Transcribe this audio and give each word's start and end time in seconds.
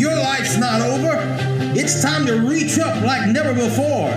Your 0.00 0.16
life's 0.16 0.56
not 0.56 0.80
over. 0.80 1.12
It's 1.76 2.00
time 2.00 2.24
to 2.24 2.40
reach 2.40 2.78
up 2.78 3.02
like 3.02 3.28
never 3.28 3.52
before. 3.52 4.08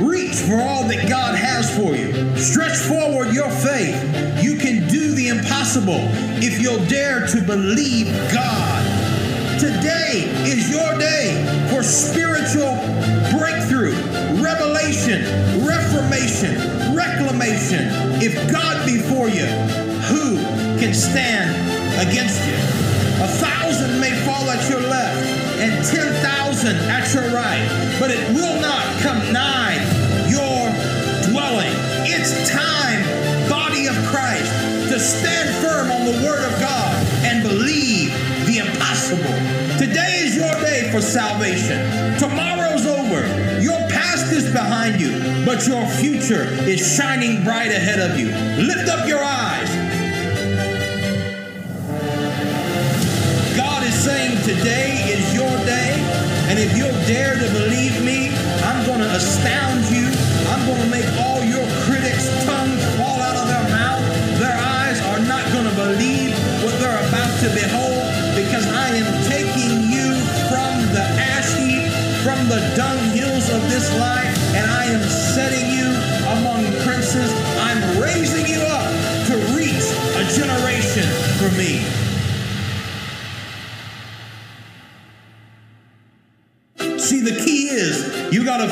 Reach 0.00 0.36
for 0.36 0.58
all 0.58 0.88
that 0.88 1.10
God 1.10 1.34
has 1.34 1.68
for 1.76 1.94
you. 1.94 2.34
Stretch 2.38 2.78
forward 2.78 3.34
your 3.34 3.50
faith. 3.50 4.42
You 4.42 4.56
can 4.56 4.88
do 4.88 5.12
the 5.12 5.28
impossible 5.28 6.00
if 6.40 6.58
you'll 6.58 6.82
dare 6.86 7.26
to 7.26 7.42
believe 7.42 8.06
God. 8.32 9.60
Today 9.60 10.24
is 10.48 10.70
your 10.70 10.96
day 10.96 11.36
for 11.68 11.82
spiritual 11.82 12.80
breakthrough, 13.36 13.92
revelation, 14.40 15.20
reformation, 15.60 16.96
reclamation. 16.96 17.92
If 18.24 18.50
God 18.50 18.86
be 18.86 18.96
for 18.96 19.28
you, 19.28 19.44
who 20.08 20.38
can 20.80 20.94
stand 20.94 21.52
against 22.08 22.40
you? 22.48 22.79
A 23.20 23.28
thousand 23.28 24.00
may 24.00 24.12
fall 24.24 24.48
at 24.50 24.68
your 24.68 24.80
left 24.80 25.26
and 25.60 25.84
ten 25.84 26.12
thousand 26.22 26.76
at 26.88 27.12
your 27.12 27.28
right, 27.34 27.66
but 28.00 28.10
it 28.10 28.20
will 28.34 28.60
not 28.60 28.84
come 29.02 29.32
nigh 29.32 29.76
your 30.28 30.72
dwelling. 31.28 31.72
It's 32.08 32.32
time, 32.48 33.04
body 33.48 33.86
of 33.86 33.94
Christ, 34.06 34.50
to 34.90 34.98
stand 34.98 35.48
firm 35.62 35.90
on 35.90 36.06
the 36.06 36.26
word 36.26 36.44
of 36.44 36.58
God 36.60 36.94
and 37.24 37.42
believe 37.42 38.10
the 38.46 38.58
impossible. 38.58 39.36
Today 39.78 40.24
is 40.24 40.36
your 40.36 40.52
day 40.60 40.90
for 40.90 41.00
salvation. 41.00 41.78
Tomorrow's 42.18 42.86
over. 42.86 43.20
Your 43.60 43.78
past 43.88 44.32
is 44.32 44.50
behind 44.52 45.00
you, 45.00 45.44
but 45.44 45.66
your 45.66 45.86
future 46.00 46.44
is 46.68 46.80
shining 46.96 47.44
bright 47.44 47.70
ahead 47.70 48.00
of 48.00 48.18
you. 48.18 48.28
Lift 48.64 48.88
up 48.88 49.06
your 49.06 49.22
eyes. 49.22 49.79
Today 54.56 54.98
is 55.06 55.30
your 55.30 55.54
day, 55.62 55.94
and 56.50 56.58
if 56.58 56.74
you'll 56.76 56.98
dare 57.06 57.38
to 57.38 57.48
believe 57.54 58.02
me, 58.02 58.34
I'm 58.66 58.84
going 58.84 58.98
to 58.98 59.10
astound 59.14 59.86
you. 59.86 60.10
I'm 60.50 60.66
going 60.66 60.82
to 60.82 60.90
make 60.90 61.06
all 61.22 61.38
your 61.46 61.62
critics' 61.86 62.26
tongues 62.42 62.82
fall 62.98 63.22
out 63.22 63.38
of 63.38 63.46
their 63.46 63.66
mouth. 63.70 64.02
Their 64.42 64.58
eyes 64.58 64.98
are 65.14 65.22
not 65.22 65.46
going 65.54 65.70
to 65.70 65.76
believe 65.78 66.34
what 66.66 66.74
they're 66.82 66.98
about 66.98 67.30
to 67.46 67.48
behold 67.54 68.02
because 68.34 68.66
I 68.66 68.90
am 68.98 69.06
taking 69.30 69.86
you 69.86 70.18
from 70.50 70.74
the 70.90 71.06
ash 71.30 71.54
heap, 71.54 71.86
from 72.26 72.42
the 72.50 72.58
dunghills 72.74 73.54
of 73.54 73.62
this 73.70 73.86
life, 74.02 74.34
and 74.58 74.66
I 74.66 74.90
am 74.90 75.02
setting 75.06 75.70
you 75.70 75.86
among 76.34 76.66
princes. 76.82 77.30
I'm 77.70 78.02
raising 78.02 78.50
you 78.50 78.66
up 78.66 78.90
to 79.30 79.34
reach 79.54 79.86
a 80.18 80.26
generation 80.26 81.06
for 81.38 81.54
me. 81.54 82.09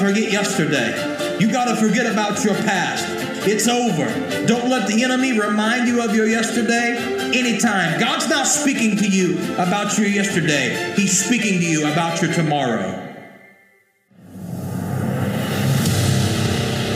Forget 0.09 0.33
yesterday. 0.33 1.37
You 1.39 1.53
got 1.53 1.67
to 1.67 1.77
forget 1.77 2.07
about 2.07 2.43
your 2.43 2.55
past. 2.55 3.05
It's 3.47 3.69
over. 3.69 4.07
Don't 4.47 4.71
let 4.71 4.89
the 4.89 5.05
enemy 5.05 5.39
remind 5.39 5.87
you 5.87 6.03
of 6.03 6.15
your 6.15 6.27
yesterday 6.27 6.97
anytime. 7.35 8.01
God's 8.01 8.27
not 8.27 8.47
speaking 8.47 8.97
to 8.97 9.07
you 9.07 9.39
about 9.57 9.99
your 9.99 10.07
yesterday, 10.07 10.95
He's 10.97 11.23
speaking 11.23 11.61
to 11.61 11.67
you 11.67 11.93
about 11.93 12.23
your 12.23 12.33
tomorrow. 12.33 13.05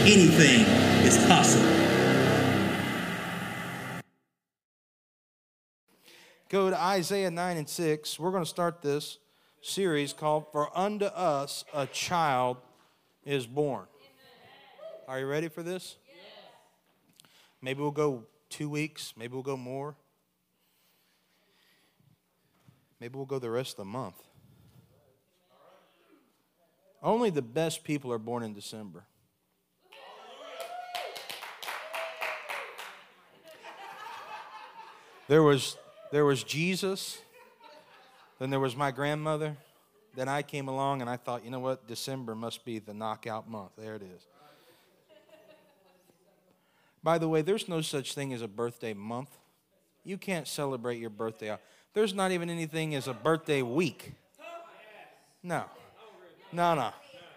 Anything 0.05 0.63
is 1.05 1.19
possible. 1.27 1.69
Go 6.49 6.71
to 6.71 6.81
Isaiah 6.81 7.31
9 7.31 7.57
and 7.59 7.69
6. 7.69 8.19
We're 8.19 8.31
going 8.31 8.43
to 8.43 8.49
start 8.49 8.81
this 8.81 9.19
series 9.61 10.15
called 10.15 10.47
For 10.51 10.77
Unto 10.77 11.07
Us 11.07 11.67
a 11.75 11.87
Child 11.87 12.57
is 13.25 13.47
Born. 13.47 13.87
Are 15.09 15.19
you 15.19 15.27
ready 15.27 15.49
for 15.49 15.63
this? 15.63 15.97
Maybe 17.61 17.81
we'll 17.81 17.91
go 17.91 18.25
two 18.49 18.69
weeks. 18.69 19.15
Maybe 19.17 19.35
we'll 19.35 19.43
go 19.43 19.57
more. 19.57 19.95
Maybe 23.01 23.17
we'll 23.17 23.27
go 23.27 23.39
the 23.39 23.51
rest 23.51 23.73
of 23.73 23.77
the 23.79 23.85
month. 23.85 24.17
Only 27.03 27.31
the 27.31 27.43
best 27.43 27.83
people 27.83 28.13
are 28.13 28.19
born 28.19 28.43
in 28.43 28.55
December. 28.55 29.05
There 35.29 35.43
was, 35.43 35.77
there 36.11 36.25
was 36.25 36.45
Jesus, 36.45 37.19
then 38.39 38.51
there 38.51 38.61
was 38.61 38.77
my 38.77 38.91
grandmother. 38.91 39.57
Then 40.15 40.29
I 40.29 40.43
came 40.43 40.69
along 40.69 41.01
and 41.01 41.09
I 41.09 41.17
thought, 41.17 41.45
you 41.45 41.51
know 41.51 41.61
what? 41.61 41.87
December 41.87 42.35
must 42.35 42.65
be 42.65 42.79
the 42.79 42.93
knockout 42.93 43.49
month. 43.49 43.73
There 43.79 43.95
it 43.95 44.03
is. 44.03 44.27
By 47.03 47.19
the 47.19 47.29
way, 47.29 47.43
there's 47.43 47.69
no 47.69 47.81
such 47.81 48.15
thing 48.15 48.33
as 48.33 48.43
a 48.43 48.49
birthday 48.49 48.95
month. 48.95 49.31
You 50.05 50.19
can't 50.19 50.47
celebrate 50.47 50.99
your 50.99 51.11
birthday. 51.11 51.57
There's 51.95 52.15
not 52.15 52.31
even 52.31 52.49
anything 52.51 52.95
as 52.95 53.09
a 53.09 53.15
birthday 53.15 53.63
week. 53.63 54.13
No. 55.43 55.65
No, 56.53 56.75
no. 56.75 56.91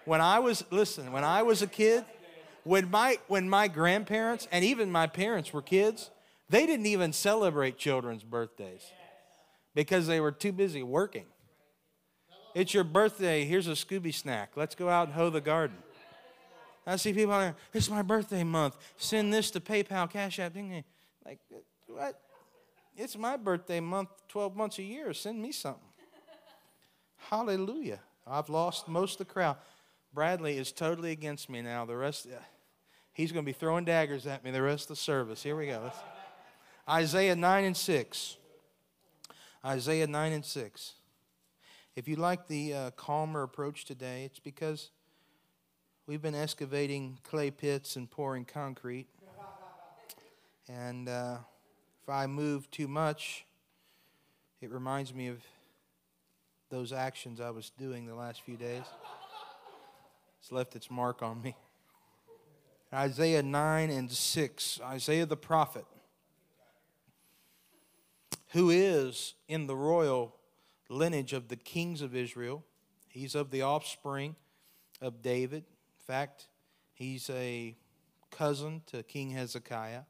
When 0.04 0.22
I 0.22 0.40
was, 0.40 0.64
listen, 0.70 1.12
when 1.12 1.24
I 1.24 1.42
was 1.42 1.62
a 1.62 1.68
kid, 1.68 2.06
when 2.64 2.92
my, 2.92 3.18
when 3.28 3.50
my 3.50 3.68
grandparents 3.68 4.48
and 4.52 4.64
even 4.64 4.92
my 4.92 5.08
parents 5.08 5.54
were 5.54 5.62
kids, 5.62 6.12
they 6.50 6.66
didn't 6.66 6.86
even 6.86 7.14
celebrate 7.14 7.78
children's 7.78 8.24
birthdays 8.24 8.84
because 9.74 10.06
they 10.06 10.20
were 10.20 10.32
too 10.32 10.52
busy 10.52 10.84
working. 10.84 11.26
It's 12.56 12.74
your 12.74 12.86
birthday. 12.86 13.44
Here's 13.44 13.68
a 13.68 13.72
Scooby 13.72 14.14
snack. 14.14 14.54
Let's 14.56 14.76
go 14.76 14.88
out 14.88 15.08
and 15.08 15.14
hoe 15.14 15.30
the 15.30 15.42
garden. 15.42 15.76
I 16.88 16.96
see 16.96 17.12
people 17.12 17.38
there, 17.38 17.56
it's 17.74 17.90
my 17.90 18.02
birthday 18.02 18.44
month. 18.44 18.78
Send 18.96 19.34
this 19.34 19.52
to 19.52 19.60
PayPal, 19.60 20.10
Cash 20.10 20.40
App. 20.40 20.54
Ding, 20.54 20.70
ding. 20.70 20.84
Like, 21.26 21.40
what? 21.88 22.22
It's 22.96 23.18
my 23.18 23.36
birthday 23.36 23.82
month, 23.82 24.10
12 24.30 24.56
months 24.56 24.80
a 24.80 24.84
year. 24.84 25.14
Send 25.14 25.42
me 25.42 25.52
something. 25.52 25.82
Hallelujah. 27.18 28.00
I've 28.26 28.50
lost 28.50 28.88
most 28.88 29.20
of 29.20 29.28
the 29.28 29.34
crowd. 29.34 29.58
Bradley 30.14 30.58
is 30.58 30.72
totally 30.72 31.12
against 31.12 31.50
me 31.50 31.62
now. 31.62 31.86
The 31.86 31.98
rest, 31.98 32.28
he's 33.12 33.34
going 33.34 33.44
to 33.44 33.50
be 33.50 33.58
throwing 33.58 33.84
daggers 33.84 34.26
at 34.28 34.46
me 34.46 34.52
the 34.52 34.62
rest 34.62 34.84
of 34.84 34.90
the 34.90 34.96
service. 34.96 35.44
Here 35.44 35.58
we 35.58 35.66
go. 35.68 35.92
Isaiah 36.88 37.36
9 37.36 37.64
and 37.66 37.76
6. 37.76 38.38
Isaiah 39.66 40.08
9 40.08 40.32
and 40.32 40.46
6. 40.46 40.94
If 41.96 42.10
you 42.10 42.18
like 42.18 42.48
the 42.48 42.74
uh, 42.74 42.92
calmer 42.92 43.42
approach 43.44 43.86
today, 43.86 44.26
it's 44.26 44.40
because 44.40 44.90
we've 46.08 46.22
been 46.22 46.36
excavating 46.36 47.20
clay 47.24 47.52
pits 47.52 47.96
and 47.96 48.12
pouring 48.12 48.44
concrete. 48.44 49.08
And 50.68 51.08
uh, 51.08 51.38
if 52.04 52.10
I 52.10 52.28
move 52.28 52.70
too 52.70 52.90
much, 52.90 53.46
it 54.60 54.72
reminds 54.72 55.14
me 55.14 55.28
of 55.28 55.42
those 56.70 56.92
actions 56.92 57.40
I 57.40 57.52
was 57.52 57.70
doing 57.78 58.08
the 58.08 58.16
last 58.16 58.42
few 58.42 58.58
days. 58.58 58.84
It's 60.42 60.52
left 60.52 60.76
its 60.76 60.92
mark 60.92 61.24
on 61.24 61.42
me. 61.42 61.56
Isaiah 62.94 63.42
9 63.42 63.90
and 63.90 64.12
6. 64.12 64.80
Isaiah 64.84 65.26
the 65.26 65.38
prophet 65.38 65.86
who 68.50 68.70
is 68.70 69.36
in 69.48 69.68
the 69.68 69.76
royal 69.78 70.36
lineage 70.90 71.34
of 71.34 71.48
the 71.48 71.56
kings 71.56 72.02
of 72.02 72.16
Israel. 72.16 72.64
He's 73.10 73.36
of 73.36 73.52
the 73.52 73.62
offspring 73.62 74.36
of 75.02 75.22
David. 75.22 75.64
In 75.64 76.06
fact, 76.06 76.48
he's 76.94 77.30
a 77.30 77.76
cousin 78.32 78.82
to 78.88 79.04
King 79.04 79.32
Hezekiah. 79.32 80.02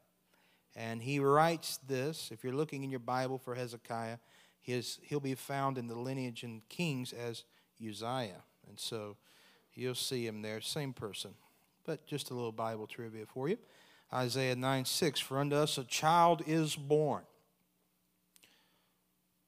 And 0.74 1.02
he 1.02 1.18
writes 1.18 1.78
this. 1.86 2.30
If 2.30 2.44
you're 2.44 2.52
looking 2.52 2.84
in 2.84 2.90
your 2.90 3.00
Bible 3.00 3.38
for 3.38 3.54
Hezekiah, 3.54 4.18
his, 4.60 4.98
he'll 5.02 5.20
be 5.20 5.34
found 5.34 5.78
in 5.78 5.86
the 5.86 5.94
lineage 5.94 6.44
in 6.44 6.62
Kings 6.68 7.12
as 7.12 7.44
Uzziah. 7.80 8.42
And 8.68 8.78
so 8.78 9.16
you'll 9.74 9.94
see 9.94 10.26
him 10.26 10.42
there, 10.42 10.60
same 10.60 10.92
person. 10.92 11.34
But 11.84 12.06
just 12.06 12.30
a 12.30 12.34
little 12.34 12.52
Bible 12.52 12.86
trivia 12.86 13.24
for 13.26 13.48
you. 13.48 13.58
Isaiah 14.12 14.56
9 14.56 14.84
6 14.84 15.20
For 15.20 15.38
unto 15.38 15.56
us 15.56 15.78
a 15.78 15.84
child 15.84 16.42
is 16.46 16.76
born 16.76 17.22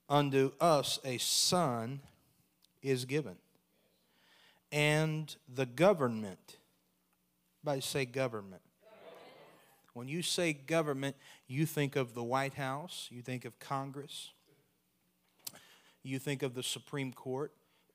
unto 0.08 0.52
us 0.60 0.99
a 1.05 1.19
son 1.19 2.00
is 2.82 3.05
given. 3.05 3.37
And 4.70 5.34
the 5.52 5.66
government, 5.66 6.56
by 7.62 7.81
say 7.81 8.05
government. 8.05 8.62
When 9.94 10.08
you 10.08 10.22
say 10.22 10.52
government, 10.52 11.16
you 11.49 11.66
think 11.66 11.96
of 11.96 12.14
the 12.14 12.22
White 12.22 12.55
House, 12.55 13.08
you 13.10 13.20
think 13.20 13.44
of 13.44 13.58
Congress, 13.58 14.31
you 16.02 16.19
think 16.19 16.43
of 16.43 16.54
the 16.54 16.62
Supreme 16.62 17.12
Court, 17.12 17.52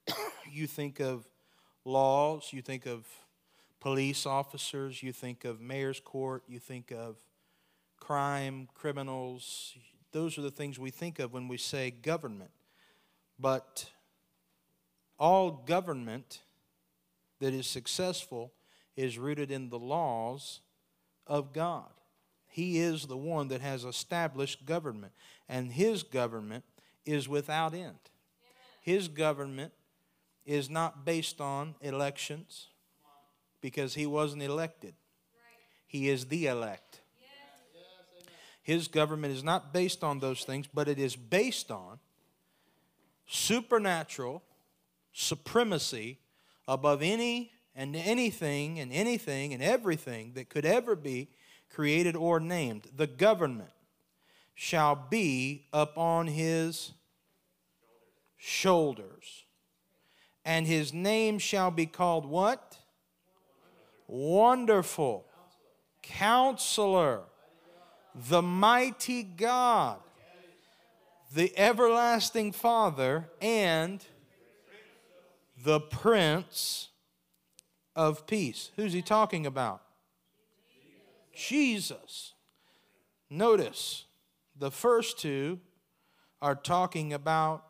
you 0.51 0.68
think 0.68 1.00
of 1.00 1.25
laws, 1.86 2.50
you 2.51 2.62
think 2.62 2.86
of 2.86 3.06
police 3.80 4.25
officers, 4.25 5.01
you 5.01 5.13
think 5.13 5.45
of 5.45 5.62
mayor's 5.62 6.00
court, 6.00 6.44
you 6.48 6.59
think 6.59 6.92
of 6.92 7.16
crime, 8.00 8.68
criminals, 8.74 9.74
those 10.13 10.38
are 10.38 10.42
the 10.42 10.51
things 10.51 10.80
we 10.80 10.92
think 10.92 11.19
of 11.19 11.33
when 11.33 11.48
we 11.48 11.57
say 11.57 11.92
government. 11.92 12.51
But 13.39 13.89
all 15.19 15.51
government 15.51 16.42
that 17.39 17.54
is 17.54 17.68
successful 17.68 18.54
is 18.95 19.18
rooted 19.18 19.51
in 19.51 19.69
the 19.69 19.80
laws 19.80 20.62
of 21.27 21.51
God. 21.51 21.89
He 22.48 22.77
is 22.77 23.07
the 23.07 23.18
one 23.18 23.48
that 23.48 23.62
has 23.62 23.83
established 23.83 24.65
government, 24.65 25.13
and 25.50 25.71
His 25.71 26.04
government 26.04 26.63
is 27.06 27.27
without 27.27 27.74
end. 27.74 27.98
His 28.81 29.07
government 29.07 29.74
is 30.45 30.69
not 30.69 31.04
based 31.04 31.42
on 31.42 31.74
elections 31.81 32.68
because 33.62 33.95
He 33.95 34.06
wasn't 34.06 34.44
elected, 34.44 34.94
He 35.88 36.09
is 36.09 36.25
the 36.25 36.45
elect. 36.45 36.93
His 38.63 38.88
government 38.88 39.33
is 39.33 39.44
not 39.44 39.74
based 39.74 40.04
on 40.04 40.19
those 40.19 40.45
things, 40.45 40.68
but 40.74 40.88
it 40.88 40.98
is 40.98 41.15
based 41.15 41.69
on 41.69 42.00
supernatural 43.27 44.42
supremacy 45.12 46.18
above 46.68 47.01
any 47.01 47.51
and 47.75 47.95
anything 47.95 48.80
and 48.80 48.92
anything 48.92 49.54
and 49.54 49.62
everything 49.62 50.31
that 50.33 50.50
could 50.50 50.65
ever 50.65 50.95
be 50.95 51.27
created 51.69 52.15
or 52.15 52.39
named. 52.39 52.88
The 52.95 53.07
government 53.07 53.71
shall 54.56 54.95
be 54.95 55.66
upon 55.74 56.27
his 56.27 56.94
shoulders. 58.38 59.44
And 60.45 60.68
his 60.68 60.94
name 60.94 61.38
shall 61.39 61.71
be 61.71 61.86
called 61.86 62.25
what? 62.25 62.77
Wonderful. 64.07 65.25
Counselor 66.01 67.24
the 68.15 68.42
mighty 68.42 69.24
God, 69.24 70.00
the 71.33 71.51
everlasting 71.57 72.51
Father, 72.51 73.30
and 73.42 74.06
the 75.63 75.80
Prince 75.80 76.89
of 77.95 78.27
Peace. 78.27 78.71
Who's 78.75 78.94
he 78.94 79.01
talking 79.01 79.45
about? 79.45 79.81
Jesus. 81.36 82.33
Notice 83.30 84.06
the 84.56 84.69
first 84.69 85.19
two 85.19 85.59
are 86.42 86.56
talking 86.56 87.13
about 87.13 87.63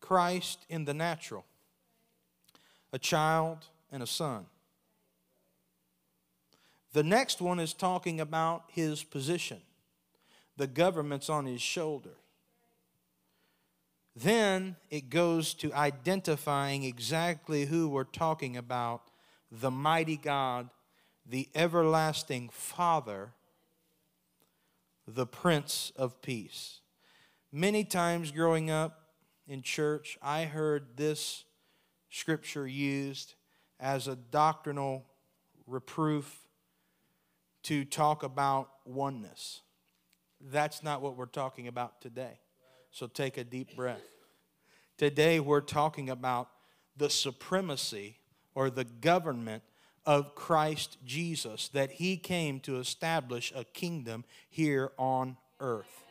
Christ 0.00 0.66
in 0.68 0.84
the 0.84 0.94
natural, 0.94 1.44
a 2.92 2.98
child 2.98 3.66
and 3.92 4.02
a 4.02 4.06
son. 4.06 4.46
The 6.92 7.02
next 7.02 7.40
one 7.40 7.58
is 7.58 7.72
talking 7.72 8.20
about 8.20 8.64
his 8.68 9.02
position. 9.02 9.60
The 10.56 10.66
government's 10.66 11.30
on 11.30 11.46
his 11.46 11.62
shoulder. 11.62 12.16
Then 14.14 14.76
it 14.90 15.08
goes 15.08 15.54
to 15.54 15.72
identifying 15.72 16.84
exactly 16.84 17.64
who 17.64 17.88
we're 17.88 18.04
talking 18.04 18.56
about 18.56 19.02
the 19.50 19.70
mighty 19.70 20.16
God, 20.16 20.68
the 21.26 21.48
everlasting 21.54 22.50
Father, 22.50 23.30
the 25.06 25.26
Prince 25.26 25.92
of 25.96 26.20
Peace. 26.20 26.80
Many 27.50 27.84
times 27.84 28.30
growing 28.30 28.70
up 28.70 29.10
in 29.46 29.62
church, 29.62 30.18
I 30.22 30.44
heard 30.44 30.96
this 30.96 31.44
scripture 32.10 32.66
used 32.66 33.34
as 33.80 34.08
a 34.08 34.16
doctrinal 34.16 35.04
reproof 35.66 36.41
to 37.64 37.84
talk 37.84 38.22
about 38.22 38.70
oneness. 38.84 39.60
That's 40.40 40.82
not 40.82 41.02
what 41.02 41.16
we're 41.16 41.26
talking 41.26 41.68
about 41.68 42.00
today. 42.00 42.40
So 42.90 43.06
take 43.06 43.38
a 43.38 43.44
deep 43.44 43.76
breath. 43.76 44.02
Today 44.98 45.40
we're 45.40 45.60
talking 45.60 46.10
about 46.10 46.48
the 46.96 47.08
supremacy 47.08 48.18
or 48.54 48.68
the 48.68 48.84
government 48.84 49.62
of 50.04 50.34
Christ 50.34 50.98
Jesus, 51.04 51.68
that 51.68 51.92
he 51.92 52.16
came 52.16 52.60
to 52.60 52.78
establish 52.78 53.52
a 53.54 53.64
kingdom 53.64 54.24
here 54.50 54.90
on 54.98 55.36
earth. 55.60 56.04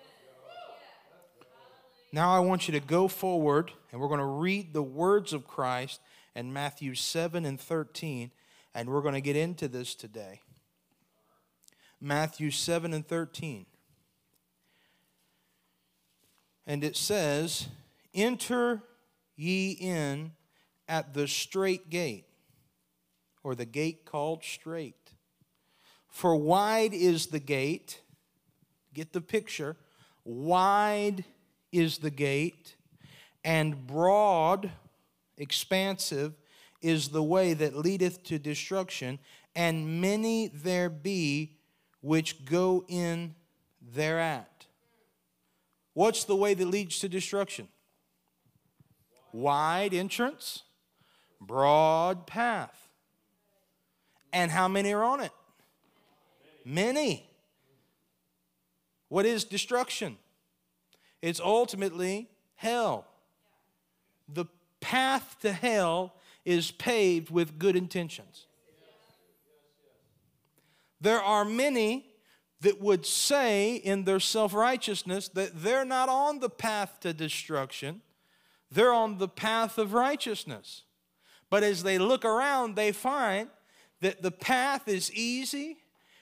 Now 2.13 2.35
I 2.35 2.39
want 2.39 2.67
you 2.67 2.73
to 2.73 2.79
go 2.79 3.07
forward 3.07 3.71
and 3.91 3.99
we're 3.99 4.07
going 4.07 4.19
to 4.19 4.25
read 4.25 4.73
the 4.73 4.83
words 4.83 5.33
of 5.33 5.47
Christ 5.47 5.99
in 6.35 6.51
Matthew 6.53 6.95
7 6.95 7.45
and 7.45 7.59
13, 7.59 8.31
and 8.73 8.89
we're 8.89 9.01
going 9.01 9.13
to 9.13 9.21
get 9.21 9.35
into 9.35 9.67
this 9.67 9.93
today. 9.93 10.39
Matthew 12.01 12.49
7 12.49 12.93
and 12.93 13.07
13. 13.07 13.67
And 16.65 16.83
it 16.83 16.95
says, 16.95 17.67
Enter 18.13 18.81
ye 19.35 19.71
in 19.71 20.31
at 20.87 21.13
the 21.13 21.27
strait 21.27 21.89
gate, 21.89 22.25
or 23.43 23.55
the 23.55 23.65
gate 23.65 24.05
called 24.05 24.43
strait. 24.43 25.13
For 26.09 26.35
wide 26.35 26.93
is 26.93 27.27
the 27.27 27.39
gate, 27.39 28.01
get 28.93 29.13
the 29.13 29.21
picture, 29.21 29.77
wide 30.25 31.23
is 31.71 31.99
the 31.99 32.09
gate, 32.09 32.75
and 33.43 33.87
broad, 33.87 34.71
expansive, 35.37 36.33
is 36.81 37.09
the 37.09 37.23
way 37.23 37.53
that 37.53 37.75
leadeth 37.75 38.23
to 38.23 38.39
destruction, 38.39 39.19
and 39.55 40.01
many 40.01 40.47
there 40.47 40.89
be 40.89 41.57
which 42.01 42.45
go 42.45 42.83
in 42.87 43.35
thereat. 43.93 44.65
What's 45.93 46.23
the 46.23 46.35
way 46.35 46.53
that 46.53 46.65
leads 46.65 46.99
to 46.99 47.09
destruction? 47.09 47.67
Wide 49.33 49.93
entrance, 49.93 50.63
broad 51.39 52.27
path. 52.27 52.89
And 54.33 54.51
how 54.51 54.67
many 54.67 54.93
are 54.93 55.03
on 55.03 55.21
it? 55.21 55.31
Many. 56.63 57.29
What 59.09 59.25
is 59.25 59.43
destruction? 59.43 60.17
It's 61.21 61.39
ultimately 61.39 62.29
hell. 62.55 63.05
The 64.27 64.45
path 64.79 65.37
to 65.41 65.51
hell 65.51 66.13
is 66.45 66.71
paved 66.71 67.29
with 67.29 67.59
good 67.59 67.75
intentions. 67.75 68.47
There 71.01 71.21
are 71.21 71.43
many 71.43 72.05
that 72.61 72.79
would 72.79 73.05
say 73.05 73.75
in 73.75 74.03
their 74.03 74.19
self 74.19 74.53
righteousness 74.53 75.27
that 75.29 75.63
they're 75.63 75.83
not 75.83 76.07
on 76.07 76.39
the 76.39 76.49
path 76.49 76.99
to 77.01 77.11
destruction, 77.11 78.01
they're 78.71 78.93
on 78.93 79.17
the 79.17 79.27
path 79.27 79.77
of 79.77 79.93
righteousness. 79.93 80.83
But 81.49 81.63
as 81.63 81.83
they 81.83 81.97
look 81.97 82.23
around, 82.23 82.75
they 82.75 82.93
find 82.93 83.49
that 83.99 84.21
the 84.21 84.31
path 84.31 84.87
is 84.87 85.11
easy, 85.11 85.79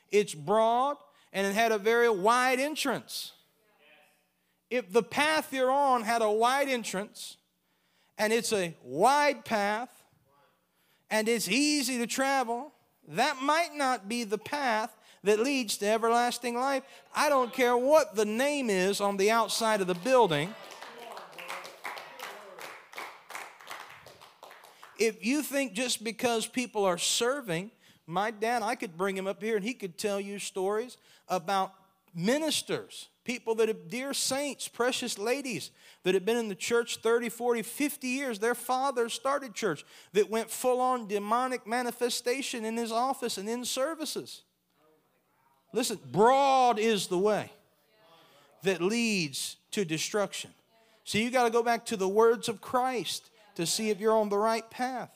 it's 0.09 0.33
broad, 0.33 0.97
and 1.31 1.45
it 1.45 1.53
had 1.53 1.71
a 1.71 1.77
very 1.77 2.09
wide 2.09 2.59
entrance. 2.59 3.33
If 4.69 4.91
the 4.91 5.03
path 5.03 5.53
you're 5.53 5.71
on 5.71 6.03
had 6.03 6.21
a 6.21 6.31
wide 6.31 6.69
entrance, 6.69 7.37
and 8.17 8.33
it's 8.33 8.51
a 8.53 8.75
wide 8.83 9.45
path, 9.45 9.89
and 11.11 11.27
it's 11.27 11.47
easy 11.47 11.97
to 11.99 12.07
travel, 12.07 12.71
that 13.09 13.41
might 13.41 13.75
not 13.75 14.07
be 14.07 14.23
the 14.23 14.37
path 14.37 14.95
that 15.23 15.39
leads 15.39 15.77
to 15.77 15.87
everlasting 15.87 16.55
life. 16.55 16.83
I 17.13 17.29
don't 17.29 17.51
care 17.51 17.75
what 17.75 18.15
the 18.15 18.25
name 18.25 18.69
is 18.69 19.01
on 19.01 19.17
the 19.17 19.31
outside 19.31 19.81
of 19.81 19.87
the 19.87 19.95
building. 19.95 20.53
If 24.97 25.25
you 25.25 25.41
think 25.41 25.73
just 25.73 26.03
because 26.03 26.45
people 26.45 26.85
are 26.85 26.97
serving, 26.97 27.71
my 28.05 28.31
dad, 28.31 28.63
I 28.63 28.75
could 28.75 28.97
bring 28.97 29.17
him 29.17 29.27
up 29.27 29.41
here 29.41 29.55
and 29.55 29.63
he 29.63 29.73
could 29.73 29.97
tell 29.97 30.19
you 30.19 30.39
stories 30.39 30.97
about 31.27 31.73
ministers, 32.13 33.07
people 33.29 33.53
that 33.53 33.67
have, 33.67 33.89
dear 33.89 34.11
saints, 34.11 34.67
precious 34.67 35.19
ladies 35.19 35.69
that 36.01 36.15
have 36.15 36.25
been 36.25 36.35
in 36.35 36.49
the 36.49 36.55
church 36.55 36.97
30, 36.97 37.29
40, 37.29 37.61
50 37.61 38.07
years. 38.07 38.39
Their 38.39 38.55
father 38.55 39.07
started 39.07 39.53
church 39.53 39.85
that 40.13 40.31
went 40.31 40.49
full 40.49 40.81
on 40.81 41.07
demonic 41.07 41.67
manifestation 41.67 42.65
in 42.65 42.75
his 42.75 42.91
office 42.91 43.37
and 43.37 43.47
in 43.47 43.65
services. 43.65 44.41
Listen, 45.73 45.99
broad 46.11 46.79
is 46.79 47.05
the 47.05 47.19
way 47.19 47.51
that 48.63 48.81
leads 48.81 49.57
to 49.73 49.85
destruction. 49.85 50.49
So 51.03 51.19
you 51.19 51.29
got 51.29 51.43
to 51.43 51.51
go 51.51 51.61
back 51.61 51.85
to 51.85 51.97
the 51.97 52.09
words 52.09 52.49
of 52.49 52.61
Christ 52.61 53.29
to 53.53 53.67
see 53.67 53.91
if 53.91 53.99
you're 53.99 54.17
on 54.17 54.29
the 54.29 54.39
right 54.39 54.67
path. 54.71 55.11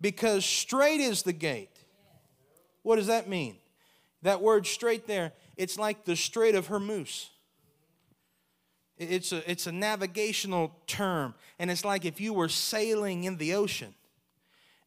Because 0.00 0.44
strait 0.44 1.00
is 1.00 1.24
the 1.24 1.32
gate. 1.32 1.76
What 2.84 2.96
does 2.96 3.08
that 3.08 3.28
mean? 3.28 3.56
That 4.22 4.40
word 4.40 4.64
strait 4.64 5.08
there, 5.08 5.32
it's 5.56 5.76
like 5.76 6.04
the 6.04 6.14
Strait 6.14 6.54
of 6.54 6.68
Hormuz. 6.68 7.30
It's 8.98 9.32
a, 9.32 9.50
it's 9.50 9.66
a 9.66 9.72
navigational 9.72 10.76
term. 10.86 11.34
And 11.58 11.70
it's 11.70 11.84
like 11.84 12.04
if 12.04 12.20
you 12.20 12.32
were 12.32 12.48
sailing 12.48 13.24
in 13.24 13.36
the 13.36 13.54
ocean 13.54 13.94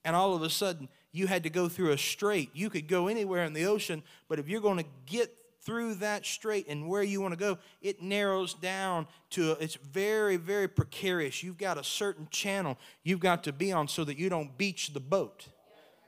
and 0.03 0.15
all 0.15 0.35
of 0.35 0.41
a 0.41 0.49
sudden 0.49 0.87
you 1.11 1.27
had 1.27 1.43
to 1.43 1.49
go 1.49 1.69
through 1.69 1.91
a 1.91 1.97
strait. 1.97 2.49
You 2.53 2.69
could 2.69 2.87
go 2.87 3.07
anywhere 3.07 3.45
in 3.45 3.53
the 3.53 3.65
ocean, 3.65 4.03
but 4.27 4.37
if 4.37 4.49
you're 4.49 4.61
going 4.61 4.79
to 4.79 4.85
get 5.05 5.33
through 5.61 5.95
that 5.95 6.25
strait 6.25 6.67
and 6.67 6.87
where 6.87 7.01
you 7.01 7.21
want 7.21 7.33
to 7.33 7.39
go, 7.39 7.57
it 7.81 8.01
narrows 8.01 8.53
down 8.53 9.07
to 9.31 9.51
a, 9.51 9.55
it's 9.55 9.75
very, 9.75 10.35
very 10.35 10.67
precarious. 10.67 11.41
You've 11.41 11.57
got 11.57 11.77
a 11.77 11.83
certain 11.83 12.27
channel 12.29 12.77
you've 13.03 13.19
got 13.19 13.45
to 13.45 13.53
be 13.53 13.71
on 13.71 13.87
so 13.87 14.03
that 14.03 14.17
you 14.17 14.29
don't 14.29 14.57
beach 14.57 14.93
the 14.93 14.99
boat. 14.99 15.47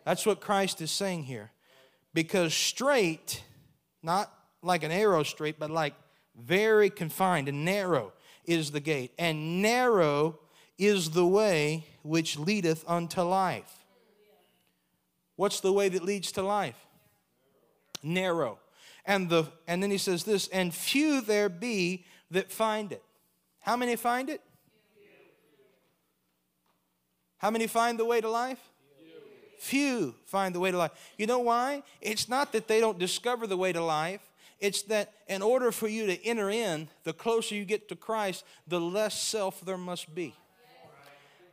That's 0.05 0.25
what 0.25 0.41
Christ 0.41 0.81
is 0.81 0.91
saying 0.91 1.23
here. 1.23 1.51
Because 2.13 2.53
strait, 2.53 3.43
not 4.03 4.31
like 4.61 4.83
an 4.83 4.91
arrow 4.91 5.23
straight, 5.23 5.57
but 5.57 5.69
like 5.71 5.93
very 6.37 6.89
confined 6.89 7.49
and 7.49 7.65
narrow 7.65 8.13
is 8.45 8.71
the 8.71 8.79
gate, 8.79 9.11
and 9.17 9.61
narrow 9.61 10.39
is 10.77 11.11
the 11.11 11.25
way 11.25 11.85
which 12.03 12.37
leadeth 12.37 12.83
unto 12.87 13.21
life. 13.21 13.85
What's 15.35 15.59
the 15.59 15.73
way 15.73 15.89
that 15.89 16.03
leads 16.03 16.31
to 16.33 16.41
life? 16.41 16.77
Narrow. 18.01 18.59
And 19.05 19.29
the 19.29 19.45
and 19.67 19.81
then 19.81 19.91
he 19.91 19.97
says 19.97 20.23
this, 20.23 20.47
and 20.49 20.73
few 20.73 21.21
there 21.21 21.49
be 21.49 22.05
that 22.31 22.51
find 22.51 22.91
it. 22.91 23.03
How 23.59 23.75
many 23.75 23.95
find 23.95 24.29
it? 24.29 24.41
How 27.37 27.51
many 27.51 27.67
find 27.67 27.99
the 27.99 28.05
way 28.05 28.21
to 28.21 28.29
life? 28.29 28.59
Few 29.59 30.15
find 30.25 30.53
the 30.53 30.59
way 30.59 30.71
to 30.71 30.77
life. 30.77 30.91
You 31.17 31.25
know 31.27 31.39
why? 31.39 31.83
It's 32.01 32.29
not 32.29 32.51
that 32.53 32.67
they 32.67 32.79
don't 32.79 32.99
discover 32.99 33.47
the 33.47 33.57
way 33.57 33.73
to 33.73 33.83
life. 33.83 34.21
It's 34.59 34.81
that 34.83 35.13
in 35.27 35.41
order 35.41 35.71
for 35.71 35.87
you 35.87 36.07
to 36.07 36.25
enter 36.25 36.49
in, 36.49 36.89
the 37.03 37.13
closer 37.13 37.55
you 37.55 37.65
get 37.65 37.89
to 37.89 37.95
Christ, 37.95 38.43
the 38.67 38.81
less 38.81 39.19
self 39.19 39.61
there 39.61 39.77
must 39.77 40.13
be. 40.13 40.33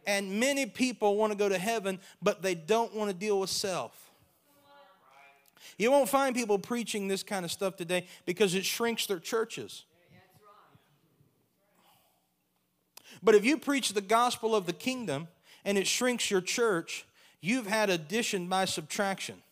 And 0.06 0.38
many 0.38 0.66
people 0.66 1.16
want 1.16 1.32
to 1.32 1.38
go 1.38 1.48
to 1.48 1.58
heaven, 1.58 1.98
but 2.22 2.42
they 2.42 2.54
don't 2.54 2.94
want 2.94 3.10
to 3.10 3.16
deal 3.16 3.40
with 3.40 3.50
self. 3.50 4.10
You 5.78 5.90
won't 5.90 6.08
find 6.08 6.34
people 6.34 6.58
preaching 6.58 7.08
this 7.08 7.22
kind 7.22 7.44
of 7.44 7.50
stuff 7.50 7.76
today 7.76 8.06
because 8.26 8.54
it 8.54 8.64
shrinks 8.64 9.06
their 9.06 9.18
churches. 9.18 9.84
But 13.22 13.34
if 13.34 13.44
you 13.44 13.56
preach 13.56 13.92
the 13.92 14.02
gospel 14.02 14.54
of 14.54 14.66
the 14.66 14.72
kingdom 14.72 15.28
and 15.64 15.78
it 15.78 15.86
shrinks 15.86 16.30
your 16.30 16.42
church, 16.42 17.06
you've 17.40 17.66
had 17.66 17.88
addition 17.88 18.48
by 18.48 18.66
subtraction 18.66 19.42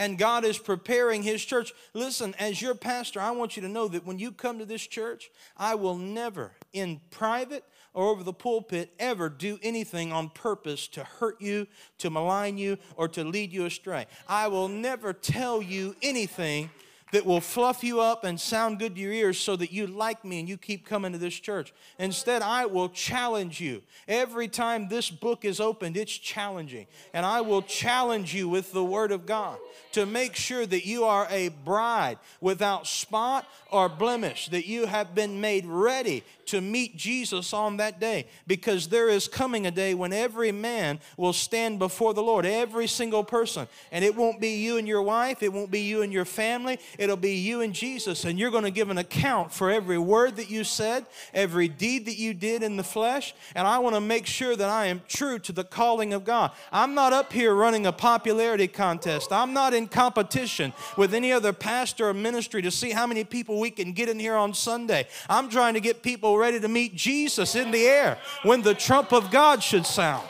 and 0.00 0.16
God 0.16 0.46
is 0.46 0.58
preparing 0.58 1.22
His 1.22 1.44
church. 1.44 1.74
Listen, 1.92 2.34
as 2.38 2.60
your 2.60 2.74
pastor, 2.74 3.20
I 3.20 3.32
want 3.32 3.54
you 3.54 3.62
to 3.62 3.68
know 3.68 3.86
that 3.88 4.06
when 4.06 4.18
you 4.18 4.32
come 4.32 4.58
to 4.58 4.64
this 4.64 4.86
church, 4.86 5.30
I 5.58 5.74
will 5.74 5.96
never, 5.96 6.52
in 6.72 7.02
private 7.10 7.64
or 7.92 8.08
over 8.08 8.24
the 8.24 8.32
pulpit, 8.32 8.94
ever 8.98 9.28
do 9.28 9.58
anything 9.62 10.10
on 10.10 10.30
purpose 10.30 10.88
to 10.88 11.04
hurt 11.04 11.38
you, 11.42 11.66
to 11.98 12.08
malign 12.08 12.56
you, 12.56 12.78
or 12.96 13.08
to 13.08 13.22
lead 13.22 13.52
you 13.52 13.66
astray. 13.66 14.06
I 14.26 14.48
will 14.48 14.68
never 14.68 15.12
tell 15.12 15.60
you 15.60 15.94
anything 16.00 16.70
that 17.12 17.26
will 17.26 17.40
fluff 17.40 17.82
you 17.82 18.00
up 18.00 18.24
and 18.24 18.40
sound 18.40 18.78
good 18.78 18.94
to 18.94 19.00
your 19.00 19.12
ears 19.12 19.38
so 19.38 19.56
that 19.56 19.72
you 19.72 19.86
like 19.86 20.24
me 20.24 20.40
and 20.40 20.48
you 20.48 20.56
keep 20.56 20.86
coming 20.86 21.12
to 21.12 21.18
this 21.18 21.34
church. 21.34 21.72
Instead, 21.98 22.42
I 22.42 22.66
will 22.66 22.88
challenge 22.88 23.60
you. 23.60 23.82
Every 24.06 24.48
time 24.48 24.88
this 24.88 25.10
book 25.10 25.44
is 25.44 25.60
opened, 25.60 25.96
it's 25.96 26.16
challenging. 26.16 26.86
And 27.12 27.26
I 27.26 27.40
will 27.40 27.62
challenge 27.62 28.34
you 28.34 28.48
with 28.48 28.72
the 28.72 28.84
Word 28.84 29.12
of 29.12 29.26
God 29.26 29.58
to 29.92 30.06
make 30.06 30.36
sure 30.36 30.66
that 30.66 30.86
you 30.86 31.04
are 31.04 31.26
a 31.30 31.48
bride 31.48 32.18
without 32.40 32.86
spot 32.86 33.46
or 33.70 33.88
blemish, 33.88 34.48
that 34.48 34.66
you 34.66 34.86
have 34.86 35.14
been 35.14 35.40
made 35.40 35.66
ready 35.66 36.24
to 36.50 36.60
meet 36.60 36.96
Jesus 36.96 37.52
on 37.52 37.76
that 37.78 38.00
day. 38.00 38.26
Because 38.46 38.88
there 38.88 39.08
is 39.08 39.28
coming 39.28 39.66
a 39.66 39.70
day 39.70 39.94
when 39.94 40.12
every 40.12 40.52
man 40.52 40.98
will 41.16 41.32
stand 41.32 41.78
before 41.78 42.14
the 42.14 42.22
Lord, 42.22 42.44
every 42.44 42.86
single 42.86 43.24
person. 43.24 43.68
And 43.92 44.04
it 44.04 44.14
won't 44.14 44.40
be 44.40 44.56
you 44.56 44.76
and 44.76 44.86
your 44.86 45.02
wife, 45.02 45.42
it 45.42 45.52
won't 45.52 45.70
be 45.70 45.80
you 45.80 46.02
and 46.02 46.12
your 46.12 46.24
family, 46.24 46.78
it'll 46.98 47.16
be 47.16 47.36
you 47.36 47.60
and 47.60 47.72
Jesus. 47.72 48.24
And 48.24 48.38
you're 48.38 48.50
going 48.50 48.64
to 48.64 48.70
give 48.70 48.90
an 48.90 48.98
account 48.98 49.52
for 49.52 49.70
every 49.70 49.98
word 49.98 50.36
that 50.36 50.50
you 50.50 50.64
said, 50.64 51.06
every 51.32 51.68
deed 51.68 52.06
that 52.06 52.18
you 52.18 52.34
did 52.34 52.62
in 52.62 52.76
the 52.76 52.84
flesh. 52.84 53.34
And 53.54 53.66
I 53.66 53.78
want 53.78 53.94
to 53.94 54.00
make 54.00 54.26
sure 54.26 54.56
that 54.56 54.68
I 54.68 54.86
am 54.86 55.02
true 55.08 55.38
to 55.40 55.52
the 55.52 55.64
calling 55.64 56.12
of 56.12 56.24
God. 56.24 56.52
I'm 56.72 56.94
not 56.94 57.12
up 57.12 57.32
here 57.32 57.54
running 57.54 57.86
a 57.86 57.92
popularity 57.92 58.68
contest, 58.68 59.32
I'm 59.32 59.52
not 59.52 59.72
in 59.72 59.86
competition 59.86 60.72
with 60.96 61.14
any 61.14 61.32
other 61.32 61.52
pastor 61.52 62.08
or 62.08 62.14
ministry 62.14 62.62
to 62.62 62.70
see 62.70 62.90
how 62.90 63.06
many 63.06 63.24
people 63.24 63.60
we 63.60 63.70
can 63.70 63.92
get 63.92 64.08
in 64.08 64.18
here 64.18 64.36
on 64.36 64.52
Sunday. 64.54 65.06
I'm 65.28 65.48
trying 65.48 65.74
to 65.74 65.80
get 65.80 66.02
people 66.02 66.36
ready 66.40 66.58
to 66.58 66.68
meet 66.68 66.94
Jesus 66.96 67.54
in 67.54 67.70
the 67.70 67.86
air 67.86 68.18
when 68.42 68.62
the 68.62 68.74
trump 68.74 69.12
of 69.12 69.30
God 69.30 69.62
should 69.62 69.86
sound. 69.86 70.26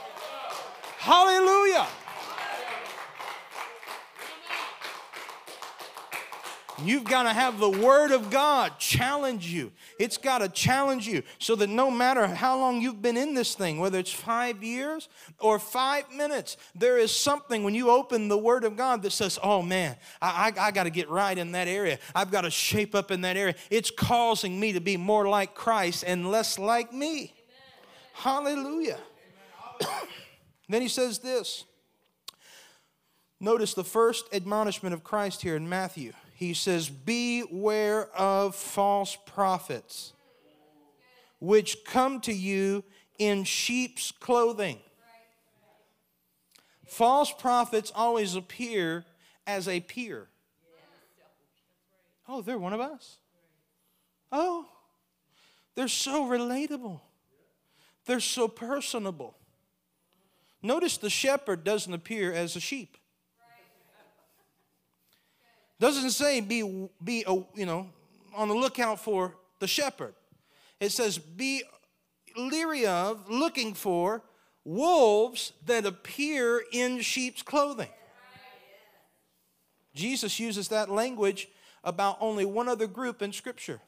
Hallelujah. 0.98 1.86
You've 6.84 7.04
got 7.04 7.24
to 7.24 7.32
have 7.32 7.58
the 7.58 7.70
Word 7.70 8.10
of 8.10 8.30
God 8.30 8.78
challenge 8.78 9.46
you. 9.46 9.72
It's 9.98 10.16
got 10.16 10.38
to 10.38 10.48
challenge 10.48 11.06
you 11.06 11.22
so 11.38 11.54
that 11.56 11.68
no 11.68 11.90
matter 11.90 12.26
how 12.26 12.58
long 12.58 12.80
you've 12.80 13.02
been 13.02 13.16
in 13.16 13.34
this 13.34 13.54
thing, 13.54 13.78
whether 13.78 13.98
it's 13.98 14.12
five 14.12 14.62
years 14.62 15.08
or 15.38 15.58
five 15.58 16.10
minutes, 16.12 16.56
there 16.74 16.98
is 16.98 17.10
something 17.12 17.62
when 17.64 17.74
you 17.74 17.90
open 17.90 18.28
the 18.28 18.38
Word 18.38 18.64
of 18.64 18.76
God 18.76 19.02
that 19.02 19.12
says, 19.12 19.38
oh 19.42 19.62
man, 19.62 19.96
I, 20.22 20.52
I, 20.56 20.68
I 20.68 20.70
got 20.70 20.84
to 20.84 20.90
get 20.90 21.08
right 21.10 21.36
in 21.36 21.52
that 21.52 21.68
area. 21.68 21.98
I've 22.14 22.30
got 22.30 22.42
to 22.42 22.50
shape 22.50 22.94
up 22.94 23.10
in 23.10 23.20
that 23.22 23.36
area. 23.36 23.54
It's 23.70 23.90
causing 23.90 24.58
me 24.58 24.72
to 24.72 24.80
be 24.80 24.96
more 24.96 25.28
like 25.28 25.54
Christ 25.54 26.04
and 26.06 26.30
less 26.30 26.58
like 26.58 26.92
me. 26.92 27.18
Amen. 27.18 27.34
Hallelujah. 28.12 28.98
then 30.68 30.82
he 30.82 30.88
says 30.88 31.18
this. 31.18 31.64
Notice 33.40 33.72
the 33.74 33.84
first 33.84 34.26
admonishment 34.34 34.94
of 34.94 35.02
Christ 35.02 35.42
here 35.42 35.56
in 35.56 35.68
Matthew 35.68 36.12
he 36.40 36.54
says, 36.54 36.88
Beware 36.88 38.06
of 38.16 38.54
false 38.54 39.14
prophets, 39.26 40.14
which 41.38 41.84
come 41.84 42.18
to 42.22 42.32
you 42.32 42.82
in 43.18 43.44
sheep's 43.44 44.10
clothing. 44.10 44.78
False 46.86 47.30
prophets 47.30 47.92
always 47.94 48.36
appear 48.36 49.04
as 49.46 49.68
a 49.68 49.80
peer. 49.80 50.28
Oh, 52.26 52.40
they're 52.40 52.56
one 52.56 52.72
of 52.72 52.80
us. 52.80 53.18
Oh, 54.32 54.66
they're 55.74 55.88
so 55.88 56.24
relatable. 56.24 57.02
They're 58.06 58.18
so 58.18 58.48
personable. 58.48 59.36
Notice 60.62 60.96
the 60.96 61.10
shepherd 61.10 61.64
doesn't 61.64 61.92
appear 61.92 62.32
as 62.32 62.56
a 62.56 62.60
sheep. 62.60 62.96
Doesn't 65.80 66.10
say 66.10 66.40
be, 66.40 66.88
be 67.02 67.24
you 67.54 67.66
know, 67.66 67.88
on 68.36 68.48
the 68.48 68.54
lookout 68.54 69.00
for 69.00 69.34
the 69.58 69.66
shepherd. 69.66 70.14
It 70.78 70.92
says 70.92 71.18
be 71.18 71.62
leery 72.36 72.86
of, 72.86 73.28
looking 73.28 73.74
for 73.74 74.22
wolves 74.64 75.52
that 75.64 75.86
appear 75.86 76.62
in 76.70 77.00
sheep's 77.00 77.42
clothing. 77.42 77.88
Jesus 79.94 80.38
uses 80.38 80.68
that 80.68 80.90
language 80.90 81.48
about 81.82 82.18
only 82.20 82.44
one 82.44 82.68
other 82.68 82.86
group 82.86 83.22
in 83.22 83.32
Scripture 83.32 83.80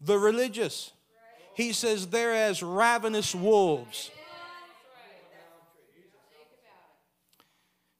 the 0.00 0.18
religious. 0.18 0.92
He 1.54 1.72
says 1.72 2.08
they're 2.08 2.34
as 2.34 2.62
ravenous 2.62 3.34
wolves. 3.34 4.10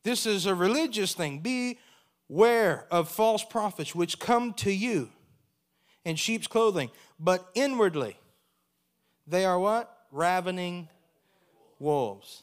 This 0.03 0.27
is 0.27 0.45
a 0.45 0.55
religious 0.55 1.15
thing. 1.15 1.39
Be 1.39 1.79
Beware 2.29 2.87
of 2.91 3.09
false 3.09 3.45
prophets 3.45 3.95
which 3.95 4.19
come 4.19 4.55
to 4.55 4.71
you 4.71 5.11
in 6.05 6.17
sheep's 6.17 6.47
clothing, 6.47 6.91
but 7.19 7.49
inwardly 7.55 8.17
they 9.27 9.45
are 9.45 9.59
what? 9.59 9.91
Ravening 10.11 10.89
wolves. 11.79 12.43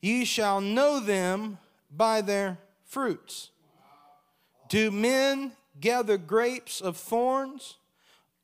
You 0.00 0.24
shall 0.24 0.60
know 0.60 1.00
them 1.00 1.58
by 1.90 2.20
their 2.20 2.58
fruits. 2.84 3.50
Do 4.68 4.90
men 4.90 5.52
gather 5.78 6.16
grapes 6.16 6.80
of 6.80 6.96
thorns 6.96 7.76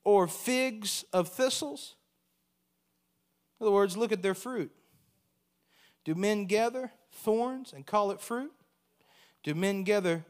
or 0.05 0.27
figs 0.27 1.05
of 1.13 1.29
thistles? 1.29 1.95
In 3.61 3.67
other 3.67 3.75
words, 3.75 3.97
look 3.97 4.13
at 4.13 4.23
their 4.23 4.35
fruit. 4.35 4.71
Do 6.05 6.15
men 6.15 6.47
gather 6.47 6.93
thorns 7.11 7.73
and 7.73 7.87
call 7.87 8.11
it 8.11 8.21
fruit? 8.21 8.53
Do 9.43 9.55
men 9.55 9.83
gather 9.83 10.25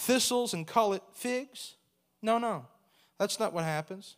thistles 0.00 0.54
and 0.54 0.66
call 0.66 0.94
it 0.94 1.02
figs? 1.12 1.74
No, 2.22 2.38
no. 2.38 2.66
That's 3.18 3.38
not 3.38 3.52
what 3.52 3.64
happens. 3.64 4.16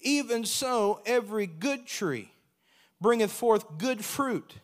Even 0.00 0.44
so, 0.44 1.00
every 1.06 1.46
good 1.46 1.86
tree 1.86 2.30
bringeth 3.00 3.32
forth 3.32 3.78
good 3.78 4.04
fruit, 4.04 4.54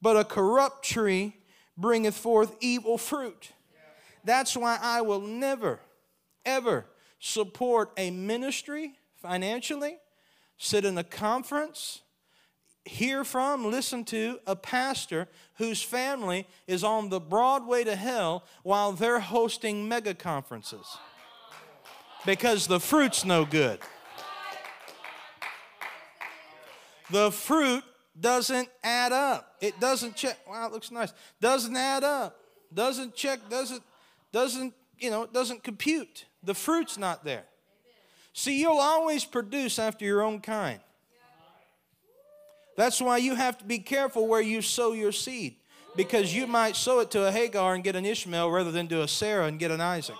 but 0.00 0.16
a 0.16 0.24
corrupt 0.24 0.84
tree 0.84 1.36
bringeth 1.76 2.16
forth 2.16 2.56
evil 2.60 2.96
fruit. 2.96 3.50
That's 4.24 4.56
why 4.56 4.78
I 4.80 5.02
will 5.02 5.20
never, 5.20 5.80
ever 6.46 6.86
support 7.18 7.90
a 7.96 8.10
ministry 8.10 8.92
financially, 9.16 9.96
sit 10.56 10.84
in 10.84 10.96
a 10.96 11.04
conference, 11.04 12.02
hear 12.84 13.24
from, 13.24 13.70
listen 13.70 14.04
to 14.04 14.38
a 14.46 14.54
pastor 14.54 15.28
whose 15.54 15.82
family 15.82 16.46
is 16.66 16.84
on 16.84 17.08
the 17.08 17.20
broad 17.20 17.66
way 17.66 17.84
to 17.84 17.96
hell 17.96 18.44
while 18.62 18.92
they're 18.92 19.20
hosting 19.20 19.88
mega 19.88 20.14
conferences 20.14 20.98
because 22.26 22.66
the 22.66 22.80
fruit's 22.80 23.24
no 23.24 23.44
good. 23.44 23.78
The 27.10 27.30
fruit 27.30 27.84
doesn't 28.18 28.68
add 28.82 29.12
up. 29.12 29.56
It 29.60 29.78
doesn't 29.80 30.16
check. 30.16 30.38
Wow, 30.48 30.66
it 30.66 30.72
looks 30.72 30.90
nice. 30.90 31.12
Doesn't 31.40 31.76
add 31.76 32.04
up. 32.04 32.38
Doesn't 32.72 33.14
check. 33.14 33.40
Doesn't 33.50 33.82
doesn't 34.32 34.74
you 34.98 35.10
know? 35.10 35.26
Doesn't 35.26 35.62
compute. 35.62 36.24
The 36.42 36.54
fruit's 36.54 36.96
not 36.96 37.24
there. 37.24 37.44
See, 38.32 38.60
you'll 38.60 38.78
always 38.78 39.24
produce 39.24 39.78
after 39.78 40.04
your 40.04 40.22
own 40.22 40.40
kind. 40.40 40.80
That's 42.76 43.00
why 43.00 43.18
you 43.18 43.34
have 43.34 43.58
to 43.58 43.64
be 43.64 43.78
careful 43.78 44.26
where 44.26 44.40
you 44.40 44.60
sow 44.60 44.92
your 44.92 45.12
seed, 45.12 45.56
because 45.96 46.34
you 46.34 46.46
might 46.46 46.76
sow 46.76 47.00
it 47.00 47.10
to 47.12 47.26
a 47.26 47.30
Hagar 47.30 47.74
and 47.74 47.84
get 47.84 47.96
an 47.96 48.04
Ishmael 48.04 48.50
rather 48.50 48.72
than 48.72 48.88
to 48.88 49.02
a 49.02 49.08
Sarah 49.08 49.46
and 49.46 49.58
get 49.58 49.70
an 49.70 49.80
Isaac. 49.80 50.16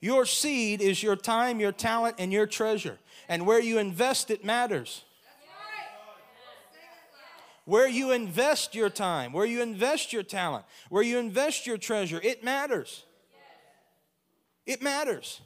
Your 0.00 0.26
seed 0.26 0.80
is 0.80 1.02
your 1.02 1.16
time, 1.16 1.58
your 1.58 1.72
talent, 1.72 2.16
and 2.18 2.32
your 2.32 2.46
treasure. 2.46 2.98
And 3.28 3.46
where 3.46 3.60
you 3.60 3.78
invest 3.78 4.30
it 4.30 4.44
matters. 4.44 5.04
Where 7.64 7.88
you 7.88 8.12
invest 8.12 8.74
your 8.74 8.88
time, 8.88 9.32
where 9.32 9.44
you 9.44 9.60
invest 9.60 10.12
your 10.12 10.22
talent, 10.22 10.64
where 10.88 11.02
you 11.02 11.18
invest 11.18 11.66
your 11.66 11.76
treasure, 11.76 12.18
it 12.22 12.42
matters. 12.42 13.04
It 14.64 14.80
matters. 14.80 15.40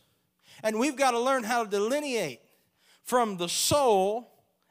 And 0.63 0.79
we've 0.79 0.97
got 0.97 1.13
to 1.13 1.21
learn 1.21 1.45
how 1.45 1.65
to 1.65 1.71
delineate 1.71 2.41
from 3.05 3.37
the 3.37 3.49
soul 3.49 4.29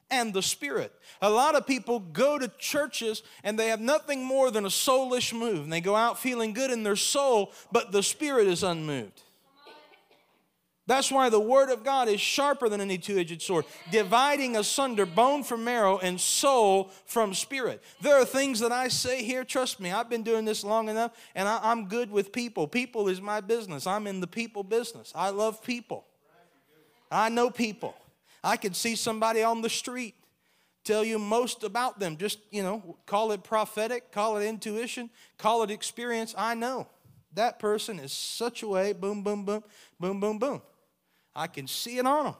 and 0.10 0.34
the 0.34 0.42
spirit. 0.42 0.94
A 1.22 1.30
lot 1.30 1.56
of 1.56 1.66
people 1.66 2.00
go 2.00 2.38
to 2.38 2.50
churches 2.60 3.24
and 3.44 3.58
they 3.58 3.70
have 3.70 3.80
nothing 3.80 4.24
more 4.24 4.52
than 4.52 4.66
a 4.66 4.70
soulish 4.70 5.34
move. 5.38 5.64
And 5.64 5.74
they 5.74 5.82
go 5.82 5.96
out 5.96 6.20
feeling 6.20 6.54
good 6.54 6.72
in 6.72 6.84
their 6.84 6.96
soul, 6.96 7.54
but 7.72 7.92
the 7.92 8.04
spirit 8.04 8.48
is 8.48 8.64
unmoved. 8.64 9.24
That's 10.92 11.10
why 11.10 11.30
the 11.30 11.40
Word 11.40 11.70
of 11.70 11.86
God 11.86 12.10
is 12.10 12.20
sharper 12.20 12.68
than 12.68 12.82
any 12.82 12.98
two 12.98 13.18
edged 13.18 13.42
sword, 13.42 13.64
dividing 13.92 14.58
asunder 14.58 15.06
bone 15.06 15.42
from 15.42 15.64
marrow 15.64 16.00
and 16.00 16.20
soul 16.20 16.92
from 17.06 17.34
spirit. 17.34 17.82
There 18.02 18.18
are 18.18 18.26
things 18.26 18.60
that 18.60 18.74
I 18.74 18.90
say 18.90 19.24
here, 19.24 19.46
trust 19.46 19.80
me, 19.80 19.90
I've 19.90 20.10
been 20.10 20.24
doing 20.24 20.44
this 20.44 20.66
long 20.66 20.90
enough, 20.90 21.14
and 21.34 21.48
I, 21.48 21.72
am 21.72 21.88
good 21.88 22.12
with 22.12 22.34
people. 22.34 22.68
People 22.68 23.08
is 23.08 23.22
my 23.22 23.40
business. 23.40 23.88
I'm 23.88 24.06
in 24.06 24.20
the 24.20 24.28
people 24.28 24.64
business. 24.64 25.14
I 25.16 25.30
love 25.30 25.64
people. 25.64 26.04
I 27.10 27.30
know 27.30 27.50
people. 27.50 27.96
I 28.44 28.58
can 28.58 28.74
see 28.74 28.98
somebody 28.98 29.44
on 29.44 29.62
the 29.62 29.70
street, 29.70 30.16
tell 30.84 31.06
you 31.06 31.20
most 31.20 31.64
about 31.64 32.02
them. 32.02 32.18
Just, 32.18 32.40
you 32.52 32.64
know, 32.64 32.98
call 33.06 33.32
it 33.32 33.46
prophetic, 33.46 34.12
call 34.12 34.36
it 34.36 34.46
intuition, 34.46 35.10
call 35.38 35.64
it 35.64 35.72
experience. 35.72 36.36
I 36.38 36.54
know 36.54 36.88
that 37.34 37.60
person 37.60 37.98
is 37.98 38.12
such 38.12 38.62
a 38.62 38.68
way, 38.68 38.92
boom, 38.92 39.24
boom, 39.24 39.46
boom, 39.46 39.64
boom, 39.98 40.20
boom, 40.20 40.38
boom. 40.38 40.62
I 41.36 41.48
can 41.48 41.68
see 41.68 41.98
it 41.98 42.06
on 42.06 42.26
them. 42.26 42.36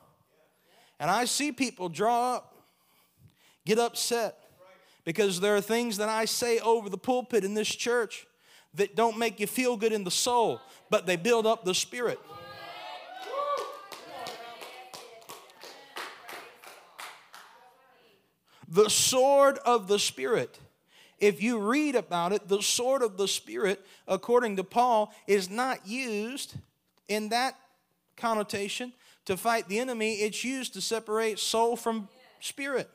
And 1.00 1.10
I 1.10 1.26
see 1.26 1.52
people 1.52 1.90
draw 1.90 2.36
up, 2.36 2.56
get 3.66 3.80
upset, 3.80 4.38
because 5.04 5.40
there 5.40 5.56
are 5.56 5.62
things 5.62 5.98
that 5.98 6.10
I 6.10 6.26
say 6.26 6.60
over 6.60 6.90
the 6.90 6.98
pulpit 6.98 7.44
in 7.44 7.54
this 7.54 7.70
church 7.70 8.28
that 8.76 8.96
don't 8.96 9.18
make 9.18 9.40
you 9.40 9.48
feel 9.48 9.78
good 9.78 9.94
in 9.94 10.04
the 10.04 10.12
soul, 10.12 10.62
but 10.90 11.06
they 11.06 11.16
build 11.16 11.46
up 11.46 11.66
the 11.66 11.74
spirit. 11.74 12.20
The 18.68 18.90
sword 18.90 19.58
of 19.66 19.90
the 19.90 20.00
Spirit. 20.00 20.58
If 21.20 21.44
you 21.44 21.60
read 21.60 21.96
about 21.96 22.32
it, 22.32 22.48
the 22.48 22.62
sword 22.62 23.02
of 23.02 23.18
the 23.18 23.28
Spirit, 23.28 23.86
according 24.08 24.56
to 24.56 24.64
Paul, 24.64 25.14
is 25.28 25.50
not 25.50 25.86
used 25.86 26.56
in 27.10 27.30
that 27.30 27.60
connotation 28.22 28.94
to 29.26 29.36
fight 29.36 29.68
the 29.68 29.80
enemy, 29.80 30.16
it's 30.16 30.44
used 30.44 30.74
to 30.74 30.82
separate 30.82 31.40
soul 31.40 31.76
from 31.76 32.08
spirit, 32.40 32.90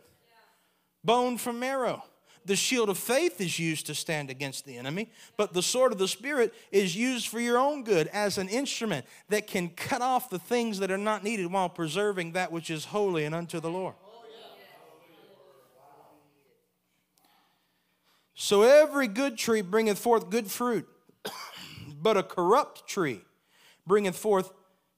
bone 1.05 1.37
from 1.37 1.59
marrow. 1.59 2.03
The 2.47 2.55
shield 2.55 2.89
of 2.89 2.97
faith 2.97 3.41
is 3.41 3.59
used 3.59 3.87
to 3.87 3.95
stand 3.95 4.31
against 4.31 4.67
the 4.67 4.77
enemy, 4.77 5.11
but 5.37 5.53
the 5.53 5.63
sword 5.63 5.91
of 5.91 5.99
the 5.99 6.07
Spirit 6.07 6.55
is 6.71 6.95
used 6.95 7.27
for 7.27 7.41
your 7.41 7.59
own 7.59 7.83
good 7.83 8.07
as 8.09 8.39
an 8.39 8.49
instrument 8.49 9.05
that 9.31 9.49
can 9.49 9.69
cut 9.71 10.01
off 10.01 10.31
the 10.31 10.39
things 10.39 10.79
that 10.79 10.93
are 10.93 10.97
not 10.97 11.25
needed 11.25 11.51
while 11.51 11.69
preserving 11.69 12.33
that 12.33 12.53
which 12.53 12.71
is 12.71 12.85
holy 12.85 13.25
and 13.25 13.35
unto 13.35 13.59
the 13.59 13.69
Lord. 13.69 13.97
So 18.37 18.63
every 18.63 19.09
good 19.09 19.37
tree 19.37 19.63
bringeth 19.63 19.99
forth 19.99 20.31
good 20.31 20.49
fruit, 20.49 20.87
but 22.01 22.17
a 22.17 22.23
corrupt 22.23 22.87
tree 22.87 23.23
bringeth 23.87 24.17
forth 24.17 24.53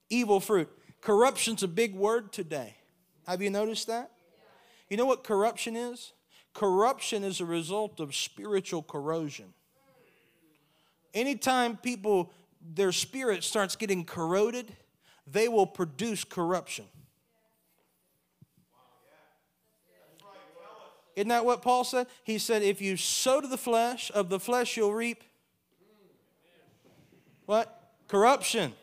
evil 0.09 0.39
fruit. 0.39 0.69
Corruption's 1.01 1.63
a 1.63 1.67
big 1.67 1.93
word 1.95 2.31
today. 2.31 2.75
Have 3.27 3.41
you 3.41 3.49
noticed 3.49 3.87
that? 3.87 4.11
You 4.89 4.97
know 4.97 5.05
what 5.05 5.23
corruption 5.23 5.75
is? 5.75 6.13
Corruption 6.53 7.23
is 7.23 7.39
a 7.39 7.45
result 7.45 7.99
of 7.99 8.15
spiritual 8.15 8.81
corrosion. 8.83 9.53
Anytime 11.13 11.77
people, 11.77 12.31
their 12.61 12.91
spirit 12.91 13.43
starts 13.43 13.75
getting 13.75 14.03
corroded, 14.03 14.75
they 15.25 15.47
will 15.47 15.67
produce 15.67 16.23
corruption. 16.23 16.85
Isn't 21.15 21.29
that 21.29 21.45
what 21.45 21.61
Paul 21.61 21.83
said? 21.83 22.07
He 22.23 22.37
said, 22.37 22.63
if 22.63 22.81
you 22.81 22.95
sow 22.95 23.41
to 23.41 23.47
the 23.47 23.57
flesh, 23.57 24.09
of 24.13 24.29
the 24.29 24.39
flesh 24.39 24.77
you'll 24.77 24.93
reap 24.93 25.23
what? 27.49 27.95
Corruption. 28.07 28.73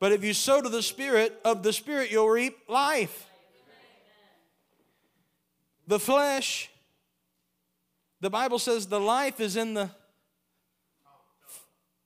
But 0.00 0.12
if 0.12 0.22
you 0.22 0.32
sow 0.32 0.60
to 0.60 0.68
the 0.68 0.82
Spirit, 0.82 1.40
of 1.44 1.62
the 1.62 1.72
Spirit 1.72 2.10
you'll 2.10 2.28
reap 2.28 2.56
life. 2.68 3.26
The 5.86 5.98
flesh, 5.98 6.70
the 8.20 8.30
Bible 8.30 8.58
says 8.58 8.86
the 8.86 9.00
life 9.00 9.40
is 9.40 9.56
in 9.56 9.74
the. 9.74 9.90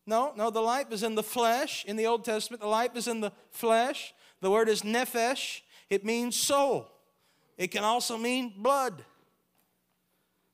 No, 0.07 0.33
no, 0.37 0.51
the 0.51 0.61
life 0.61 0.91
is 0.91 1.03
in 1.03 1.15
the 1.15 1.23
flesh. 1.23 1.85
In 1.85 1.97
the 1.97 2.07
Old 2.07 2.25
Testament, 2.25 2.61
the 2.61 2.69
life 2.69 2.97
is 2.97 3.09
in 3.09 3.21
the 3.21 3.33
flesh. 3.51 4.15
The 4.41 4.51
word 4.51 4.69
is 4.69 4.83
nephesh, 4.83 5.61
it 5.89 6.05
means 6.05 6.37
soul. 6.37 6.89
It 7.57 7.69
can 7.69 7.85
also 7.85 8.17
mean 8.17 8.55
blood. 8.57 9.05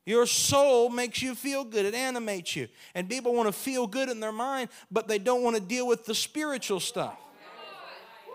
Your 0.04 0.26
soul 0.26 0.88
makes 0.88 1.22
you 1.22 1.34
feel 1.34 1.64
good, 1.64 1.84
it 1.84 1.94
animates 1.94 2.56
you. 2.56 2.68
And 2.94 3.08
people 3.08 3.34
want 3.34 3.46
to 3.46 3.52
feel 3.52 3.86
good 3.86 4.08
in 4.08 4.20
their 4.20 4.32
mind, 4.32 4.70
but 4.90 5.06
they 5.06 5.18
don't 5.18 5.42
want 5.42 5.56
to 5.56 5.62
deal 5.62 5.86
with 5.86 6.06
the 6.06 6.14
spiritual 6.14 6.80
stuff. 6.80 7.18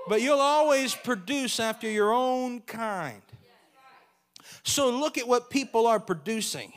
But 0.08 0.22
you'll 0.22 0.40
always 0.40 0.96
produce 0.96 1.60
after 1.60 1.90
your 1.90 2.14
own 2.14 2.62
kind. 2.62 3.22
So 4.64 4.90
look 4.90 5.18
at 5.18 5.28
what 5.28 5.50
people 5.50 5.88
are 5.88 6.00
producing. 6.00 6.74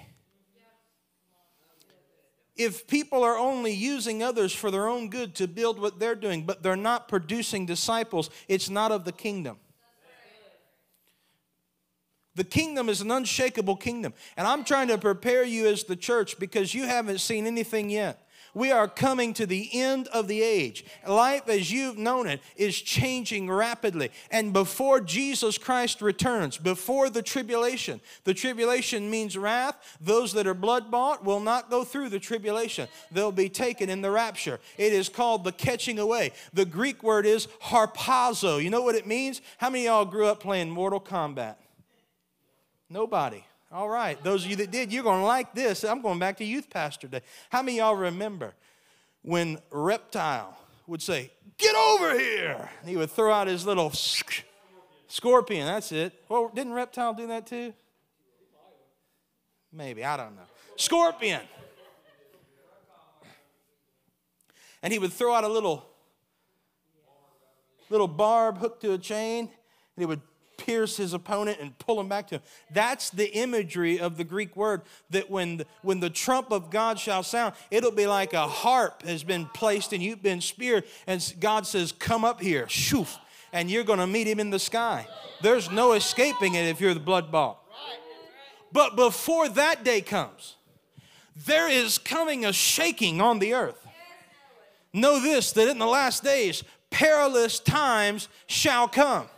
If 2.56 2.86
people 2.86 3.22
are 3.22 3.36
only 3.36 3.72
using 3.72 4.22
others 4.22 4.52
for 4.52 4.70
their 4.70 4.88
own 4.88 5.10
good 5.10 5.34
to 5.36 5.46
build 5.46 5.78
what 5.78 5.98
they're 5.98 6.14
doing, 6.14 6.44
but 6.44 6.62
they're 6.62 6.74
not 6.74 7.06
producing 7.06 7.66
disciples, 7.66 8.30
it's 8.48 8.70
not 8.70 8.92
of 8.92 9.04
the 9.04 9.12
kingdom. 9.12 9.58
The 12.34 12.44
kingdom 12.44 12.88
is 12.88 13.00
an 13.00 13.10
unshakable 13.10 13.76
kingdom. 13.76 14.12
And 14.36 14.46
I'm 14.46 14.62
trying 14.64 14.88
to 14.88 14.98
prepare 14.98 15.42
you 15.42 15.66
as 15.66 15.84
the 15.84 15.96
church 15.96 16.38
because 16.38 16.74
you 16.74 16.84
haven't 16.84 17.20
seen 17.20 17.46
anything 17.46 17.88
yet. 17.88 18.25
We 18.56 18.72
are 18.72 18.88
coming 18.88 19.34
to 19.34 19.44
the 19.44 19.68
end 19.74 20.08
of 20.08 20.28
the 20.28 20.40
age. 20.40 20.86
Life 21.06 21.46
as 21.46 21.70
you've 21.70 21.98
known 21.98 22.26
it 22.26 22.40
is 22.56 22.80
changing 22.80 23.50
rapidly. 23.50 24.10
And 24.30 24.54
before 24.54 25.02
Jesus 25.02 25.58
Christ 25.58 26.00
returns, 26.00 26.56
before 26.56 27.10
the 27.10 27.20
tribulation, 27.20 28.00
the 28.24 28.32
tribulation 28.32 29.10
means 29.10 29.36
wrath. 29.36 29.98
Those 30.00 30.32
that 30.32 30.46
are 30.46 30.54
blood 30.54 30.90
bought 30.90 31.22
will 31.22 31.38
not 31.38 31.68
go 31.68 31.84
through 31.84 32.08
the 32.08 32.18
tribulation, 32.18 32.88
they'll 33.12 33.30
be 33.30 33.50
taken 33.50 33.90
in 33.90 34.00
the 34.00 34.10
rapture. 34.10 34.58
It 34.78 34.94
is 34.94 35.10
called 35.10 35.44
the 35.44 35.52
catching 35.52 35.98
away. 35.98 36.32
The 36.54 36.64
Greek 36.64 37.02
word 37.02 37.26
is 37.26 37.48
harpazo. 37.64 38.62
You 38.62 38.70
know 38.70 38.80
what 38.80 38.94
it 38.94 39.06
means? 39.06 39.42
How 39.58 39.68
many 39.68 39.86
of 39.86 39.92
y'all 39.92 40.04
grew 40.06 40.28
up 40.28 40.40
playing 40.40 40.70
Mortal 40.70 40.98
Kombat? 40.98 41.56
Nobody. 42.88 43.44
All 43.72 43.88
right. 43.88 44.22
Those 44.22 44.44
of 44.44 44.50
you 44.50 44.56
that 44.56 44.70
did, 44.70 44.92
you're 44.92 45.02
going 45.02 45.20
to 45.20 45.26
like 45.26 45.54
this. 45.54 45.84
I'm 45.84 46.00
going 46.00 46.18
back 46.18 46.36
to 46.38 46.44
youth 46.44 46.70
pastor 46.70 47.08
day. 47.08 47.22
How 47.50 47.62
many 47.62 47.78
y'all 47.78 47.96
remember 47.96 48.54
when 49.22 49.58
Reptile 49.70 50.56
would 50.86 51.02
say, 51.02 51.32
Get 51.58 51.74
over 51.74 52.18
here? 52.18 52.68
He 52.84 52.96
would 52.96 53.10
throw 53.10 53.32
out 53.32 53.46
his 53.46 53.64
little 53.64 53.90
scorpion. 55.08 55.66
That's 55.66 55.90
it. 55.90 56.12
Well, 56.28 56.50
didn't 56.54 56.74
Reptile 56.74 57.14
do 57.14 57.26
that 57.28 57.46
too? 57.46 57.72
Maybe. 59.72 60.04
I 60.04 60.16
don't 60.16 60.36
know. 60.36 60.42
Scorpion. 60.76 61.40
And 64.82 64.92
he 64.92 64.98
would 64.98 65.12
throw 65.12 65.34
out 65.34 65.44
a 65.44 65.48
little 65.48 65.86
little 67.88 68.08
barb 68.08 68.58
hooked 68.58 68.82
to 68.82 68.92
a 68.92 68.98
chain, 68.98 69.44
and 69.44 69.50
he 69.96 70.06
would 70.06 70.20
pierce 70.56 70.96
his 70.96 71.12
opponent 71.12 71.58
and 71.60 71.78
pull 71.78 72.00
him 72.00 72.08
back 72.08 72.28
to 72.28 72.36
him. 72.36 72.42
That's 72.70 73.10
the 73.10 73.32
imagery 73.32 73.98
of 73.98 74.16
the 74.16 74.24
Greek 74.24 74.56
word 74.56 74.82
that 75.10 75.30
when 75.30 75.58
the, 75.58 75.66
when 75.82 76.00
the 76.00 76.10
trump 76.10 76.50
of 76.50 76.70
God 76.70 76.98
shall 76.98 77.22
sound, 77.22 77.54
it'll 77.70 77.90
be 77.90 78.06
like 78.06 78.32
a 78.32 78.46
harp 78.46 79.02
has 79.02 79.22
been 79.22 79.46
placed 79.46 79.92
and 79.92 80.02
you've 80.02 80.22
been 80.22 80.40
speared, 80.40 80.84
and 81.06 81.34
God 81.40 81.66
says, 81.66 81.92
Come 81.92 82.24
up 82.24 82.40
here, 82.40 82.66
shoof, 82.66 83.18
and 83.52 83.70
you're 83.70 83.84
going 83.84 83.98
to 83.98 84.06
meet 84.06 84.26
him 84.26 84.40
in 84.40 84.50
the 84.50 84.58
sky. 84.58 85.06
There's 85.42 85.70
no 85.70 85.92
escaping 85.92 86.54
it 86.54 86.66
if 86.66 86.80
you're 86.80 86.94
the 86.94 87.00
blood 87.00 87.30
bought. 87.30 87.60
But 88.72 88.96
before 88.96 89.48
that 89.50 89.84
day 89.84 90.00
comes, 90.00 90.56
there 91.46 91.68
is 91.68 91.98
coming 91.98 92.44
a 92.44 92.52
shaking 92.52 93.20
on 93.20 93.38
the 93.38 93.54
earth. 93.54 93.86
Know 94.92 95.20
this 95.20 95.52
that 95.52 95.68
in 95.68 95.78
the 95.78 95.86
last 95.86 96.24
days, 96.24 96.64
perilous 96.90 97.60
times 97.60 98.28
shall 98.46 98.88
come 98.88 99.28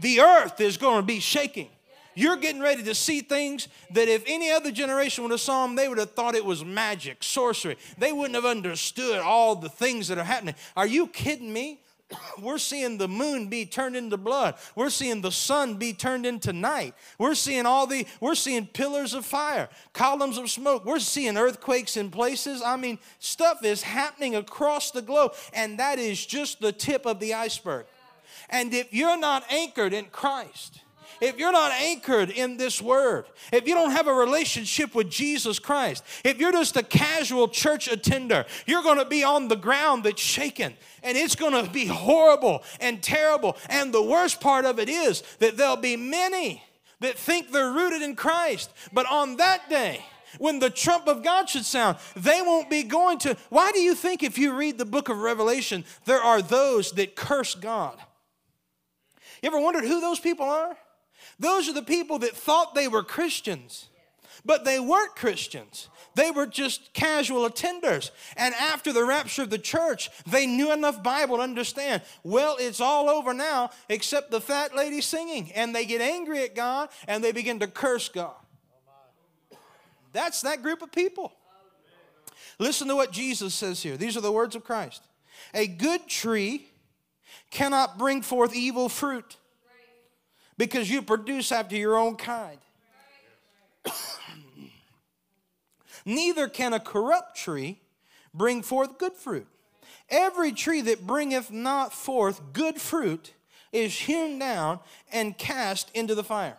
the 0.00 0.20
earth 0.20 0.60
is 0.60 0.76
going 0.76 1.00
to 1.00 1.06
be 1.06 1.20
shaking. 1.20 1.68
You're 2.14 2.36
getting 2.36 2.60
ready 2.60 2.82
to 2.84 2.94
see 2.94 3.20
things 3.20 3.68
that 3.90 4.08
if 4.08 4.22
any 4.26 4.50
other 4.50 4.70
generation 4.70 5.24
would 5.24 5.30
have 5.30 5.40
saw 5.40 5.66
them, 5.66 5.76
they 5.76 5.88
would 5.88 5.98
have 5.98 6.12
thought 6.12 6.34
it 6.34 6.44
was 6.44 6.64
magic, 6.64 7.22
sorcery. 7.22 7.76
They 7.96 8.12
wouldn't 8.12 8.34
have 8.34 8.44
understood 8.44 9.18
all 9.20 9.56
the 9.56 9.70
things 9.70 10.08
that 10.08 10.18
are 10.18 10.24
happening. 10.24 10.54
Are 10.76 10.86
you 10.86 11.06
kidding 11.06 11.52
me? 11.52 11.80
We're 12.42 12.58
seeing 12.58 12.98
the 12.98 13.08
moon 13.08 13.48
be 13.48 13.64
turned 13.64 13.96
into 13.96 14.16
blood. 14.16 14.56
We're 14.74 14.90
seeing 14.90 15.20
the 15.20 15.32
sun 15.32 15.76
be 15.76 15.92
turned 15.92 16.26
into 16.26 16.52
night. 16.52 16.94
We're 17.18 17.34
seeing 17.34 17.66
all 17.66 17.86
the, 17.86 18.06
we're 18.20 18.34
seeing 18.34 18.66
pillars 18.66 19.14
of 19.14 19.24
fire, 19.24 19.68
columns 19.92 20.38
of 20.38 20.50
smoke. 20.50 20.84
We're 20.84 20.98
seeing 20.98 21.36
earthquakes 21.36 21.96
in 21.96 22.10
places. 22.10 22.62
I 22.62 22.76
mean, 22.76 22.98
stuff 23.18 23.64
is 23.64 23.82
happening 23.82 24.34
across 24.34 24.90
the 24.90 25.02
globe, 25.02 25.34
and 25.52 25.78
that 25.78 25.98
is 25.98 26.24
just 26.24 26.60
the 26.60 26.72
tip 26.72 27.06
of 27.06 27.20
the 27.20 27.34
iceberg. 27.34 27.86
And 28.52 28.72
if 28.72 28.92
you're 28.92 29.18
not 29.18 29.44
anchored 29.50 29.92
in 29.92 30.04
Christ, 30.06 30.80
if 31.22 31.38
you're 31.38 31.52
not 31.52 31.72
anchored 31.72 32.30
in 32.30 32.56
this 32.56 32.82
word, 32.82 33.26
if 33.52 33.66
you 33.66 33.74
don't 33.74 33.92
have 33.92 34.08
a 34.08 34.12
relationship 34.12 34.94
with 34.94 35.08
Jesus 35.08 35.58
Christ, 35.58 36.04
if 36.24 36.38
you're 36.38 36.52
just 36.52 36.76
a 36.76 36.82
casual 36.82 37.48
church 37.48 37.88
attender, 37.88 38.44
you're 38.66 38.82
going 38.82 38.98
to 38.98 39.04
be 39.04 39.24
on 39.24 39.48
the 39.48 39.56
ground 39.56 40.04
that's 40.04 40.20
shaken 40.20 40.74
and 41.02 41.16
it's 41.16 41.36
going 41.36 41.64
to 41.64 41.70
be 41.70 41.86
horrible 41.86 42.62
and 42.80 43.02
terrible. 43.02 43.56
And 43.68 43.92
the 43.92 44.02
worst 44.02 44.40
part 44.40 44.64
of 44.64 44.78
it 44.78 44.88
is 44.88 45.22
that 45.38 45.56
there'll 45.56 45.76
be 45.76 45.96
many 45.96 46.62
that 47.00 47.16
think 47.16 47.50
they're 47.50 47.72
rooted 47.72 48.02
in 48.02 48.14
Christ, 48.14 48.70
but 48.92 49.06
on 49.06 49.36
that 49.36 49.68
day, 49.68 50.04
when 50.38 50.58
the 50.58 50.70
trump 50.70 51.08
of 51.08 51.22
God 51.22 51.48
should 51.48 51.64
sound, 51.64 51.98
they 52.16 52.40
won't 52.42 52.70
be 52.70 52.82
going 52.82 53.18
to. 53.18 53.36
Why 53.48 53.70
do 53.72 53.80
you 53.80 53.94
think, 53.94 54.22
if 54.22 54.38
you 54.38 54.54
read 54.54 54.78
the 54.78 54.84
book 54.84 55.08
of 55.08 55.18
Revelation, 55.18 55.84
there 56.04 56.22
are 56.22 56.40
those 56.40 56.92
that 56.92 57.16
curse 57.16 57.54
God? 57.54 57.98
You 59.42 59.48
ever 59.48 59.60
wondered 59.60 59.84
who 59.84 60.00
those 60.00 60.20
people 60.20 60.46
are? 60.46 60.76
Those 61.38 61.68
are 61.68 61.74
the 61.74 61.82
people 61.82 62.20
that 62.20 62.36
thought 62.36 62.74
they 62.74 62.88
were 62.88 63.02
Christians, 63.02 63.88
but 64.44 64.64
they 64.64 64.78
weren't 64.78 65.16
Christians. 65.16 65.88
They 66.14 66.30
were 66.30 66.46
just 66.46 66.92
casual 66.92 67.48
attenders. 67.48 68.10
And 68.36 68.54
after 68.54 68.92
the 68.92 69.04
rapture 69.04 69.42
of 69.42 69.50
the 69.50 69.58
church, 69.58 70.10
they 70.26 70.46
knew 70.46 70.72
enough 70.72 71.02
Bible 71.02 71.38
to 71.38 71.42
understand, 71.42 72.02
well, 72.22 72.56
it's 72.60 72.80
all 72.80 73.08
over 73.08 73.32
now 73.32 73.70
except 73.88 74.30
the 74.30 74.40
fat 74.40 74.76
lady 74.76 75.00
singing. 75.00 75.50
And 75.52 75.74
they 75.74 75.86
get 75.86 76.00
angry 76.00 76.42
at 76.44 76.54
God 76.54 76.90
and 77.08 77.24
they 77.24 77.32
begin 77.32 77.60
to 77.60 77.66
curse 77.66 78.08
God. 78.08 78.34
That's 80.12 80.42
that 80.42 80.62
group 80.62 80.82
of 80.82 80.92
people. 80.92 81.32
Listen 82.58 82.88
to 82.88 82.94
what 82.94 83.10
Jesus 83.10 83.54
says 83.54 83.82
here. 83.82 83.96
These 83.96 84.16
are 84.16 84.20
the 84.20 84.30
words 84.30 84.54
of 84.54 84.64
Christ. 84.64 85.02
A 85.54 85.66
good 85.66 86.06
tree 86.06 86.68
cannot 87.52 87.98
bring 87.98 88.22
forth 88.22 88.56
evil 88.56 88.88
fruit 88.88 89.36
because 90.56 90.90
you 90.90 91.02
produce 91.02 91.52
after 91.52 91.76
your 91.76 91.96
own 91.96 92.16
kind. 92.16 92.58
Neither 96.04 96.48
can 96.48 96.72
a 96.72 96.80
corrupt 96.80 97.36
tree 97.36 97.78
bring 98.34 98.62
forth 98.62 98.98
good 98.98 99.12
fruit. 99.12 99.46
Every 100.08 100.50
tree 100.52 100.80
that 100.80 101.06
bringeth 101.06 101.52
not 101.52 101.92
forth 101.92 102.40
good 102.52 102.80
fruit 102.80 103.34
is 103.70 103.96
hewn 103.96 104.38
down 104.38 104.80
and 105.12 105.36
cast 105.38 105.90
into 105.94 106.14
the 106.14 106.24
fire. 106.24 106.58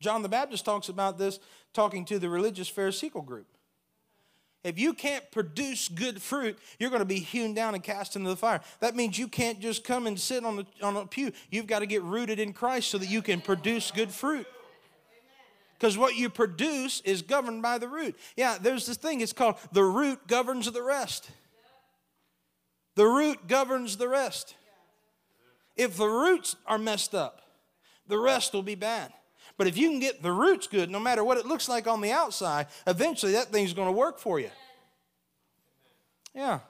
John 0.00 0.22
the 0.22 0.28
Baptist 0.28 0.64
talks 0.64 0.88
about 0.88 1.18
this 1.18 1.40
talking 1.72 2.04
to 2.06 2.18
the 2.18 2.28
religious 2.28 2.68
Pharisaical 2.68 3.22
group. 3.22 3.46
If 4.66 4.80
you 4.80 4.94
can't 4.94 5.30
produce 5.30 5.86
good 5.86 6.20
fruit, 6.20 6.58
you're 6.80 6.90
going 6.90 7.00
to 7.00 7.06
be 7.06 7.20
hewn 7.20 7.54
down 7.54 7.74
and 7.74 7.84
cast 7.84 8.16
into 8.16 8.28
the 8.28 8.36
fire. 8.36 8.60
That 8.80 8.96
means 8.96 9.16
you 9.16 9.28
can't 9.28 9.60
just 9.60 9.84
come 9.84 10.08
and 10.08 10.18
sit 10.18 10.44
on, 10.44 10.56
the, 10.56 10.66
on 10.82 10.96
a 10.96 11.06
pew. 11.06 11.30
You've 11.50 11.68
got 11.68 11.78
to 11.78 11.86
get 11.86 12.02
rooted 12.02 12.40
in 12.40 12.52
Christ 12.52 12.90
so 12.90 12.98
that 12.98 13.08
you 13.08 13.22
can 13.22 13.40
produce 13.40 13.92
good 13.92 14.10
fruit. 14.10 14.44
Because 15.78 15.96
what 15.96 16.16
you 16.16 16.28
produce 16.28 17.00
is 17.02 17.22
governed 17.22 17.62
by 17.62 17.78
the 17.78 17.86
root. 17.86 18.16
Yeah, 18.36 18.56
there's 18.60 18.86
this 18.86 18.96
thing, 18.96 19.20
it's 19.20 19.32
called 19.32 19.54
the 19.70 19.84
root 19.84 20.26
governs 20.26 20.70
the 20.72 20.82
rest. 20.82 21.30
The 22.96 23.06
root 23.06 23.46
governs 23.46 23.98
the 23.98 24.08
rest. 24.08 24.56
If 25.76 25.96
the 25.96 26.08
roots 26.08 26.56
are 26.66 26.78
messed 26.78 27.14
up, 27.14 27.42
the 28.08 28.18
rest 28.18 28.52
will 28.52 28.64
be 28.64 28.74
bad. 28.74 29.12
But 29.56 29.66
if 29.66 29.76
you 29.76 29.88
can 29.88 30.00
get 30.00 30.22
the 30.22 30.32
roots 30.32 30.66
good, 30.66 30.90
no 30.90 31.00
matter 31.00 31.24
what 31.24 31.38
it 31.38 31.46
looks 31.46 31.68
like 31.68 31.86
on 31.86 32.00
the 32.00 32.12
outside, 32.12 32.66
eventually 32.86 33.32
that 33.32 33.48
thing's 33.48 33.72
going 33.72 33.88
to 33.88 33.92
work 33.92 34.18
for 34.18 34.38
you. 34.38 34.50
Yeah. 36.34 36.60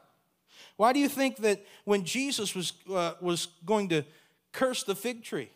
Why 0.76 0.92
do 0.92 1.00
you 1.00 1.08
think 1.08 1.38
that 1.38 1.64
when 1.84 2.04
Jesus 2.04 2.54
was, 2.54 2.72
uh, 2.92 3.14
was 3.20 3.48
going 3.64 3.88
to 3.88 4.04
curse 4.52 4.84
the 4.84 4.94
fig 4.94 5.24
tree, 5.24 5.50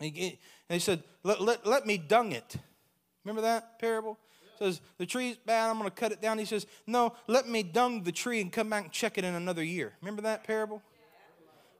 he, 0.00 0.38
he 0.68 0.78
said, 0.78 1.02
let, 1.24 1.40
let, 1.40 1.66
let 1.66 1.86
me 1.86 1.98
dung 1.98 2.32
it. 2.32 2.56
Remember 3.24 3.42
that 3.42 3.78
parable? 3.78 4.18
says 4.58 4.80
the 4.98 5.06
tree's 5.06 5.36
bad 5.36 5.70
i'm 5.70 5.78
going 5.78 5.88
to 5.88 5.94
cut 5.94 6.10
it 6.10 6.20
down 6.20 6.36
he 6.36 6.44
says 6.44 6.66
no 6.86 7.14
let 7.28 7.48
me 7.48 7.62
dung 7.62 8.02
the 8.02 8.10
tree 8.10 8.40
and 8.40 8.50
come 8.52 8.68
back 8.68 8.82
and 8.82 8.92
check 8.92 9.16
it 9.16 9.24
in 9.24 9.34
another 9.34 9.62
year 9.62 9.92
remember 10.02 10.22
that 10.22 10.42
parable 10.42 10.82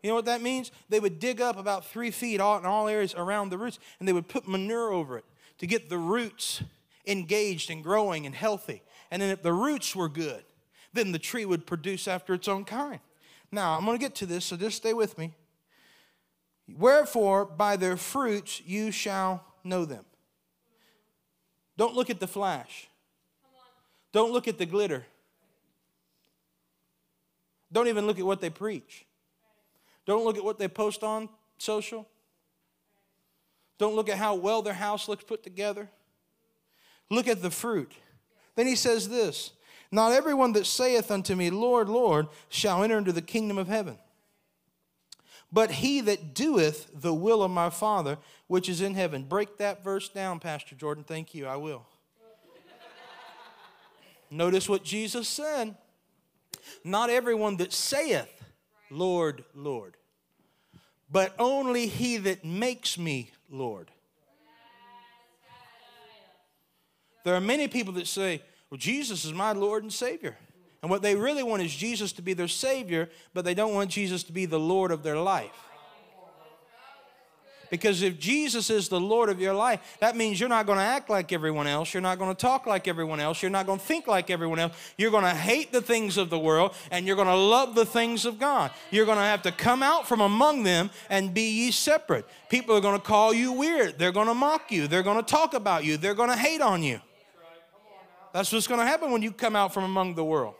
you 0.02 0.08
know 0.08 0.14
what 0.14 0.26
that 0.26 0.42
means? 0.42 0.70
They 0.88 1.00
would 1.00 1.18
dig 1.18 1.40
up 1.40 1.56
about 1.56 1.86
three 1.86 2.10
feet 2.10 2.36
in 2.36 2.40
all 2.40 2.88
areas 2.88 3.14
around 3.14 3.50
the 3.50 3.58
roots, 3.58 3.78
and 3.98 4.06
they 4.06 4.12
would 4.12 4.28
put 4.28 4.46
manure 4.46 4.92
over 4.92 5.18
it 5.18 5.24
to 5.58 5.66
get 5.66 5.88
the 5.88 5.98
roots 5.98 6.62
engaged 7.06 7.70
and 7.70 7.82
growing 7.82 8.26
and 8.26 8.34
healthy. 8.34 8.82
And 9.10 9.20
then 9.20 9.30
if 9.30 9.42
the 9.42 9.52
roots 9.52 9.96
were 9.96 10.08
good, 10.08 10.44
then 10.92 11.12
the 11.12 11.18
tree 11.18 11.44
would 11.44 11.66
produce 11.66 12.06
after 12.06 12.34
its 12.34 12.48
own 12.48 12.64
kind. 12.64 13.00
Now, 13.50 13.76
I'm 13.76 13.84
going 13.84 13.98
to 13.98 14.00
get 14.00 14.14
to 14.16 14.26
this, 14.26 14.44
so 14.44 14.56
just 14.56 14.76
stay 14.76 14.92
with 14.92 15.16
me. 15.18 15.32
Wherefore, 16.76 17.44
by 17.46 17.76
their 17.76 17.96
fruits 17.96 18.60
you 18.64 18.90
shall 18.90 19.44
know 19.64 19.84
them. 19.84 20.04
Don't 21.76 21.94
look 21.94 22.10
at 22.10 22.20
the 22.20 22.26
flash. 22.26 22.88
Don't 24.12 24.32
look 24.32 24.48
at 24.48 24.58
the 24.58 24.66
glitter. 24.66 25.06
Don't 27.72 27.88
even 27.88 28.06
look 28.06 28.18
at 28.18 28.26
what 28.26 28.40
they 28.40 28.50
preach. 28.50 29.06
Don't 30.08 30.24
look 30.24 30.38
at 30.38 30.44
what 30.44 30.58
they 30.58 30.68
post 30.68 31.04
on 31.04 31.28
social. 31.58 32.08
Don't 33.76 33.94
look 33.94 34.08
at 34.08 34.16
how 34.16 34.36
well 34.36 34.62
their 34.62 34.72
house 34.72 35.06
looks 35.06 35.22
put 35.22 35.42
together. 35.42 35.86
Look 37.10 37.28
at 37.28 37.42
the 37.42 37.50
fruit. 37.50 37.92
Then 38.56 38.66
he 38.66 38.74
says 38.74 39.10
this 39.10 39.52
Not 39.92 40.12
everyone 40.12 40.54
that 40.54 40.64
saith 40.64 41.10
unto 41.10 41.34
me, 41.34 41.50
Lord, 41.50 41.90
Lord, 41.90 42.28
shall 42.48 42.82
enter 42.82 42.96
into 42.96 43.12
the 43.12 43.20
kingdom 43.20 43.58
of 43.58 43.68
heaven, 43.68 43.98
but 45.52 45.72
he 45.72 46.00
that 46.00 46.32
doeth 46.32 46.88
the 46.94 47.12
will 47.12 47.42
of 47.42 47.50
my 47.50 47.68
Father 47.68 48.16
which 48.46 48.70
is 48.70 48.80
in 48.80 48.94
heaven. 48.94 49.24
Break 49.24 49.58
that 49.58 49.84
verse 49.84 50.08
down, 50.08 50.40
Pastor 50.40 50.74
Jordan. 50.74 51.04
Thank 51.04 51.34
you. 51.34 51.46
I 51.46 51.56
will. 51.56 51.84
Notice 54.30 54.70
what 54.70 54.84
Jesus 54.84 55.28
said. 55.28 55.76
Not 56.82 57.10
everyone 57.10 57.58
that 57.58 57.74
saith, 57.74 58.42
Lord, 58.90 59.44
Lord 59.54 59.97
but 61.10 61.34
only 61.38 61.86
he 61.86 62.16
that 62.18 62.44
makes 62.44 62.98
me 62.98 63.30
Lord. 63.50 63.90
There 67.24 67.34
are 67.34 67.40
many 67.40 67.68
people 67.68 67.92
that 67.94 68.06
say, 68.06 68.42
Well, 68.70 68.78
Jesus 68.78 69.24
is 69.24 69.32
my 69.32 69.52
Lord 69.52 69.82
and 69.82 69.92
Savior. 69.92 70.36
And 70.80 70.90
what 70.90 71.02
they 71.02 71.16
really 71.16 71.42
want 71.42 71.62
is 71.62 71.74
Jesus 71.74 72.12
to 72.12 72.22
be 72.22 72.34
their 72.34 72.48
Savior, 72.48 73.10
but 73.34 73.44
they 73.44 73.54
don't 73.54 73.74
want 73.74 73.90
Jesus 73.90 74.22
to 74.24 74.32
be 74.32 74.46
the 74.46 74.60
Lord 74.60 74.90
of 74.92 75.02
their 75.02 75.16
life. 75.16 75.67
Because 77.70 78.02
if 78.02 78.18
Jesus 78.18 78.70
is 78.70 78.88
the 78.88 79.00
Lord 79.00 79.28
of 79.28 79.40
your 79.40 79.54
life, 79.54 79.96
that 80.00 80.16
means 80.16 80.40
you're 80.40 80.48
not 80.48 80.66
going 80.66 80.78
to 80.78 80.84
act 80.84 81.10
like 81.10 81.32
everyone 81.32 81.66
else. 81.66 81.92
You're 81.92 82.00
not 82.00 82.18
going 82.18 82.34
to 82.34 82.40
talk 82.40 82.66
like 82.66 82.88
everyone 82.88 83.20
else. 83.20 83.42
You're 83.42 83.50
not 83.50 83.66
going 83.66 83.78
to 83.78 83.84
think 83.84 84.06
like 84.06 84.30
everyone 84.30 84.58
else. 84.58 84.74
You're 84.96 85.10
going 85.10 85.24
to 85.24 85.34
hate 85.34 85.72
the 85.72 85.82
things 85.82 86.16
of 86.16 86.30
the 86.30 86.38
world 86.38 86.74
and 86.90 87.06
you're 87.06 87.16
going 87.16 87.28
to 87.28 87.34
love 87.34 87.74
the 87.74 87.84
things 87.84 88.24
of 88.24 88.38
God. 88.38 88.70
You're 88.90 89.06
going 89.06 89.18
to 89.18 89.24
have 89.24 89.42
to 89.42 89.52
come 89.52 89.82
out 89.82 90.08
from 90.08 90.20
among 90.20 90.62
them 90.62 90.90
and 91.10 91.34
be 91.34 91.50
ye 91.50 91.70
separate. 91.70 92.26
People 92.48 92.76
are 92.76 92.80
going 92.80 92.98
to 92.98 93.04
call 93.04 93.34
you 93.34 93.52
weird. 93.52 93.98
They're 93.98 94.12
going 94.12 94.28
to 94.28 94.34
mock 94.34 94.72
you. 94.72 94.88
They're 94.88 95.02
going 95.02 95.22
to 95.22 95.30
talk 95.30 95.54
about 95.54 95.84
you. 95.84 95.96
They're 95.96 96.14
going 96.14 96.30
to 96.30 96.36
hate 96.36 96.60
on 96.60 96.82
you. 96.82 97.00
That's 98.32 98.52
what's 98.52 98.66
going 98.66 98.80
to 98.80 98.86
happen 98.86 99.10
when 99.10 99.22
you 99.22 99.32
come 99.32 99.56
out 99.56 99.74
from 99.74 99.84
among 99.84 100.14
the 100.14 100.24
world. 100.24 100.54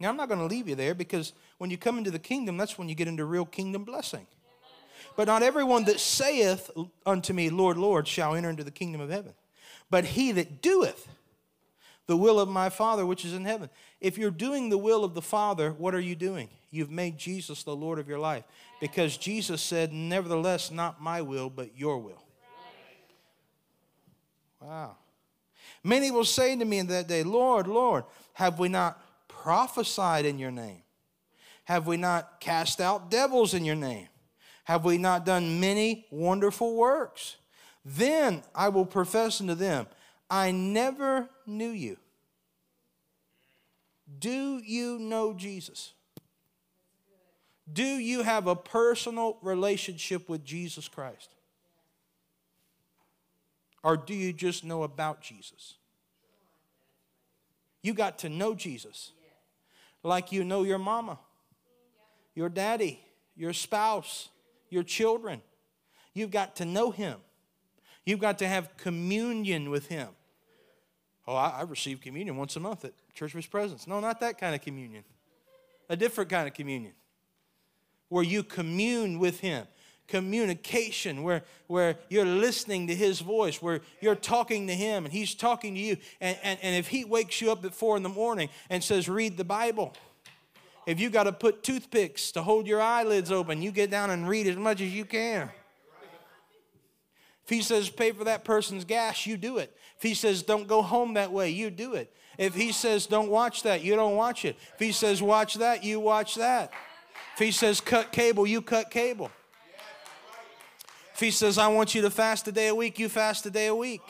Now, 0.00 0.08
I'm 0.08 0.16
not 0.16 0.28
going 0.28 0.40
to 0.40 0.46
leave 0.46 0.66
you 0.66 0.74
there 0.74 0.94
because 0.94 1.34
when 1.58 1.70
you 1.70 1.76
come 1.76 1.98
into 1.98 2.10
the 2.10 2.18
kingdom, 2.18 2.56
that's 2.56 2.78
when 2.78 2.88
you 2.88 2.94
get 2.94 3.06
into 3.06 3.26
real 3.26 3.44
kingdom 3.44 3.84
blessing. 3.84 4.26
But 5.16 5.26
not 5.26 5.42
everyone 5.42 5.84
that 5.84 6.00
saith 6.00 6.70
unto 7.04 7.32
me, 7.32 7.50
Lord, 7.50 7.76
Lord, 7.76 8.08
shall 8.08 8.34
enter 8.34 8.50
into 8.50 8.64
the 8.64 8.70
kingdom 8.70 9.00
of 9.00 9.10
heaven, 9.10 9.34
but 9.90 10.04
he 10.04 10.32
that 10.32 10.62
doeth 10.62 11.08
the 12.06 12.16
will 12.16 12.40
of 12.40 12.48
my 12.48 12.68
Father 12.68 13.06
which 13.06 13.24
is 13.24 13.34
in 13.34 13.44
heaven. 13.44 13.70
If 14.00 14.18
you're 14.18 14.30
doing 14.30 14.68
the 14.68 14.78
will 14.78 15.04
of 15.04 15.14
the 15.14 15.22
Father, 15.22 15.72
what 15.72 15.94
are 15.94 16.00
you 16.00 16.16
doing? 16.16 16.48
You've 16.70 16.90
made 16.90 17.18
Jesus 17.18 17.62
the 17.62 17.76
Lord 17.76 17.98
of 17.98 18.08
your 18.08 18.18
life 18.18 18.44
because 18.80 19.16
Jesus 19.16 19.62
said, 19.62 19.92
Nevertheless, 19.92 20.70
not 20.70 21.00
my 21.02 21.22
will, 21.22 21.50
but 21.50 21.76
your 21.76 21.98
will. 21.98 22.22
Wow. 24.60 24.96
Many 25.82 26.10
will 26.10 26.24
say 26.24 26.56
to 26.56 26.64
me 26.64 26.78
in 26.78 26.88
that 26.88 27.08
day, 27.08 27.22
Lord, 27.22 27.66
Lord, 27.66 28.04
have 28.34 28.58
we 28.58 28.68
not 28.68 29.00
prophesied 29.28 30.26
in 30.26 30.38
your 30.38 30.50
name? 30.50 30.82
Have 31.64 31.86
we 31.86 31.96
not 31.96 32.40
cast 32.40 32.80
out 32.80 33.10
devils 33.10 33.54
in 33.54 33.64
your 33.64 33.76
name? 33.76 34.08
Have 34.64 34.84
we 34.84 34.98
not 34.98 35.26
done 35.26 35.60
many 35.60 36.06
wonderful 36.10 36.76
works? 36.76 37.36
Then 37.84 38.42
I 38.54 38.68
will 38.68 38.86
profess 38.86 39.40
unto 39.40 39.54
them, 39.54 39.86
I 40.28 40.50
never 40.50 41.28
knew 41.46 41.70
you. 41.70 41.96
Do 44.18 44.58
you 44.58 44.98
know 44.98 45.32
Jesus? 45.32 45.92
Do 47.72 47.84
you 47.84 48.22
have 48.22 48.46
a 48.46 48.56
personal 48.56 49.38
relationship 49.42 50.28
with 50.28 50.44
Jesus 50.44 50.88
Christ? 50.88 51.34
Or 53.82 53.96
do 53.96 54.14
you 54.14 54.32
just 54.32 54.64
know 54.64 54.82
about 54.82 55.22
Jesus? 55.22 55.74
You 57.82 57.94
got 57.94 58.18
to 58.20 58.28
know 58.28 58.54
Jesus 58.54 59.12
like 60.02 60.32
you 60.32 60.44
know 60.44 60.62
your 60.62 60.78
mama, 60.78 61.18
your 62.34 62.48
daddy, 62.48 63.00
your 63.36 63.52
spouse, 63.52 64.28
your 64.70 64.82
children. 64.82 65.42
You've 66.14 66.30
got 66.30 66.56
to 66.56 66.64
know 66.64 66.90
him. 66.90 67.18
You've 68.04 68.20
got 68.20 68.38
to 68.38 68.48
have 68.48 68.76
communion 68.76 69.70
with 69.70 69.88
him. 69.88 70.08
Oh, 71.26 71.34
I, 71.34 71.58
I 71.58 71.62
receive 71.62 72.00
communion 72.00 72.36
once 72.36 72.56
a 72.56 72.60
month 72.60 72.84
at 72.84 72.92
Church 73.14 73.32
of 73.32 73.36
His 73.36 73.46
Presence. 73.46 73.86
No, 73.86 74.00
not 74.00 74.20
that 74.20 74.38
kind 74.38 74.54
of 74.54 74.62
communion. 74.62 75.04
A 75.88 75.96
different 75.96 76.30
kind 76.30 76.48
of 76.48 76.54
communion 76.54 76.92
where 78.08 78.24
you 78.24 78.42
commune 78.42 79.18
with 79.18 79.40
him 79.40 79.66
communication 80.10 81.22
where, 81.22 81.44
where 81.68 81.96
you're 82.10 82.26
listening 82.26 82.88
to 82.88 82.94
his 82.94 83.20
voice, 83.20 83.62
where 83.62 83.80
you're 84.00 84.16
talking 84.16 84.66
to 84.66 84.74
him 84.74 85.04
and 85.04 85.12
he's 85.12 85.34
talking 85.34 85.74
to 85.74 85.80
you. 85.80 85.96
And, 86.20 86.36
and, 86.42 86.58
and 86.62 86.76
if 86.76 86.88
he 86.88 87.04
wakes 87.04 87.40
you 87.40 87.50
up 87.50 87.64
at 87.64 87.74
four 87.74 87.96
in 87.96 88.02
the 88.02 88.10
morning 88.10 88.50
and 88.68 88.84
says, 88.84 89.08
read 89.08 89.36
the 89.36 89.44
Bible, 89.44 89.94
if 90.86 91.00
you 91.00 91.10
got 91.10 91.24
to 91.24 91.32
put 91.32 91.62
toothpicks 91.62 92.32
to 92.32 92.42
hold 92.42 92.66
your 92.66 92.80
eyelids 92.80 93.30
open, 93.30 93.62
you 93.62 93.70
get 93.70 93.90
down 93.90 94.10
and 94.10 94.28
read 94.28 94.46
as 94.46 94.56
much 94.56 94.80
as 94.80 94.92
you 94.92 95.04
can. 95.04 95.50
If 97.44 97.50
he 97.50 97.62
says 97.62 97.90
pay 97.90 98.12
for 98.12 98.24
that 98.24 98.44
person's 98.44 98.84
gas, 98.84 99.26
you 99.26 99.36
do 99.36 99.58
it. 99.58 99.76
If 99.96 100.02
he 100.02 100.14
says 100.14 100.42
don't 100.42 100.66
go 100.68 100.82
home 100.82 101.14
that 101.14 101.32
way, 101.32 101.50
you 101.50 101.70
do 101.70 101.94
it. 101.94 102.14
If 102.38 102.54
he 102.54 102.72
says 102.72 103.06
don't 103.06 103.28
watch 103.28 103.64
that, 103.64 103.82
you 103.82 103.96
don't 103.96 104.16
watch 104.16 104.44
it. 104.44 104.56
If 104.74 104.80
he 104.80 104.92
says 104.92 105.20
watch 105.20 105.54
that, 105.54 105.84
you 105.84 106.00
watch 106.00 106.36
that. 106.36 106.72
If 107.34 107.40
he 107.40 107.50
says 107.50 107.80
cut 107.80 108.12
cable, 108.12 108.46
you 108.46 108.62
cut 108.62 108.90
cable. 108.90 109.30
If 111.20 111.24
he 111.24 111.30
says, 111.32 111.58
I 111.58 111.68
want 111.68 111.94
you 111.94 112.00
to 112.00 112.08
fast 112.08 112.48
a 112.48 112.52
day 112.52 112.68
a 112.68 112.74
week, 112.74 112.98
you 112.98 113.10
fast 113.10 113.44
a 113.44 113.50
day 113.50 113.66
a 113.66 113.74
week. 113.74 114.00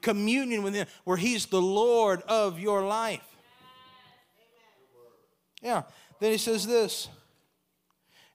Communion 0.00 0.64
with 0.64 0.74
him, 0.74 0.88
where 1.04 1.16
he's 1.16 1.46
the 1.46 1.62
Lord 1.62 2.22
of 2.22 2.58
your 2.58 2.84
life. 2.84 3.35
Yeah. 5.62 5.82
Then 6.20 6.32
he 6.32 6.38
says 6.38 6.66
this, 6.66 7.08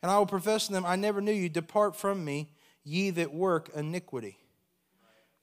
and 0.01 0.11
I 0.11 0.17
will 0.17 0.25
profess 0.25 0.67
to 0.67 0.73
them, 0.73 0.85
I 0.85 0.95
never 0.95 1.21
knew 1.21 1.31
you. 1.31 1.49
Depart 1.49 1.95
from 1.95 2.25
me, 2.25 2.49
ye 2.83 3.09
that 3.11 3.33
work 3.33 3.69
iniquity. 3.75 4.37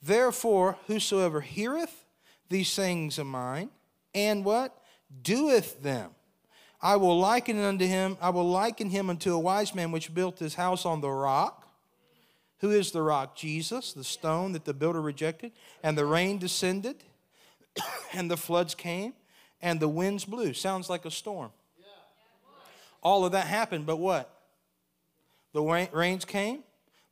Therefore, 0.03 0.77
whosoever 0.87 1.41
heareth 1.41 2.05
these 2.49 2.69
sayings 2.69 3.19
of 3.19 3.27
mine, 3.27 3.71
and 4.15 4.45
what? 4.45 4.77
Doeth 5.23 5.83
them. 5.83 6.11
I 6.81 6.97
will 6.97 7.19
liken 7.19 7.59
unto 7.59 7.87
him, 7.87 8.17
I 8.21 8.31
will 8.31 8.49
liken 8.49 8.91
him 8.91 9.11
unto 9.11 9.35
a 9.35 9.39
wise 9.39 9.75
man 9.75 9.91
which 9.91 10.15
built 10.15 10.39
his 10.39 10.55
house 10.55 10.87
on 10.87 11.01
the 11.01 11.11
rock. 11.11 11.69
Who 12.61 12.71
is 12.71 12.91
the 12.91 13.03
rock? 13.03 13.37
Jesus, 13.37 13.93
the 13.93 14.05
stone 14.05 14.53
that 14.53 14.65
the 14.65 14.75
builder 14.75 15.01
rejected. 15.01 15.53
And 15.83 15.97
the 15.97 16.07
rain 16.07 16.39
descended, 16.39 16.97
and 18.13 18.31
the 18.31 18.37
floods 18.37 18.75
came, 18.75 19.15
and 19.63 19.79
the 19.79 19.89
winds 19.89 20.25
blew. 20.25 20.55
Sounds 20.55 20.91
like 20.91 21.05
a 21.05 21.11
storm. 21.11 21.51
All 23.03 23.25
of 23.25 23.33
that 23.33 23.47
happened, 23.47 23.87
but 23.87 23.97
what? 23.97 24.31
The 25.53 25.89
rains 25.93 26.25
came, 26.25 26.63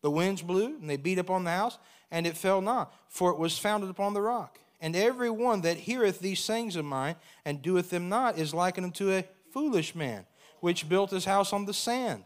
the 0.03 0.11
winds 0.11 0.42
blew, 0.42 0.66
and 0.66 0.88
they 0.88 0.96
beat 0.96 1.18
upon 1.18 1.44
the 1.44 1.51
house, 1.51 1.79
and 2.11 2.27
it 2.27 2.37
fell 2.37 2.61
not, 2.61 2.94
for 3.09 3.31
it 3.31 3.38
was 3.38 3.59
founded 3.59 3.90
upon 3.90 4.14
the 4.14 4.20
rock. 4.20 4.59
And 4.81 4.94
every 4.94 5.31
one 5.31 5.62
that 5.62 5.79
heareth 5.79 6.20
these 6.20 6.40
sayings 6.40 6.77
of 6.77 6.85
mine 6.85 7.16
and 7.44 7.62
doeth 7.62 7.90
them 7.90 8.09
not 8.09 8.38
is 8.38 8.53
likened 8.53 8.87
unto 8.87 9.11
a 9.11 9.25
foolish 9.53 9.94
man, 9.94 10.27
which 10.61 10.88
built 10.88 11.11
his 11.11 11.25
house 11.25 11.53
on 11.53 11.64
the 11.64 11.75
sand 11.75 12.25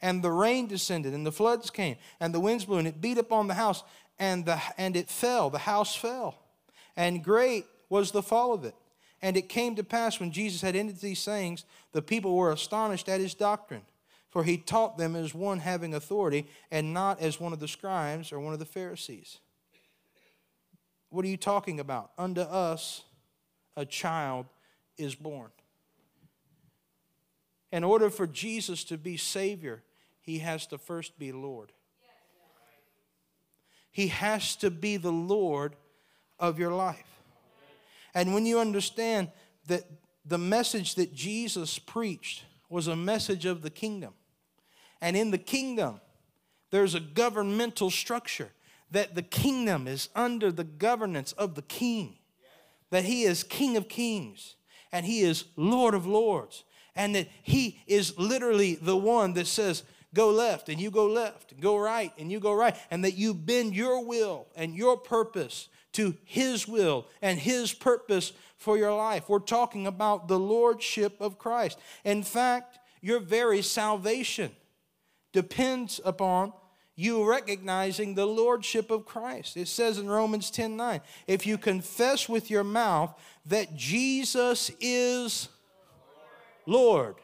and 0.00 0.22
the 0.22 0.30
rain 0.30 0.66
descended, 0.66 1.12
and 1.12 1.26
the 1.26 1.32
floods 1.32 1.70
came, 1.70 1.96
and 2.20 2.32
the 2.32 2.40
winds 2.40 2.64
blew, 2.64 2.78
and 2.78 2.88
it 2.88 3.00
beat 3.00 3.18
upon 3.18 3.48
the 3.48 3.54
house, 3.54 3.82
and, 4.18 4.44
the, 4.44 4.60
and 4.76 4.96
it 4.96 5.10
fell. 5.10 5.50
The 5.50 5.58
house 5.58 5.94
fell. 5.94 6.36
And 6.96 7.22
great 7.22 7.66
was 7.88 8.10
the 8.10 8.22
fall 8.22 8.52
of 8.52 8.64
it. 8.64 8.74
And 9.20 9.36
it 9.36 9.48
came 9.48 9.74
to 9.76 9.84
pass 9.84 10.20
when 10.20 10.30
Jesus 10.30 10.62
had 10.62 10.76
ended 10.76 10.98
these 10.98 11.18
sayings, 11.18 11.64
the 11.92 12.02
people 12.02 12.36
were 12.36 12.52
astonished 12.52 13.08
at 13.08 13.20
his 13.20 13.34
doctrine. 13.34 13.82
For 14.30 14.44
he 14.44 14.58
taught 14.58 14.98
them 14.98 15.16
as 15.16 15.34
one 15.34 15.58
having 15.58 15.94
authority, 15.94 16.46
and 16.70 16.92
not 16.92 17.20
as 17.20 17.40
one 17.40 17.52
of 17.52 17.60
the 17.60 17.68
scribes 17.68 18.30
or 18.30 18.38
one 18.38 18.52
of 18.52 18.58
the 18.58 18.66
Pharisees. 18.66 19.38
What 21.10 21.24
are 21.24 21.28
you 21.28 21.38
talking 21.38 21.80
about? 21.80 22.10
Unto 22.18 22.42
us 22.42 23.04
a 23.76 23.86
child 23.86 24.46
is 24.98 25.14
born. 25.14 25.50
In 27.72 27.84
order 27.84 28.10
for 28.10 28.26
Jesus 28.26 28.84
to 28.84 28.98
be 28.98 29.16
Savior, 29.16 29.82
he 30.20 30.38
has 30.40 30.66
to 30.66 30.78
first 30.78 31.18
be 31.18 31.32
Lord. 31.32 31.72
He 33.90 34.08
has 34.08 34.56
to 34.56 34.70
be 34.70 34.96
the 34.96 35.12
Lord 35.12 35.74
of 36.38 36.58
your 36.58 36.72
life. 36.72 37.17
And 38.14 38.34
when 38.34 38.46
you 38.46 38.58
understand 38.58 39.30
that 39.66 39.84
the 40.24 40.38
message 40.38 40.94
that 40.96 41.14
Jesus 41.14 41.78
preached 41.78 42.44
was 42.68 42.86
a 42.86 42.96
message 42.96 43.44
of 43.44 43.62
the 43.62 43.70
kingdom, 43.70 44.14
and 45.00 45.16
in 45.16 45.30
the 45.30 45.38
kingdom, 45.38 46.00
there's 46.70 46.94
a 46.94 47.00
governmental 47.00 47.90
structure 47.90 48.50
that 48.90 49.14
the 49.14 49.22
kingdom 49.22 49.86
is 49.86 50.08
under 50.14 50.50
the 50.50 50.64
governance 50.64 51.32
of 51.32 51.54
the 51.54 51.62
king, 51.62 52.18
that 52.90 53.04
he 53.04 53.24
is 53.24 53.42
king 53.42 53.76
of 53.76 53.88
kings 53.88 54.56
and 54.92 55.04
he 55.04 55.20
is 55.20 55.44
lord 55.56 55.94
of 55.94 56.06
lords, 56.06 56.64
and 56.96 57.14
that 57.14 57.28
he 57.42 57.80
is 57.86 58.18
literally 58.18 58.74
the 58.74 58.96
one 58.96 59.34
that 59.34 59.46
says, 59.46 59.82
go 60.14 60.30
left 60.30 60.68
and 60.68 60.80
you 60.80 60.90
go 60.90 61.06
left, 61.06 61.60
go 61.60 61.76
right 61.76 62.12
and 62.18 62.32
you 62.32 62.40
go 62.40 62.52
right, 62.52 62.74
and 62.90 63.04
that 63.04 63.14
you 63.14 63.34
bend 63.34 63.74
your 63.74 64.04
will 64.04 64.46
and 64.56 64.74
your 64.74 64.96
purpose 64.96 65.68
to 65.98 66.14
His 66.24 66.68
will 66.68 67.08
and 67.20 67.40
His 67.40 67.72
purpose 67.74 68.32
for 68.56 68.78
your 68.78 68.94
life. 68.94 69.28
We're 69.28 69.40
talking 69.40 69.88
about 69.88 70.28
the 70.28 70.38
Lordship 70.38 71.20
of 71.20 71.38
Christ. 71.38 71.76
In 72.04 72.22
fact, 72.22 72.78
your 73.00 73.18
very 73.18 73.62
salvation 73.62 74.52
depends 75.32 76.00
upon 76.04 76.52
you 76.94 77.28
recognizing 77.28 78.14
the 78.14 78.26
lordship 78.26 78.92
of 78.92 79.06
Christ. 79.06 79.56
It 79.56 79.66
says 79.66 79.98
in 79.98 80.08
Romans 80.08 80.50
10 80.52 80.76
9, 80.76 81.00
if 81.26 81.46
you 81.46 81.58
confess 81.58 82.28
with 82.28 82.48
your 82.48 82.64
mouth 82.64 83.12
that 83.46 83.76
Jesus 83.76 84.70
is 84.80 85.48
Lord 86.64 87.16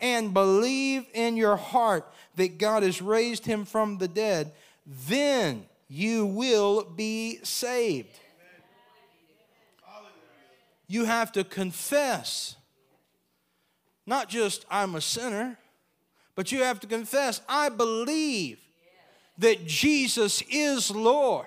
and 0.00 0.34
believe 0.34 1.06
in 1.14 1.36
your 1.36 1.56
heart 1.56 2.04
that 2.34 2.58
God 2.58 2.82
has 2.82 3.00
raised 3.00 3.46
him 3.46 3.64
from 3.64 3.98
the 3.98 4.08
dead, 4.08 4.52
then 4.86 5.66
you 5.88 6.26
will 6.26 6.84
be 6.84 7.38
saved. 7.42 8.18
You 10.88 11.04
have 11.04 11.32
to 11.32 11.42
confess, 11.42 12.56
not 14.06 14.28
just 14.28 14.64
I'm 14.70 14.94
a 14.94 15.00
sinner, 15.00 15.58
but 16.36 16.52
you 16.52 16.62
have 16.62 16.78
to 16.80 16.86
confess, 16.86 17.40
I 17.48 17.68
believe 17.70 18.58
that 19.38 19.66
Jesus 19.66 20.42
is 20.48 20.90
Lord. 20.90 21.46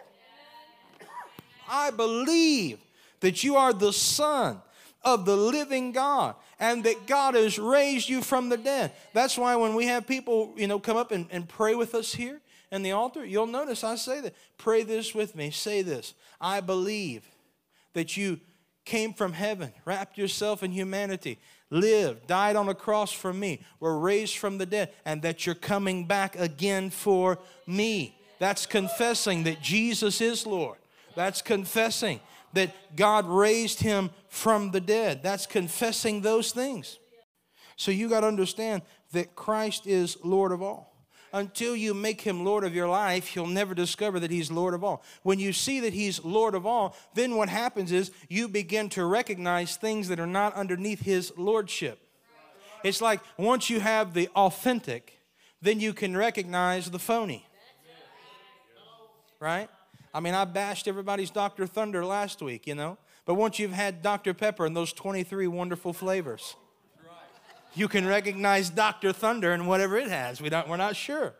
I 1.69 1.91
believe 1.91 2.79
that 3.21 3.43
you 3.43 3.55
are 3.55 3.71
the 3.71 3.93
Son 3.93 4.61
of 5.03 5.25
the 5.25 5.37
living 5.37 5.91
God 5.91 6.35
and 6.59 6.83
that 6.83 7.07
God 7.07 7.35
has 7.35 7.57
raised 7.57 8.09
you 8.09 8.21
from 8.21 8.49
the 8.49 8.57
dead. 8.57 8.91
That's 9.13 9.37
why 9.37 9.55
when 9.55 9.75
we 9.75 9.85
have 9.85 10.05
people, 10.05 10.53
you 10.57 10.67
know, 10.67 10.79
come 10.79 10.97
up 10.97 11.11
and, 11.11 11.27
and 11.31 11.47
pray 11.47 11.75
with 11.75 11.95
us 11.95 12.13
here 12.13 12.41
in 12.71 12.83
the 12.83 12.91
altar, 12.91 13.25
you'll 13.25 13.47
notice 13.47 13.83
I 13.83 13.95
say 13.95 14.21
that. 14.21 14.35
Pray 14.57 14.83
this 14.83 15.15
with 15.15 15.35
me. 15.35 15.51
Say 15.51 15.81
this. 15.81 16.13
I 16.39 16.61
believe 16.61 17.27
that 17.93 18.15
you 18.15 18.39
came 18.85 19.13
from 19.13 19.33
heaven, 19.33 19.71
wrapped 19.85 20.17
yourself 20.17 20.63
in 20.63 20.71
humanity, 20.71 21.37
lived, 21.69 22.27
died 22.27 22.55
on 22.55 22.69
a 22.69 22.73
cross 22.73 23.11
for 23.11 23.31
me, 23.33 23.61
were 23.79 23.99
raised 23.99 24.37
from 24.37 24.57
the 24.57 24.65
dead, 24.65 24.91
and 25.05 25.21
that 25.21 25.45
you're 25.45 25.55
coming 25.55 26.05
back 26.05 26.35
again 26.37 26.89
for 26.89 27.39
me. 27.67 28.15
That's 28.39 28.65
confessing 28.65 29.43
that 29.43 29.61
Jesus 29.61 30.21
is 30.21 30.45
Lord. 30.45 30.77
That's 31.15 31.41
confessing 31.41 32.19
that 32.53 32.95
God 32.95 33.27
raised 33.27 33.81
him 33.81 34.09
from 34.27 34.71
the 34.71 34.81
dead. 34.81 35.21
That's 35.21 35.45
confessing 35.45 36.21
those 36.21 36.51
things. 36.51 36.97
So 37.75 37.91
you 37.91 38.09
got 38.09 38.21
to 38.21 38.27
understand 38.27 38.81
that 39.11 39.35
Christ 39.35 39.85
is 39.85 40.17
Lord 40.23 40.51
of 40.51 40.61
all. 40.61 40.88
Until 41.31 41.75
you 41.75 41.93
make 41.93 42.21
him 42.21 42.43
Lord 42.43 42.63
of 42.63 42.73
your 42.73 42.87
life, 42.87 43.35
you'll 43.35 43.47
never 43.47 43.75
discover 43.75 44.19
that 44.19 44.31
he's 44.31 44.49
Lord 44.49 44.73
of 44.73 44.83
all. 44.83 45.03
When 45.23 45.39
you 45.39 45.53
see 45.53 45.79
that 45.81 45.93
he's 45.93 46.23
Lord 46.23 46.55
of 46.55 46.65
all, 46.65 46.95
then 47.13 47.35
what 47.35 47.49
happens 47.49 47.91
is 47.91 48.11
you 48.27 48.47
begin 48.47 48.89
to 48.89 49.05
recognize 49.05 49.75
things 49.75 50.07
that 50.07 50.19
are 50.19 50.27
not 50.27 50.55
underneath 50.55 51.01
his 51.01 51.31
lordship. 51.37 51.99
It's 52.83 53.01
like 53.01 53.19
once 53.37 53.69
you 53.69 53.79
have 53.79 54.13
the 54.13 54.29
authentic, 54.35 55.19
then 55.61 55.79
you 55.79 55.93
can 55.93 56.15
recognize 56.15 56.89
the 56.89 56.99
phony. 56.99 57.45
Right? 59.39 59.69
I 60.13 60.19
mean, 60.19 60.33
I 60.33 60.45
bashed 60.45 60.87
everybody's 60.87 61.29
Dr. 61.29 61.67
Thunder 61.67 62.03
last 62.03 62.41
week, 62.41 62.65
you 62.65 62.75
know. 62.75 62.97
But 63.25 63.35
once 63.35 63.59
you've 63.59 63.73
had 63.73 64.01
Dr. 64.01 64.33
Pepper 64.33 64.65
and 64.65 64.75
those 64.75 64.91
23 64.93 65.47
wonderful 65.47 65.93
flavors, 65.93 66.55
you 67.79 67.87
can 67.87 68.05
recognize 68.05 68.69
Dr. 68.69 69.13
Thunder 69.13 69.53
and 69.53 69.67
whatever 69.67 69.97
it 69.97 70.09
has. 70.09 70.41
We 70.41 70.49
don't, 70.49 70.67
we're 70.67 70.77
not 70.77 70.95
sure, 70.95 71.33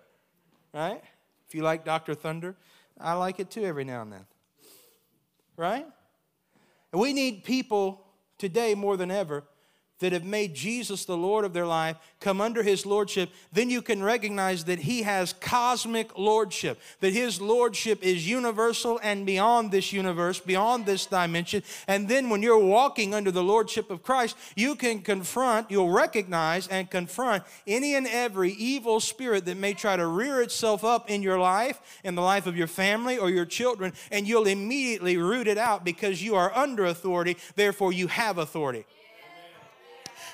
right? 0.73 1.01
If 1.47 1.53
you 1.53 1.63
like 1.63 1.83
Dr. 1.83 2.15
Thunder, 2.15 2.55
I 2.99 3.13
like 3.13 3.39
it 3.39 3.51
too 3.51 3.65
every 3.65 3.83
now 3.83 4.01
and 4.01 4.13
then, 4.13 4.25
right? 5.57 5.85
And 6.91 7.01
we 7.01 7.13
need 7.13 7.43
people 7.43 8.05
today 8.37 8.73
more 8.73 8.95
than 8.95 9.11
ever 9.11 9.43
that 9.99 10.13
have 10.13 10.23
made 10.23 10.53
Jesus 10.53 11.05
the 11.05 11.17
Lord 11.17 11.45
of 11.45 11.53
their 11.53 11.65
life 11.65 11.97
come 12.19 12.41
under 12.41 12.63
his 12.63 12.85
lordship, 12.85 13.29
then 13.53 13.69
you 13.69 13.81
can 13.81 14.03
recognize 14.03 14.65
that 14.65 14.79
he 14.79 15.03
has 15.03 15.33
cosmic 15.33 16.17
lordship, 16.17 16.79
that 16.99 17.13
his 17.13 17.39
lordship 17.39 18.03
is 18.03 18.27
universal 18.27 18.99
and 19.01 19.25
beyond 19.25 19.71
this 19.71 19.93
universe, 19.93 20.39
beyond 20.39 20.85
this 20.85 21.05
dimension. 21.05 21.63
And 21.87 22.07
then 22.07 22.29
when 22.29 22.41
you're 22.41 22.57
walking 22.57 23.13
under 23.13 23.31
the 23.31 23.43
lordship 23.43 23.89
of 23.89 24.03
Christ, 24.03 24.35
you 24.55 24.75
can 24.75 24.99
confront, 24.99 25.71
you'll 25.71 25.91
recognize 25.91 26.67
and 26.67 26.89
confront 26.89 27.43
any 27.65 27.95
and 27.95 28.07
every 28.07 28.51
evil 28.53 28.99
spirit 28.99 29.45
that 29.45 29.57
may 29.57 29.73
try 29.73 29.95
to 29.95 30.07
rear 30.07 30.41
itself 30.41 30.83
up 30.83 31.09
in 31.09 31.23
your 31.23 31.39
life, 31.39 31.79
in 32.03 32.15
the 32.15 32.21
life 32.21 32.47
of 32.47 32.57
your 32.57 32.67
family 32.67 33.17
or 33.17 33.29
your 33.29 33.45
children, 33.45 33.93
and 34.11 34.27
you'll 34.27 34.47
immediately 34.47 35.17
root 35.17 35.47
it 35.47 35.57
out 35.57 35.85
because 35.85 36.21
you 36.21 36.35
are 36.35 36.55
under 36.55 36.85
authority, 36.85 37.37
therefore 37.55 37.93
you 37.93 38.07
have 38.07 38.37
authority. 38.37 38.85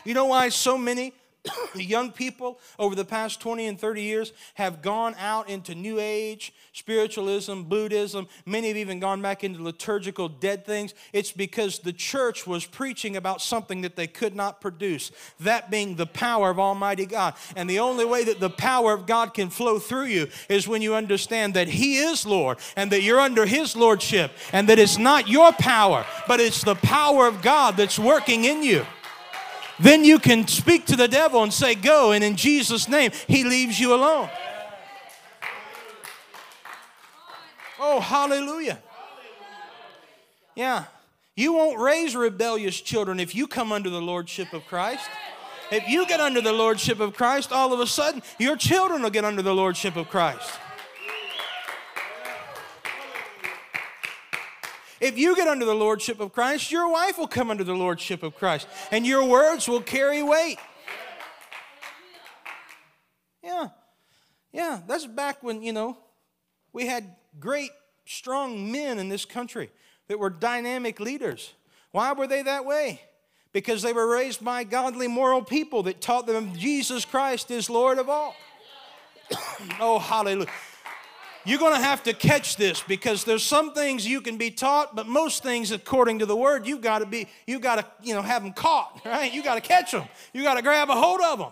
You 0.06 0.14
know 0.14 0.26
why 0.26 0.50
so 0.50 0.78
many 0.78 1.14
young 1.76 2.12
people 2.12 2.60
over 2.80 2.96
the 2.96 3.06
past 3.06 3.40
20 3.42 3.68
and 3.68 3.80
30 3.80 4.02
years 4.02 4.34
have 4.56 4.82
gone 4.82 5.16
out 5.20 5.50
into 5.50 5.76
New 5.76 6.00
Age, 6.00 6.54
spiritualism, 6.74 7.64
Buddhism. 7.64 8.28
Many 8.46 8.70
have 8.70 8.78
even 8.78 9.00
gone 9.00 9.22
back 9.22 9.44
into 9.44 9.62
liturgical 9.62 10.30
dead 10.30 10.66
things. 10.66 10.94
It's 11.14 11.32
because 11.32 11.80
the 11.80 11.94
church 11.94 12.46
was 12.48 12.66
preaching 12.66 13.16
about 13.16 13.42
something 13.42 13.82
that 13.82 13.96
they 13.96 14.08
could 14.08 14.36
not 14.36 14.62
produce, 14.62 15.12
that 15.40 15.70
being 15.70 15.96
the 15.96 16.06
power 16.06 16.50
of 16.50 16.60
Almighty 16.60 17.06
God. 17.06 17.36
And 17.56 17.70
the 17.70 17.80
only 17.80 18.06
way 18.06 18.24
that 18.26 18.40
the 18.40 18.50
power 18.50 18.94
of 18.94 19.06
God 19.06 19.34
can 19.34 19.50
flow 19.50 19.80
through 19.80 20.06
you 20.06 20.28
is 20.50 20.68
when 20.68 20.82
you 20.82 20.96
understand 20.96 21.54
that 21.54 21.68
He 21.68 21.98
is 21.98 22.26
Lord 22.26 22.58
and 22.76 22.92
that 22.92 23.02
you're 23.02 23.20
under 23.20 23.46
His 23.46 23.76
Lordship 23.76 24.32
and 24.52 24.70
that 24.70 24.80
it's 24.80 24.98
not 24.98 25.28
your 25.28 25.52
power, 25.54 26.06
but 26.28 26.40
it's 26.40 26.64
the 26.64 26.76
power 26.76 27.28
of 27.28 27.42
God 27.42 27.78
that's 27.78 28.00
working 28.00 28.46
in 28.46 28.64
you 28.64 28.86
then 29.80 30.04
you 30.04 30.20
can 30.20 30.48
speak 30.48 30.86
to 30.88 30.96
the 30.96 31.08
devil 31.08 31.44
and 31.44 31.54
say, 31.54 31.76
Go, 31.76 32.12
and 32.12 32.24
in 32.24 32.36
Jesus' 32.36 32.88
name, 32.88 33.12
he 33.28 33.44
leaves 33.44 33.80
you 33.80 33.94
alone. 33.94 34.30
Oh, 37.80 38.00
hallelujah. 38.00 38.80
Yeah. 40.56 40.86
You 41.36 41.54
won't 41.54 41.80
raise 41.80 42.16
rebellious 42.16 42.80
children 42.80 43.20
if 43.20 43.36
you 43.36 43.46
come 43.46 43.74
under 43.74 43.90
the 43.90 44.02
lordship 44.02 44.54
of 44.54 44.66
Christ. 44.66 45.10
If 45.72 45.90
you 45.90 46.08
get 46.08 46.22
under 46.22 46.42
the 46.42 46.54
lordship 46.54 47.00
of 47.00 47.16
Christ, 47.16 47.52
all 47.52 47.74
of 47.74 47.80
a 47.80 47.88
sudden 47.88 48.22
your 48.40 48.56
children 48.56 49.02
will 49.02 49.10
get 49.10 49.26
under 49.26 49.42
the 49.42 49.54
lordship 49.54 49.98
of 49.98 50.08
Christ. 50.08 50.50
If 55.06 55.20
you 55.20 55.36
get 55.36 55.48
under 55.48 55.66
the 55.66 55.76
lordship 55.76 56.20
of 56.20 56.34
Christ, 56.34 56.72
your 56.72 56.92
wife 56.92 57.20
will 57.20 57.28
come 57.28 57.52
under 57.52 57.64
the 57.64 57.76
lordship 57.76 58.24
of 58.24 58.36
Christ, 58.36 58.68
and 58.90 59.06
your 59.06 59.24
words 59.24 59.68
will 59.68 59.82
carry 59.82 60.24
weight. 60.24 60.58
Yeah. 63.44 63.68
Yeah, 64.52 64.82
that's 64.88 65.06
back 65.06 65.44
when, 65.44 65.62
you 65.62 65.74
know, 65.74 65.96
we 66.74 66.88
had 66.88 67.16
great, 67.40 67.70
strong 68.08 68.72
men 68.72 68.98
in 68.98 69.08
this 69.08 69.26
country 69.26 69.70
that 70.08 70.18
were 70.18 70.32
dynamic 70.32 71.00
leaders. 71.00 71.54
Why 71.92 72.14
were 72.14 72.26
they 72.26 72.42
that 72.42 72.66
way? 72.66 73.00
Because 73.52 73.84
they 73.84 73.94
were 73.94 74.12
raised 74.12 74.44
by 74.44 74.64
godly, 74.64 75.08
moral 75.08 75.44
people 75.44 75.84
that 75.84 76.02
taught 76.02 76.26
them 76.26 76.56
Jesus 76.56 77.06
Christ 77.06 77.52
is 77.52 77.70
Lord 77.70 78.00
of 78.00 78.10
all. 78.10 78.36
oh, 79.80 80.00
hallelujah. 80.00 80.50
You're 81.46 81.60
going 81.60 81.76
to 81.76 81.82
have 81.82 82.02
to 82.04 82.14
catch 82.14 82.58
this 82.58 82.82
because 82.82 83.24
there's 83.24 83.44
some 83.44 83.74
things 83.74 84.08
you 84.08 84.20
can 84.20 84.36
be 84.38 84.50
taught, 84.50 84.96
but 84.96 85.08
most 85.08 85.44
things, 85.44 85.72
according 85.72 86.20
to 86.20 86.26
the 86.26 86.36
word, 86.36 86.66
you've 86.66 86.82
got 86.82 87.00
to 87.00 87.06
be, 87.06 87.28
you've 87.46 87.62
got 87.62 87.76
to, 87.76 87.86
you 88.02 88.16
know, 88.16 88.24
have 88.24 88.42
them 88.44 88.52
caught, 88.52 89.02
right? 89.06 89.32
You 89.32 89.44
got 89.44 89.56
to 89.56 89.62
catch 89.62 89.92
them. 89.92 90.06
You 90.34 90.42
got 90.42 90.56
to 90.56 90.64
grab 90.64 90.90
a 90.90 90.96
hold 90.96 91.22
of 91.22 91.40
them. 91.40 91.52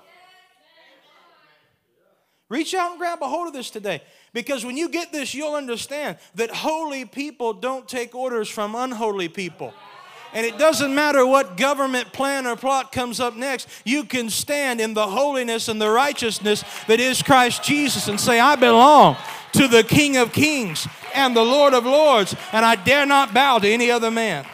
Reach 2.50 2.74
out 2.74 2.92
and 2.92 3.00
grab 3.00 3.20
a 3.22 3.28
hold 3.28 3.48
of 3.48 3.54
this 3.54 3.70
today. 3.70 4.02
Because 4.34 4.66
when 4.66 4.78
you 4.78 4.90
get 4.90 5.12
this, 5.12 5.34
you'll 5.34 5.56
understand 5.56 6.18
that 6.36 6.50
holy 6.50 7.06
people 7.06 7.54
don't 7.54 7.88
take 7.88 8.16
orders 8.16 8.50
from 8.50 8.76
unholy 8.76 9.30
people. 9.30 9.74
And 10.34 10.46
it 10.46 10.58
doesn't 10.58 10.94
matter 10.94 11.26
what 11.26 11.58
government 11.58 12.12
plan 12.12 12.48
or 12.48 12.56
plot 12.56 12.92
comes 12.92 13.20
up 13.20 13.36
next, 13.36 13.68
you 13.86 14.04
can 14.04 14.32
stand 14.32 14.82
in 14.82 14.96
the 14.96 15.06
holiness 15.06 15.68
and 15.68 15.80
the 15.80 15.90
righteousness 15.90 16.64
that 16.88 17.00
is 17.00 17.22
Christ 17.22 17.64
Jesus 17.64 18.08
and 18.08 18.20
say, 18.20 18.40
I 18.40 18.56
belong 18.56 19.16
to 19.54 19.68
the 19.68 19.84
King 19.84 20.18
of 20.18 20.32
Kings 20.32 20.88
and 21.14 21.36
the 21.36 21.44
Lord 21.44 21.74
of 21.74 21.86
Lords, 21.86 22.36
and 22.52 22.66
I 22.66 22.76
dare 22.76 23.06
not 23.06 23.34
bow 23.34 23.60
to 23.60 23.68
any 23.68 23.90
other 23.92 24.12
man. 24.12 24.46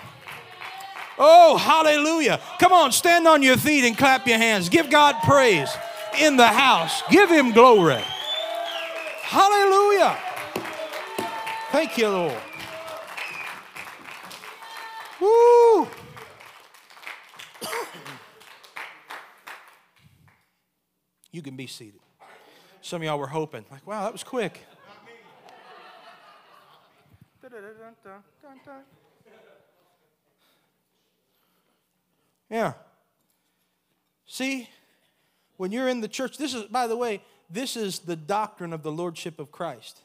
Oh, 1.17 1.57
hallelujah. 1.57 2.39
Come 2.59 2.71
on, 2.71 2.91
stand 2.91 3.27
on 3.27 3.43
your 3.43 3.57
feet 3.57 3.83
and 3.83 3.97
clap 3.97 4.25
your 4.27 4.37
hands. 4.37 4.69
Give 4.69 4.89
God 4.89 5.15
praise 5.23 5.69
in 6.17 6.37
the 6.37 6.47
house, 6.47 7.03
give 7.11 7.29
Him 7.29 7.51
glory. 7.51 8.01
Hallelujah. 9.23 10.17
Thank 11.71 11.97
you, 11.97 12.09
Lord. 12.09 12.41
Woo! 15.19 15.87
you 21.31 21.41
can 21.41 21.55
be 21.55 21.67
seated. 21.67 21.99
Some 22.81 23.01
of 23.01 23.05
y'all 23.05 23.19
were 23.19 23.27
hoping, 23.27 23.65
like, 23.69 23.85
wow, 23.85 24.03
that 24.03 24.11
was 24.11 24.23
quick. 24.23 24.65
Yeah. 32.49 32.73
See, 34.25 34.69
when 35.57 35.71
you're 35.71 35.87
in 35.87 36.01
the 36.01 36.07
church, 36.07 36.37
this 36.37 36.53
is, 36.53 36.63
by 36.63 36.87
the 36.87 36.97
way, 36.97 37.21
this 37.49 37.75
is 37.75 37.99
the 37.99 38.15
doctrine 38.15 38.73
of 38.73 38.83
the 38.83 38.91
Lordship 38.91 39.39
of 39.39 39.51
Christ. 39.51 40.01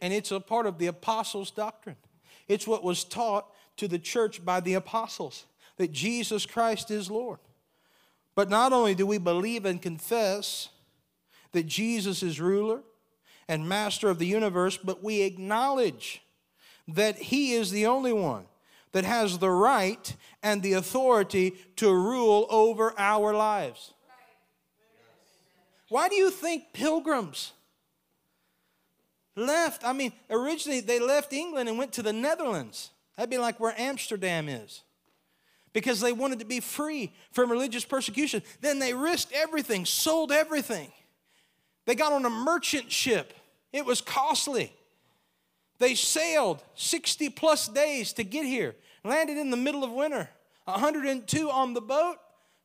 And 0.00 0.12
it's 0.12 0.30
a 0.30 0.40
part 0.40 0.66
of 0.66 0.78
the 0.78 0.86
apostles' 0.86 1.50
doctrine. 1.50 1.96
It's 2.46 2.66
what 2.66 2.84
was 2.84 3.04
taught 3.04 3.46
to 3.76 3.88
the 3.88 3.98
church 3.98 4.44
by 4.44 4.60
the 4.60 4.74
apostles 4.74 5.46
that 5.76 5.92
Jesus 5.92 6.46
Christ 6.46 6.90
is 6.90 7.10
Lord. 7.10 7.38
But 8.34 8.50
not 8.50 8.72
only 8.72 8.94
do 8.94 9.06
we 9.06 9.18
believe 9.18 9.64
and 9.64 9.80
confess 9.82 10.68
that 11.52 11.66
Jesus 11.66 12.22
is 12.22 12.40
ruler 12.40 12.82
and 13.48 13.68
master 13.68 14.08
of 14.08 14.18
the 14.18 14.26
universe, 14.26 14.76
but 14.76 15.02
we 15.02 15.22
acknowledge 15.22 16.22
that 16.86 17.16
He 17.16 17.54
is 17.54 17.70
the 17.70 17.86
only 17.86 18.12
one 18.12 18.44
that 18.92 19.04
has 19.04 19.38
the 19.38 19.50
right 19.50 20.16
and 20.42 20.62
the 20.62 20.74
authority 20.74 21.54
to 21.76 21.92
rule 21.92 22.46
over 22.50 22.94
our 22.98 23.34
lives. 23.34 23.92
Why 25.88 26.08
do 26.08 26.16
you 26.16 26.30
think 26.30 26.72
pilgrims 26.72 27.52
left. 29.38 29.84
I 29.84 29.92
mean, 29.92 30.12
originally 30.28 30.80
they 30.80 31.00
left 31.00 31.32
England 31.32 31.68
and 31.68 31.78
went 31.78 31.92
to 31.94 32.02
the 32.02 32.12
Netherlands. 32.12 32.90
That'd 33.16 33.30
be 33.30 33.38
like 33.38 33.58
where 33.58 33.74
Amsterdam 33.78 34.48
is. 34.48 34.82
Because 35.72 36.00
they 36.00 36.12
wanted 36.12 36.40
to 36.40 36.44
be 36.44 36.60
free 36.60 37.12
from 37.30 37.50
religious 37.50 37.84
persecution. 37.84 38.42
Then 38.60 38.78
they 38.78 38.94
risked 38.94 39.32
everything, 39.32 39.84
sold 39.84 40.32
everything. 40.32 40.90
They 41.86 41.94
got 41.94 42.12
on 42.12 42.24
a 42.24 42.30
merchant 42.30 42.90
ship. 42.90 43.32
It 43.72 43.84
was 43.84 44.00
costly 44.00 44.72
They 45.78 45.94
sailed 45.94 46.62
60 46.74 47.28
plus 47.30 47.68
days 47.68 48.12
to 48.14 48.24
get 48.24 48.44
here, 48.44 48.74
landed 49.04 49.38
in 49.38 49.50
the 49.50 49.56
middle 49.56 49.84
of 49.84 49.92
winter. 49.92 50.28
102 50.64 51.50
on 51.50 51.72
the 51.72 51.80
boat, 51.80 52.16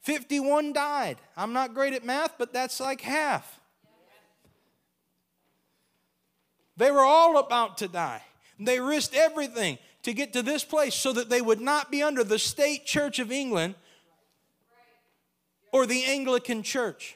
51 0.01 0.74
died. 0.74 1.18
I'm 1.38 1.54
not 1.54 1.74
great 1.74 1.93
at 1.93 2.04
math, 2.04 2.36
but 2.38 2.51
that's 2.51 2.80
like 2.80 3.01
half. 3.01 3.60
They 6.76 6.91
were 6.91 7.06
all 7.06 7.38
about 7.38 7.78
to 7.78 7.88
die. 7.88 8.24
They 8.60 8.80
risked 8.80 9.16
everything 9.16 9.78
to 10.04 10.14
get 10.14 10.34
to 10.34 10.41
this 10.41 10.64
place 10.64 10.95
so 10.95 11.14
that 11.14 11.30
they 11.30 11.41
would 11.41 11.62
not 11.62 11.91
be 11.91 12.01
under 12.01 12.24
the 12.24 12.39
state 12.39 12.86
church 12.86 13.20
of 13.20 13.32
England 13.32 13.76
or 15.72 15.86
the 15.86 16.04
Anglican 16.06 16.64
church. 16.64 17.16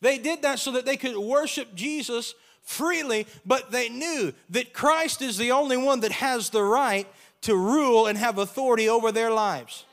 They 0.00 0.18
did 0.18 0.42
that 0.42 0.58
so 0.58 0.72
that 0.72 0.84
they 0.84 0.96
could 0.96 1.16
worship 1.16 1.74
Jesus 1.74 2.34
freely, 2.62 3.26
but 3.44 3.70
they 3.70 3.88
knew 3.88 4.32
that 4.50 4.72
Christ 4.72 5.22
is 5.22 5.38
the 5.38 5.52
only 5.52 5.76
one 5.76 6.00
that 6.00 6.12
has 6.12 6.50
the 6.50 6.62
right 6.62 7.06
to 7.42 7.56
rule 7.56 8.06
and 8.06 8.18
have 8.18 8.38
authority 8.38 8.88
over 8.88 9.12
their 9.12 9.30
lives. 9.30 9.84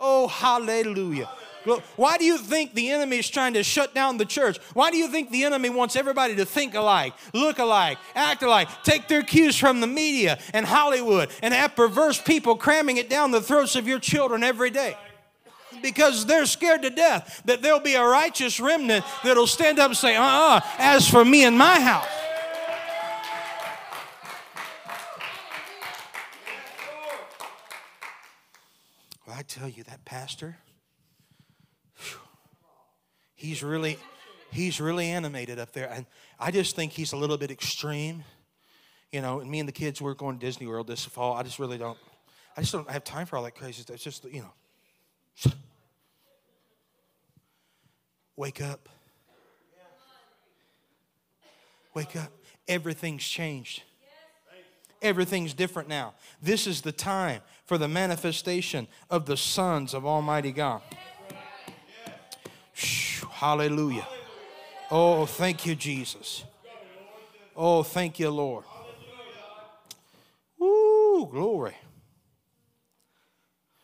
Oh, 0.00 0.28
hallelujah. 0.28 1.28
Why 1.96 2.18
do 2.18 2.24
you 2.24 2.36
think 2.36 2.74
the 2.74 2.90
enemy 2.90 3.18
is 3.18 3.30
trying 3.30 3.54
to 3.54 3.62
shut 3.62 3.94
down 3.94 4.18
the 4.18 4.26
church? 4.26 4.58
Why 4.74 4.90
do 4.90 4.98
you 4.98 5.08
think 5.08 5.30
the 5.30 5.44
enemy 5.44 5.70
wants 5.70 5.96
everybody 5.96 6.36
to 6.36 6.44
think 6.44 6.74
alike, 6.74 7.14
look 7.32 7.58
alike, 7.58 7.98
act 8.14 8.42
alike, 8.42 8.68
take 8.82 9.08
their 9.08 9.22
cues 9.22 9.56
from 9.56 9.80
the 9.80 9.86
media 9.86 10.38
and 10.52 10.66
Hollywood, 10.66 11.30
and 11.42 11.54
have 11.54 11.74
perverse 11.74 12.20
people 12.20 12.56
cramming 12.56 12.98
it 12.98 13.08
down 13.08 13.30
the 13.30 13.40
throats 13.40 13.76
of 13.76 13.88
your 13.88 13.98
children 13.98 14.44
every 14.44 14.70
day? 14.70 14.96
Because 15.84 16.24
they're 16.24 16.46
scared 16.46 16.80
to 16.80 16.88
death 16.88 17.42
that 17.44 17.60
there'll 17.60 17.78
be 17.78 17.92
a 17.92 18.02
righteous 18.02 18.58
remnant 18.58 19.04
that'll 19.22 19.46
stand 19.46 19.78
up 19.78 19.88
and 19.88 19.96
say, 19.96 20.16
uh 20.16 20.22
uh-uh, 20.22 20.56
uh, 20.56 20.60
as 20.78 21.06
for 21.06 21.26
me 21.26 21.44
and 21.44 21.58
my 21.58 21.78
house. 21.78 22.06
Well, 29.26 29.36
I 29.36 29.42
tell 29.42 29.68
you, 29.68 29.82
that 29.82 30.06
pastor, 30.06 30.56
he's 33.34 33.62
really 33.62 33.98
he's 34.52 34.80
really 34.80 35.08
animated 35.08 35.58
up 35.58 35.72
there. 35.74 35.90
And 35.90 36.06
i 36.40 36.50
just 36.50 36.74
think 36.74 36.92
he's 36.92 37.12
a 37.12 37.16
little 37.18 37.36
bit 37.36 37.50
extreme. 37.50 38.24
You 39.12 39.20
know 39.20 39.40
and 39.40 39.50
me 39.50 39.60
and 39.60 39.68
the 39.68 39.72
kids 39.72 40.00
we're 40.00 40.14
going 40.14 40.38
to 40.38 40.46
disney 40.46 40.66
world 40.66 40.86
this 40.86 41.04
fall. 41.04 41.34
I 41.34 41.42
just 41.42 41.58
really 41.58 41.76
don't 41.76 41.98
i 42.56 42.62
just 42.62 42.72
don't 42.72 42.88
have 42.88 43.04
time 43.04 43.26
for 43.26 43.36
all 43.36 43.42
that 43.42 43.54
crazy 43.54 43.82
stuff. 43.82 43.96
It's 43.96 44.04
just 44.04 44.24
you 44.24 44.40
know 44.40 45.52
wake 48.36 48.60
up 48.60 48.88
wake 51.94 52.16
up 52.16 52.32
everything's 52.66 53.24
changed 53.24 53.82
everything's 55.02 55.54
different 55.54 55.88
now 55.88 56.14
this 56.42 56.66
is 56.66 56.80
the 56.80 56.92
time 56.92 57.40
for 57.66 57.78
the 57.78 57.88
manifestation 57.88 58.86
of 59.10 59.26
the 59.26 59.36
sons 59.36 59.94
of 59.94 60.04
almighty 60.06 60.52
god 60.52 60.82
Hallelujah. 63.44 64.06
Oh, 64.90 65.26
thank 65.26 65.66
you, 65.66 65.74
Jesus. 65.74 66.44
Oh, 67.56 67.82
thank 67.82 68.18
you, 68.18 68.30
Lord. 68.30 68.64
Woo, 70.58 71.26
glory. 71.26 71.74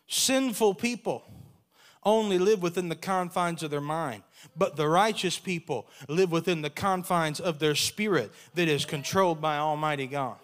Sinful 0.06 0.74
people 0.74 1.24
only 2.02 2.38
live 2.38 2.62
within 2.62 2.88
the 2.88 2.96
confines 2.96 3.62
of 3.62 3.70
their 3.70 3.80
mind, 3.80 4.22
but 4.56 4.76
the 4.76 4.88
righteous 4.88 5.38
people 5.38 5.86
live 6.08 6.32
within 6.32 6.62
the 6.62 6.70
confines 6.70 7.40
of 7.40 7.58
their 7.58 7.74
spirit 7.74 8.32
that 8.54 8.68
is 8.68 8.84
controlled 8.84 9.40
by 9.40 9.58
Almighty 9.58 10.06
God. 10.06 10.36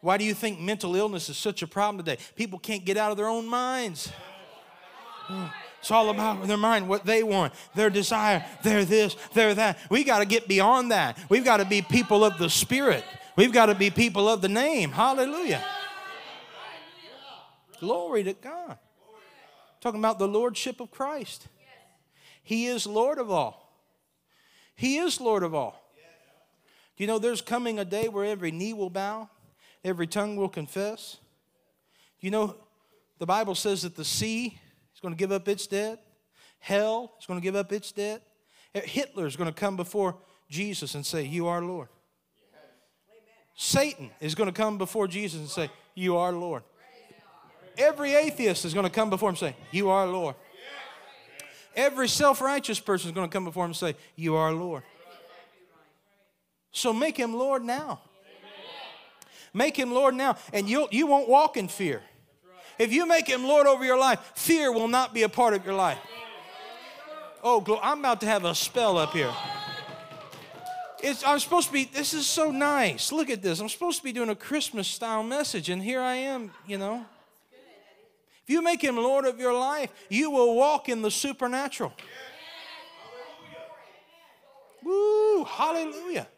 Why 0.00 0.18
do 0.18 0.24
you 0.24 0.34
think 0.34 0.60
mental 0.60 0.94
illness 0.96 1.30
is 1.30 1.38
such 1.38 1.62
a 1.62 1.66
problem 1.66 2.04
today? 2.04 2.20
People 2.36 2.58
can't 2.58 2.84
get 2.84 2.98
out 2.98 3.10
of 3.10 3.16
their 3.16 3.28
own 3.28 3.46
minds. 3.46 4.12
It's 5.80 5.90
all 5.90 6.10
about 6.10 6.46
their 6.46 6.58
mind, 6.58 6.88
what 6.88 7.06
they 7.06 7.22
want, 7.22 7.54
their 7.74 7.88
desire. 7.88 8.44
They're 8.62 8.84
this, 8.84 9.16
they're 9.32 9.54
that. 9.54 9.78
We 9.90 10.04
got 10.04 10.18
to 10.18 10.26
get 10.26 10.46
beyond 10.46 10.90
that. 10.90 11.18
We've 11.30 11.44
got 11.44 11.58
to 11.58 11.64
be 11.64 11.80
people 11.80 12.22
of 12.24 12.36
the 12.36 12.50
Spirit. 12.50 13.04
We've 13.36 13.52
got 13.52 13.66
to 13.66 13.74
be 13.74 13.90
people 13.90 14.28
of 14.28 14.42
the 14.42 14.48
name. 14.48 14.92
Hallelujah. 14.92 15.64
Glory 17.80 18.24
to 18.24 18.34
God. 18.34 18.78
Talking 19.84 20.00
about 20.00 20.18
the 20.18 20.26
Lordship 20.26 20.80
of 20.80 20.90
Christ. 20.90 21.46
He 22.42 22.68
is 22.68 22.86
Lord 22.86 23.18
of 23.18 23.30
all. 23.30 23.70
He 24.74 24.96
is 24.96 25.20
Lord 25.20 25.42
of 25.42 25.54
all. 25.54 25.92
Do 26.96 27.04
you 27.04 27.06
know 27.06 27.18
there's 27.18 27.42
coming 27.42 27.78
a 27.78 27.84
day 27.84 28.08
where 28.08 28.24
every 28.24 28.50
knee 28.50 28.72
will 28.72 28.88
bow, 28.88 29.28
every 29.84 30.06
tongue 30.06 30.36
will 30.36 30.48
confess? 30.48 31.18
You 32.18 32.30
know, 32.30 32.56
the 33.18 33.26
Bible 33.26 33.54
says 33.54 33.82
that 33.82 33.94
the 33.94 34.06
sea 34.06 34.58
is 34.94 35.00
going 35.02 35.12
to 35.12 35.18
give 35.18 35.32
up 35.32 35.46
its 35.48 35.66
debt. 35.66 36.02
Hell 36.60 37.12
is 37.20 37.26
going 37.26 37.38
to 37.38 37.44
give 37.44 37.54
up 37.54 37.70
its 37.70 37.92
debt. 37.92 38.22
Hitler 38.72 39.26
is 39.26 39.36
going 39.36 39.52
to 39.52 39.60
come 39.60 39.76
before 39.76 40.16
Jesus 40.48 40.94
and 40.94 41.04
say, 41.04 41.24
You 41.24 41.46
are 41.46 41.60
Lord. 41.60 41.88
Satan 43.54 44.08
is 44.18 44.34
going 44.34 44.50
to 44.50 44.56
come 44.56 44.78
before 44.78 45.06
Jesus 45.08 45.40
and 45.40 45.50
say, 45.50 45.68
You 45.94 46.16
are 46.16 46.32
Lord. 46.32 46.62
Every 47.76 48.14
atheist 48.14 48.64
is 48.64 48.74
going 48.74 48.84
to 48.84 48.90
come 48.90 49.10
before 49.10 49.28
him 49.28 49.32
and 49.32 49.38
say, 49.38 49.56
You 49.70 49.90
are 49.90 50.06
Lord. 50.06 50.34
Every 51.76 52.08
self 52.08 52.40
righteous 52.40 52.78
person 52.78 53.10
is 53.10 53.14
going 53.14 53.28
to 53.28 53.32
come 53.32 53.44
before 53.44 53.64
him 53.64 53.70
and 53.70 53.76
say, 53.76 53.96
You 54.16 54.36
are 54.36 54.52
Lord. 54.52 54.82
So 56.70 56.92
make 56.92 57.16
him 57.16 57.34
Lord 57.34 57.64
now. 57.64 58.00
Make 59.52 59.76
him 59.76 59.92
Lord 59.92 60.16
now, 60.16 60.36
and 60.52 60.68
you'll, 60.68 60.88
you 60.90 61.06
won't 61.06 61.28
walk 61.28 61.56
in 61.56 61.68
fear. 61.68 62.02
If 62.76 62.92
you 62.92 63.06
make 63.06 63.28
him 63.28 63.44
Lord 63.44 63.68
over 63.68 63.84
your 63.84 63.98
life, 63.98 64.32
fear 64.34 64.72
will 64.72 64.88
not 64.88 65.14
be 65.14 65.22
a 65.22 65.28
part 65.28 65.54
of 65.54 65.64
your 65.64 65.74
life. 65.74 65.98
Oh, 67.42 67.78
I'm 67.80 68.00
about 68.00 68.20
to 68.22 68.26
have 68.26 68.44
a 68.44 68.54
spell 68.54 68.98
up 68.98 69.12
here. 69.12 69.32
It's, 71.00 71.22
I'm 71.24 71.38
supposed 71.38 71.68
to 71.68 71.72
be, 71.72 71.84
this 71.84 72.14
is 72.14 72.26
so 72.26 72.50
nice. 72.50 73.12
Look 73.12 73.30
at 73.30 73.42
this. 73.42 73.60
I'm 73.60 73.68
supposed 73.68 73.98
to 73.98 74.04
be 74.04 74.12
doing 74.12 74.30
a 74.30 74.34
Christmas 74.34 74.88
style 74.88 75.22
message, 75.22 75.68
and 75.68 75.82
here 75.82 76.00
I 76.00 76.14
am, 76.14 76.50
you 76.66 76.78
know. 76.78 77.04
If 78.44 78.50
you 78.50 78.62
make 78.62 78.82
him 78.82 78.96
Lord 78.96 79.24
of 79.24 79.38
your 79.38 79.54
life, 79.54 79.90
you 80.08 80.30
will 80.30 80.54
walk 80.54 80.88
in 80.88 81.02
the 81.02 81.10
supernatural. 81.10 81.92
Woo, 84.82 85.44
hallelujah. 85.44 86.28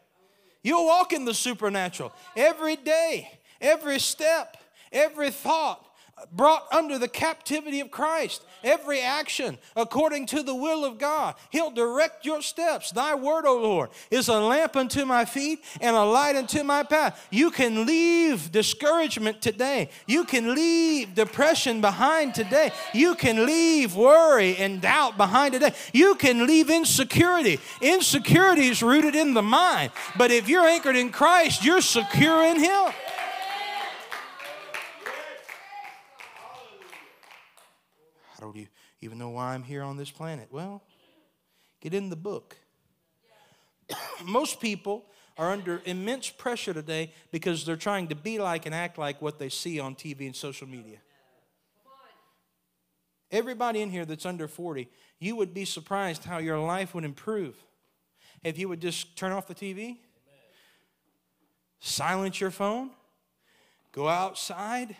You'll 0.63 0.85
walk 0.85 1.13
in 1.13 1.25
the 1.25 1.33
supernatural 1.33 2.13
every 2.35 2.77
day, 2.77 3.39
every 3.59 3.99
step, 3.99 4.57
every 4.91 5.31
thought, 5.31 5.86
brought 6.31 6.65
under 6.71 6.97
the 6.97 7.07
captivity 7.07 7.79
of 7.79 7.91
Christ. 7.91 8.43
Every 8.63 9.01
action 9.01 9.57
according 9.75 10.25
to 10.27 10.43
the 10.43 10.55
will 10.55 10.83
of 10.83 10.97
God. 10.97 11.35
He'll 11.51 11.71
direct 11.71 12.25
your 12.25 12.41
steps. 12.41 12.91
Thy 12.91 13.15
word, 13.15 13.45
O 13.45 13.57
Lord, 13.57 13.89
is 14.09 14.27
a 14.27 14.39
lamp 14.39 14.75
unto 14.75 15.05
my 15.05 15.25
feet 15.25 15.63
and 15.79 15.95
a 15.95 16.03
light 16.03 16.35
unto 16.35 16.63
my 16.63 16.83
path. 16.83 17.27
You 17.31 17.51
can 17.51 17.85
leave 17.85 18.51
discouragement 18.51 19.41
today. 19.41 19.89
You 20.07 20.25
can 20.25 20.55
leave 20.55 21.13
depression 21.13 21.81
behind 21.81 22.33
today. 22.33 22.71
You 22.93 23.15
can 23.15 23.45
leave 23.45 23.95
worry 23.95 24.57
and 24.57 24.81
doubt 24.81 25.17
behind 25.17 25.53
today. 25.53 25.73
You 25.93 26.15
can 26.15 26.47
leave 26.47 26.69
insecurity. 26.69 27.59
Insecurity 27.81 28.67
is 28.67 28.81
rooted 28.81 29.15
in 29.15 29.33
the 29.33 29.43
mind. 29.43 29.91
But 30.17 30.31
if 30.31 30.49
you're 30.49 30.65
anchored 30.65 30.95
in 30.95 31.11
Christ, 31.11 31.63
you're 31.63 31.81
secure 31.81 32.43
in 32.45 32.59
Him. 32.59 32.91
I 38.37 38.41
don't 38.41 38.67
even 39.01 39.17
know 39.17 39.29
why 39.29 39.53
I'm 39.53 39.63
here 39.63 39.81
on 39.81 39.97
this 39.97 40.11
planet. 40.11 40.47
Well, 40.51 40.83
get 41.81 41.93
in 41.93 42.09
the 42.09 42.15
book. 42.15 42.55
Most 44.25 44.59
people 44.59 45.05
are 45.37 45.51
under 45.51 45.81
immense 45.85 46.29
pressure 46.29 46.73
today 46.73 47.13
because 47.31 47.65
they're 47.65 47.75
trying 47.75 48.07
to 48.07 48.15
be 48.15 48.39
like 48.39 48.65
and 48.65 48.73
act 48.73 48.97
like 48.97 49.21
what 49.21 49.39
they 49.39 49.49
see 49.49 49.79
on 49.79 49.95
TV 49.95 50.21
and 50.21 50.35
social 50.35 50.67
media. 50.67 50.97
Everybody 53.31 53.81
in 53.81 53.89
here 53.89 54.05
that's 54.05 54.25
under 54.25 54.47
40, 54.47 54.89
you 55.19 55.35
would 55.35 55.53
be 55.53 55.65
surprised 55.65 56.23
how 56.23 56.37
your 56.37 56.59
life 56.59 56.95
would 56.95 57.03
improve 57.03 57.55
if 58.43 58.57
you 58.57 58.69
would 58.69 58.79
just 58.79 59.17
turn 59.17 59.31
off 59.31 59.47
the 59.47 59.55
TV, 59.55 59.97
silence 61.79 62.39
your 62.39 62.51
phone, 62.51 62.91
go 63.91 64.07
outside 64.07 64.95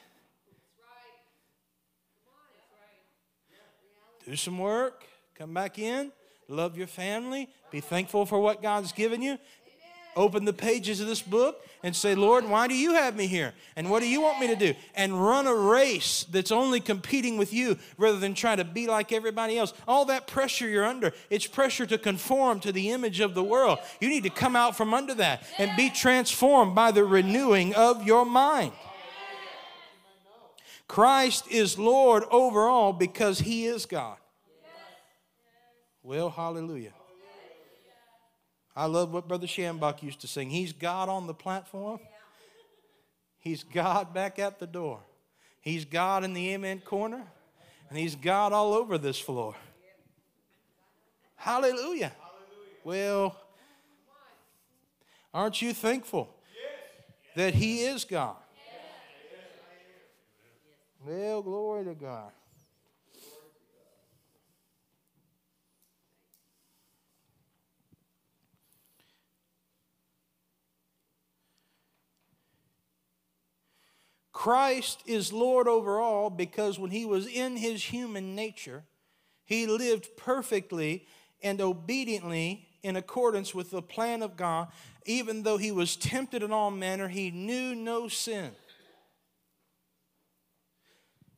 do 4.27 4.35
some 4.35 4.59
work, 4.59 5.05
come 5.35 5.53
back 5.53 5.79
in, 5.79 6.11
love 6.49 6.77
your 6.77 6.87
family, 6.87 7.47
be 7.71 7.79
thankful 7.79 8.25
for 8.25 8.39
what 8.39 8.61
God's 8.61 8.91
given 8.91 9.21
you. 9.21 9.37
Open 10.17 10.45
the 10.45 10.53
pages 10.53 10.99
of 10.99 11.05
this 11.05 11.21
book 11.21 11.63
and 11.83 11.95
say, 11.95 12.15
Lord, 12.15 12.43
why 12.49 12.67
do 12.67 12.75
you 12.75 12.95
have 12.95 13.15
me 13.15 13.27
here? 13.27 13.53
And 13.75 13.89
what 13.89 13.99
do 14.01 14.09
you 14.09 14.19
want 14.19 14.39
me 14.39 14.47
to 14.47 14.55
do? 14.55 14.73
And 14.95 15.23
run 15.23 15.45
a 15.45 15.53
race 15.53 16.25
that's 16.31 16.51
only 16.51 16.79
competing 16.79 17.37
with 17.37 17.53
you 17.53 17.77
rather 17.99 18.17
than 18.17 18.33
try 18.33 18.55
to 18.55 18.63
be 18.63 18.87
like 18.87 19.11
everybody 19.11 19.59
else. 19.59 19.73
All 19.87 20.05
that 20.05 20.25
pressure 20.25 20.67
you're 20.67 20.85
under, 20.85 21.13
it's 21.29 21.45
pressure 21.45 21.85
to 21.85 21.99
conform 21.99 22.59
to 22.61 22.71
the 22.71 22.89
image 22.89 23.19
of 23.19 23.35
the 23.35 23.43
world. 23.43 23.77
You 24.01 24.09
need 24.09 24.23
to 24.23 24.31
come 24.31 24.55
out 24.55 24.75
from 24.75 24.93
under 24.95 25.13
that 25.13 25.43
and 25.59 25.77
be 25.77 25.91
transformed 25.91 26.73
by 26.73 26.91
the 26.91 27.05
renewing 27.05 27.75
of 27.75 28.03
your 28.05 28.25
mind. 28.25 28.71
Christ 30.87 31.45
is 31.49 31.77
Lord 31.77 32.23
over 32.31 32.61
all 32.67 32.93
because 32.93 33.39
he 33.39 33.65
is 33.65 33.85
God. 33.85 34.17
Well, 36.01 36.29
hallelujah. 36.29 36.93
I 38.75 38.85
love 38.85 39.11
what 39.11 39.27
Brother 39.27 39.47
Schambach 39.47 40.01
used 40.03 40.21
to 40.21 40.27
sing. 40.27 40.49
He's 40.49 40.71
God 40.71 41.09
on 41.09 41.27
the 41.27 41.33
platform. 41.33 41.99
He's 43.39 43.63
God 43.63 44.13
back 44.13 44.39
at 44.39 44.59
the 44.59 44.67
door. 44.67 44.99
He's 45.61 45.83
God 45.83 46.23
in 46.23 46.33
the 46.33 46.53
amen 46.53 46.79
corner. 46.79 47.23
And 47.89 47.97
He's 47.97 48.15
God 48.15 48.53
all 48.53 48.73
over 48.73 48.97
this 48.97 49.19
floor. 49.19 49.55
Hallelujah. 51.35 52.11
Well, 52.83 53.35
aren't 55.33 55.61
you 55.61 55.73
thankful 55.73 56.29
that 57.35 57.53
He 57.53 57.81
is 57.81 58.05
God? 58.05 58.35
Well, 61.07 61.41
glory 61.41 61.85
to 61.85 61.95
God. 61.95 62.31
Christ 74.33 75.01
is 75.05 75.31
Lord 75.31 75.69
over 75.69 76.01
all 76.01 76.29
because 76.29 76.77
when 76.77 76.91
he 76.91 77.05
was 77.05 77.25
in 77.25 77.55
his 77.55 77.85
human 77.85 78.35
nature, 78.35 78.83
he 79.45 79.65
lived 79.65 80.09
perfectly 80.17 81.07
and 81.41 81.61
obediently 81.61 82.67
in 82.83 82.97
accordance 82.97 83.55
with 83.55 83.71
the 83.71 83.81
plan 83.81 84.21
of 84.21 84.35
God. 84.35 84.67
Even 85.05 85.43
though 85.43 85.57
he 85.57 85.71
was 85.71 85.95
tempted 85.95 86.43
in 86.43 86.51
all 86.51 86.69
manner, 86.69 87.07
he 87.07 87.31
knew 87.31 87.73
no 87.73 88.09
sin. 88.09 88.51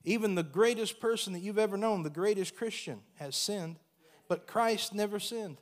Even 0.03 0.35
the 0.35 0.43
greatest 0.43 0.99
person 0.99 1.33
that 1.33 1.39
you've 1.39 1.59
ever 1.59 1.77
known, 1.77 2.03
the 2.03 2.09
greatest 2.09 2.55
Christian, 2.55 3.01
has 3.15 3.35
sinned, 3.35 3.77
but 4.27 4.47
Christ 4.47 4.93
never 4.93 5.19
sinned. 5.19 5.57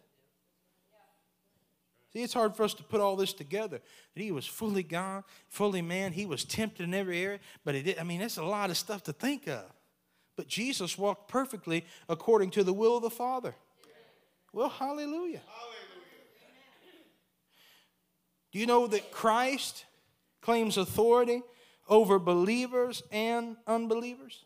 See, 2.13 2.23
it's 2.23 2.33
hard 2.33 2.55
for 2.55 2.63
us 2.63 2.73
to 2.75 2.83
put 2.83 3.01
all 3.01 3.15
this 3.15 3.33
together. 3.33 3.81
He 4.15 4.31
was 4.31 4.45
fully 4.45 4.83
God, 4.83 5.23
fully 5.49 5.81
man. 5.81 6.13
He 6.13 6.25
was 6.25 6.45
tempted 6.45 6.83
in 6.83 6.93
every 6.93 7.21
area, 7.21 7.39
but 7.65 7.75
he 7.75 7.81
did. 7.81 7.99
I 7.99 8.03
mean, 8.03 8.21
that's 8.21 8.37
a 8.37 8.43
lot 8.43 8.69
of 8.69 8.77
stuff 8.77 9.03
to 9.03 9.13
think 9.13 9.47
of. 9.47 9.65
But 10.35 10.47
Jesus 10.47 10.97
walked 10.97 11.27
perfectly 11.27 11.85
according 12.07 12.51
to 12.51 12.63
the 12.63 12.73
will 12.73 12.95
of 12.95 13.03
the 13.03 13.09
Father. 13.09 13.55
Well, 14.53 14.69
hallelujah. 14.69 15.41
hallelujah. 15.41 15.41
Do 18.51 18.59
you 18.59 18.65
know 18.65 18.87
that 18.87 19.11
Christ 19.11 19.85
claims 20.41 20.77
authority 20.77 21.41
over 21.87 22.19
believers 22.19 23.03
and 23.11 23.57
unbelievers? 23.65 24.43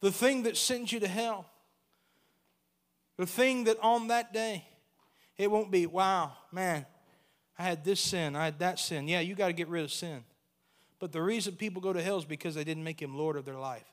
The 0.00 0.12
thing 0.12 0.42
that 0.44 0.56
sends 0.56 0.92
you 0.92 1.00
to 1.00 1.08
hell 1.08 1.46
the 3.16 3.26
thing 3.26 3.64
that 3.64 3.78
on 3.80 4.08
that 4.08 4.32
day, 4.32 4.64
it 5.36 5.50
won't 5.50 5.70
be, 5.70 5.86
wow, 5.86 6.32
man, 6.50 6.86
I 7.58 7.62
had 7.62 7.84
this 7.84 8.00
sin, 8.00 8.34
I 8.34 8.46
had 8.46 8.58
that 8.60 8.78
sin. 8.78 9.06
Yeah, 9.06 9.20
you 9.20 9.34
got 9.34 9.48
to 9.48 9.52
get 9.52 9.68
rid 9.68 9.84
of 9.84 9.92
sin. 9.92 10.24
But 10.98 11.12
the 11.12 11.22
reason 11.22 11.54
people 11.56 11.82
go 11.82 11.92
to 11.92 12.02
hell 12.02 12.18
is 12.18 12.24
because 12.24 12.54
they 12.54 12.64
didn't 12.64 12.84
make 12.84 13.00
him 13.00 13.16
Lord 13.16 13.36
of 13.36 13.44
their 13.44 13.56
life. 13.56 13.84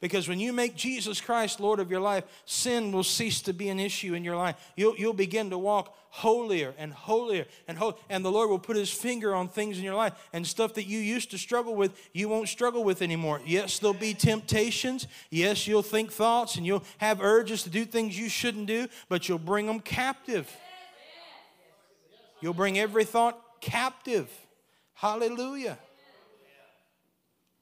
Because 0.00 0.28
when 0.28 0.38
you 0.38 0.52
make 0.52 0.76
Jesus 0.76 1.20
Christ 1.20 1.58
Lord 1.58 1.80
of 1.80 1.90
your 1.90 2.00
life, 2.00 2.24
sin 2.44 2.92
will 2.92 3.02
cease 3.02 3.40
to 3.42 3.52
be 3.52 3.68
an 3.68 3.80
issue 3.80 4.14
in 4.14 4.22
your 4.22 4.36
life. 4.36 4.54
You'll, 4.76 4.96
you'll 4.96 5.12
begin 5.12 5.50
to 5.50 5.58
walk 5.58 5.92
holier 6.10 6.72
and 6.78 6.92
holier 6.92 7.46
and 7.66 7.76
holier. 7.76 7.96
And 8.08 8.24
the 8.24 8.30
Lord 8.30 8.48
will 8.48 8.60
put 8.60 8.76
his 8.76 8.90
finger 8.92 9.34
on 9.34 9.48
things 9.48 9.76
in 9.76 9.82
your 9.82 9.96
life 9.96 10.12
and 10.32 10.46
stuff 10.46 10.74
that 10.74 10.86
you 10.86 11.00
used 11.00 11.32
to 11.32 11.38
struggle 11.38 11.74
with, 11.74 11.98
you 12.12 12.28
won't 12.28 12.48
struggle 12.48 12.84
with 12.84 13.02
anymore. 13.02 13.40
Yes, 13.44 13.80
there'll 13.80 13.92
be 13.92 14.14
temptations. 14.14 15.08
Yes, 15.30 15.66
you'll 15.66 15.82
think 15.82 16.12
thoughts 16.12 16.54
and 16.54 16.64
you'll 16.64 16.84
have 16.98 17.20
urges 17.20 17.64
to 17.64 17.70
do 17.70 17.84
things 17.84 18.16
you 18.16 18.28
shouldn't 18.28 18.66
do, 18.66 18.86
but 19.08 19.28
you'll 19.28 19.38
bring 19.38 19.66
them 19.66 19.80
captive. 19.80 20.48
You'll 22.40 22.54
bring 22.54 22.78
every 22.78 23.04
thought 23.04 23.60
captive. 23.60 24.30
Hallelujah. 24.94 25.76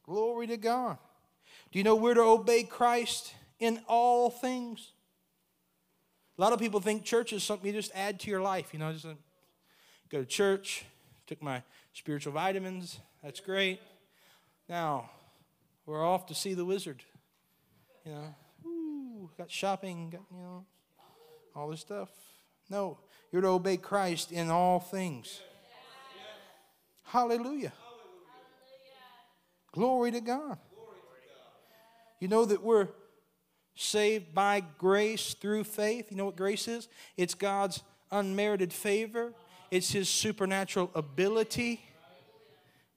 Glory 0.04 0.46
to 0.48 0.58
God. 0.58 0.98
Do 1.76 1.80
you 1.80 1.84
know 1.84 1.94
we're 1.94 2.14
to 2.14 2.22
obey 2.22 2.62
Christ 2.62 3.34
in 3.58 3.82
all 3.86 4.30
things? 4.30 4.92
A 6.38 6.40
lot 6.40 6.54
of 6.54 6.58
people 6.58 6.80
think 6.80 7.04
church 7.04 7.34
is 7.34 7.42
something 7.42 7.66
you 7.66 7.72
just 7.74 7.92
add 7.94 8.18
to 8.20 8.30
your 8.30 8.40
life. 8.40 8.72
You 8.72 8.78
know, 8.78 8.94
just 8.94 9.04
uh, 9.04 9.12
go 10.08 10.20
to 10.20 10.24
church, 10.24 10.86
took 11.26 11.42
my 11.42 11.62
spiritual 11.92 12.32
vitamins. 12.32 12.98
That's 13.22 13.40
great. 13.40 13.82
Now, 14.70 15.10
we're 15.84 16.02
off 16.02 16.24
to 16.28 16.34
see 16.34 16.54
the 16.54 16.64
wizard. 16.64 17.02
You 18.06 18.12
know, 18.12 18.34
Ooh, 18.64 19.30
got 19.36 19.50
shopping, 19.50 20.08
got, 20.08 20.22
you 20.30 20.38
know, 20.38 20.64
all 21.54 21.68
this 21.68 21.80
stuff. 21.80 22.08
No, 22.70 23.00
you're 23.30 23.42
to 23.42 23.48
obey 23.48 23.76
Christ 23.76 24.32
in 24.32 24.48
all 24.48 24.80
things. 24.80 25.42
Hallelujah. 27.04 27.34
Hallelujah. 27.44 27.72
Glory 29.72 30.12
to 30.12 30.22
God. 30.22 30.56
You 32.20 32.28
know 32.28 32.44
that 32.44 32.62
we're 32.62 32.88
saved 33.74 34.34
by 34.34 34.62
grace 34.78 35.34
through 35.34 35.64
faith. 35.64 36.10
You 36.10 36.16
know 36.16 36.26
what 36.26 36.36
grace 36.36 36.66
is? 36.66 36.88
It's 37.16 37.34
God's 37.34 37.82
unmerited 38.10 38.72
favor, 38.72 39.32
it's 39.70 39.90
His 39.90 40.08
supernatural 40.08 40.90
ability 40.94 41.80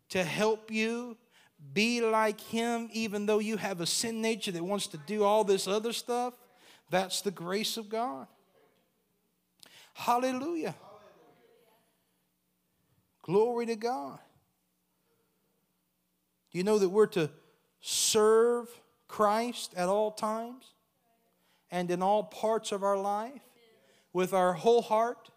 to 0.09 0.23
help 0.23 0.71
you 0.71 1.17
be 1.73 2.01
like 2.01 2.39
Him, 2.39 2.89
even 2.93 3.25
though 3.25 3.39
you 3.39 3.57
have 3.57 3.81
a 3.81 3.85
sin 3.85 4.21
nature 4.21 4.51
that 4.51 4.63
wants 4.63 4.87
to 4.87 4.97
do 4.97 5.23
all 5.23 5.43
this 5.43 5.67
other 5.67 5.93
stuff. 5.93 6.33
That's 6.89 7.21
the 7.21 7.31
grace 7.31 7.77
of 7.77 7.89
God. 7.89 8.27
Hallelujah. 9.93 10.75
Glory 13.21 13.65
to 13.67 13.75
God. 13.75 14.17
Do 16.51 16.57
you 16.57 16.63
know 16.63 16.79
that 16.79 16.89
we're 16.89 17.05
to 17.07 17.29
serve 17.81 18.67
Christ 19.09 19.73
at 19.75 19.89
all 19.89 20.11
times 20.11 20.63
and 21.69 21.91
in 21.91 22.01
all 22.01 22.23
parts 22.23 22.71
of 22.71 22.83
our 22.83 22.97
life 22.97 23.41
with 24.13 24.33
our 24.33 24.53
whole 24.53 24.81
heart. 24.81 25.29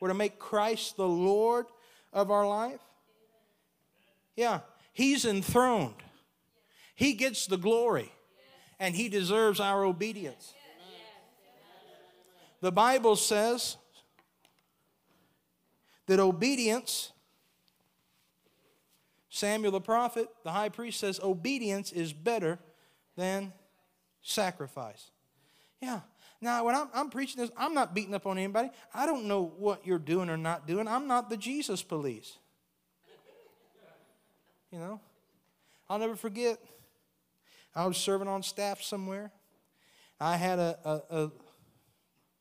We're 0.00 0.08
to 0.08 0.14
make 0.14 0.38
Christ 0.38 0.96
the 0.96 1.06
Lord 1.06 1.66
of 2.12 2.30
our 2.30 2.48
life. 2.48 2.80
Yeah, 4.34 4.60
He's 4.94 5.26
enthroned, 5.26 6.02
He 6.94 7.12
gets 7.12 7.46
the 7.46 7.58
glory, 7.58 8.10
and 8.80 8.96
He 8.96 9.10
deserves 9.10 9.60
our 9.60 9.84
obedience. 9.84 10.54
The 12.62 12.72
Bible 12.72 13.16
says 13.16 13.76
that 16.06 16.20
obedience 16.20 17.12
Samuel 19.34 19.72
the 19.72 19.80
prophet, 19.80 20.28
the 20.44 20.50
high 20.50 20.68
priest 20.68 21.00
says, 21.00 21.18
obedience 21.18 21.90
is 21.90 22.12
better 22.12 22.58
than 23.16 23.52
sacrifice. 24.22 25.10
Yeah. 25.80 26.00
Now, 26.40 26.64
when 26.64 26.74
I'm, 26.74 26.88
I'm, 26.94 27.10
preaching 27.10 27.40
this, 27.40 27.50
I'm 27.56 27.74
not 27.74 27.94
beating 27.94 28.14
up 28.14 28.26
on 28.26 28.38
anybody. 28.38 28.70
I 28.92 29.06
don't 29.06 29.26
know 29.26 29.52
what 29.58 29.86
you're 29.86 29.98
doing 29.98 30.28
or 30.28 30.36
not 30.36 30.66
doing. 30.66 30.88
I'm 30.88 31.06
not 31.06 31.30
the 31.30 31.36
Jesus 31.36 31.82
police. 31.82 32.38
You 34.70 34.78
know? 34.78 35.00
I'll 35.88 35.98
never 35.98 36.16
forget, 36.16 36.58
I 37.74 37.86
was 37.86 37.96
serving 37.96 38.28
on 38.28 38.42
staff 38.42 38.82
somewhere. 38.82 39.30
I 40.18 40.36
had 40.36 40.58
a, 40.58 40.78
a, 40.84 41.24
a 41.24 41.30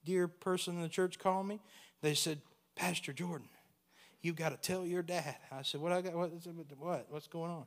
dear 0.06 0.28
person 0.28 0.76
in 0.76 0.82
the 0.82 0.90
church 0.90 1.20
call 1.20 1.44
me. 1.44 1.60
They 2.02 2.14
said, 2.14 2.40
Pastor 2.76 3.14
Jordan, 3.14 3.50
you've 4.22 4.36
got 4.36 4.50
to 4.50 4.58
tell 4.58 4.86
your 4.86 5.04
dad. 5.04 5.36
I 5.52 5.64
said, 5.64 5.82
What 5.82 5.92
I 5.92 6.02
got? 6.02 6.14
What? 6.14 6.32
what? 6.78 7.06
What's 7.10 7.28
going 7.28 7.52
on? 7.52 7.66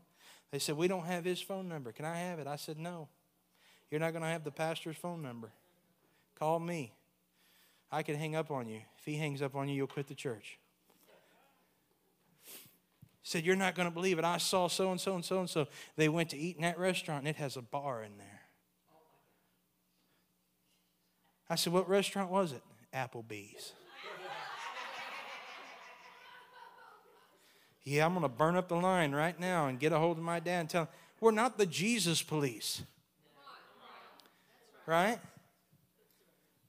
They 0.50 0.58
said, 0.58 0.76
We 0.76 0.88
don't 0.88 1.06
have 1.06 1.24
his 1.24 1.40
phone 1.40 1.68
number. 1.68 1.92
Can 1.92 2.04
I 2.04 2.16
have 2.16 2.38
it? 2.38 2.46
I 2.46 2.56
said, 2.56 2.78
No. 2.78 3.08
You're 3.90 4.00
not 4.00 4.12
going 4.12 4.22
to 4.22 4.28
have 4.28 4.44
the 4.44 4.50
pastor's 4.50 4.96
phone 4.96 5.22
number. 5.22 5.50
Call 6.38 6.58
me. 6.58 6.92
I 7.92 8.02
can 8.02 8.16
hang 8.16 8.34
up 8.34 8.50
on 8.50 8.66
you. 8.68 8.80
If 8.98 9.04
he 9.04 9.16
hangs 9.16 9.40
up 9.40 9.54
on 9.54 9.68
you, 9.68 9.76
you'll 9.76 9.86
quit 9.86 10.08
the 10.08 10.14
church. 10.14 10.58
Said, 13.22 13.44
You're 13.44 13.56
not 13.56 13.74
going 13.74 13.88
to 13.88 13.94
believe 13.94 14.18
it. 14.18 14.24
I 14.24 14.38
saw 14.38 14.68
so 14.68 14.90
and 14.90 15.00
so 15.00 15.14
and 15.14 15.24
so 15.24 15.40
and 15.40 15.48
so. 15.48 15.66
They 15.96 16.08
went 16.08 16.30
to 16.30 16.36
eat 16.36 16.56
in 16.56 16.62
that 16.62 16.78
restaurant 16.78 17.20
and 17.20 17.28
it 17.28 17.36
has 17.36 17.56
a 17.56 17.62
bar 17.62 18.02
in 18.02 18.16
there. 18.18 18.40
I 21.48 21.54
said, 21.54 21.72
What 21.72 21.88
restaurant 21.88 22.30
was 22.30 22.52
it? 22.52 22.62
Applebee's. 22.92 23.72
Yeah, 27.84 28.06
I'm 28.06 28.14
going 28.14 28.22
to 28.22 28.28
burn 28.28 28.56
up 28.56 28.68
the 28.68 28.76
line 28.76 29.12
right 29.12 29.38
now 29.38 29.66
and 29.66 29.78
get 29.78 29.92
a 29.92 29.98
hold 29.98 30.16
of 30.16 30.24
my 30.24 30.40
dad 30.40 30.60
and 30.60 30.70
tell 30.70 30.82
him, 30.82 30.88
we're 31.20 31.30
not 31.30 31.58
the 31.58 31.66
Jesus 31.66 32.22
police. 32.22 32.82
Right? 34.86 35.18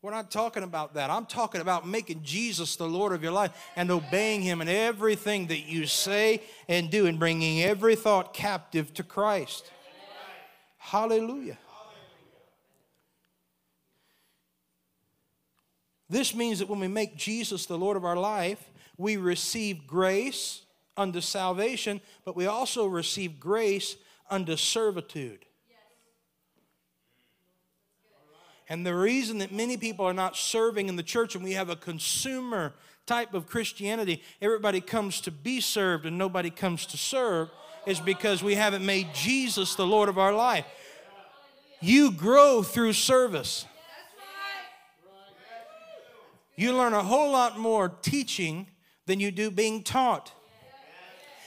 We're 0.02 0.12
not 0.12 0.30
talking 0.30 0.64
about 0.64 0.94
that. 0.94 1.10
I'm 1.10 1.26
talking 1.26 1.62
about 1.62 1.88
making 1.88 2.22
Jesus 2.22 2.76
the 2.76 2.88
Lord 2.88 3.12
of 3.12 3.24
your 3.24 3.32
life 3.32 3.52
and 3.76 3.90
obeying 3.90 4.42
Him 4.44 4.62
in 4.62 4.70
everything 4.70 5.48
that 5.48 5.62
you 5.62 5.88
say 5.88 6.44
and 6.68 6.92
do 6.92 7.08
and 7.08 7.18
bringing 7.18 7.64
every 7.64 7.96
thought 7.96 8.32
captive 8.32 8.94
to 8.94 9.04
Christ. 9.04 9.72
Hallelujah. 10.78 11.58
This 16.08 16.36
means 16.36 16.60
that 16.60 16.70
when 16.70 16.80
we 16.80 16.88
make 16.88 17.18
Jesus 17.18 17.66
the 17.66 17.78
Lord 17.78 17.98
of 17.98 18.06
our 18.06 18.16
life, 18.16 18.64
we 18.98 19.18
receive 19.18 19.88
grace 19.88 20.65
unto 20.98 21.22
salvation, 21.22 22.02
but 22.24 22.36
we 22.36 22.46
also 22.46 22.86
receive 22.86 23.40
grace 23.40 23.96
unto 24.30 24.56
servitude. 24.56 25.46
And 28.68 28.86
the 28.86 28.96
reason 28.96 29.38
that 29.40 29.52
many 29.52 29.78
people 29.78 30.06
are 30.06 30.14
not 30.14 30.36
serving 30.36 30.90
in 30.90 30.96
the 30.96 31.04
church 31.04 31.36
and 31.36 31.44
we 31.44 31.54
have 31.54 31.70
a 31.70 31.76
consumer 31.76 32.74
type 33.06 33.34
of 33.36 33.46
Christianity, 33.46 34.24
everybody 34.42 34.82
comes 34.82 35.22
to 35.22 35.32
be 35.32 35.62
served 35.62 36.06
and 36.06 36.18
nobody 36.18 36.50
comes 36.50 36.88
to 36.88 36.98
serve, 36.98 37.50
is 37.86 38.00
because 38.00 38.42
we 38.42 38.56
haven't 38.56 38.84
made 38.84 39.14
Jesus 39.14 39.76
the 39.76 39.86
Lord 39.86 40.10
of 40.10 40.18
our 40.18 40.34
life. 40.34 40.66
You 41.80 42.12
grow 42.12 42.64
through 42.64 42.94
service. 42.94 43.66
You 46.56 46.76
learn 46.76 46.94
a 46.94 47.04
whole 47.04 47.32
lot 47.32 47.60
more 47.60 47.90
teaching 47.90 48.68
than 49.06 49.20
you 49.20 49.30
do 49.30 49.52
being 49.52 49.84
taught. 49.84 50.32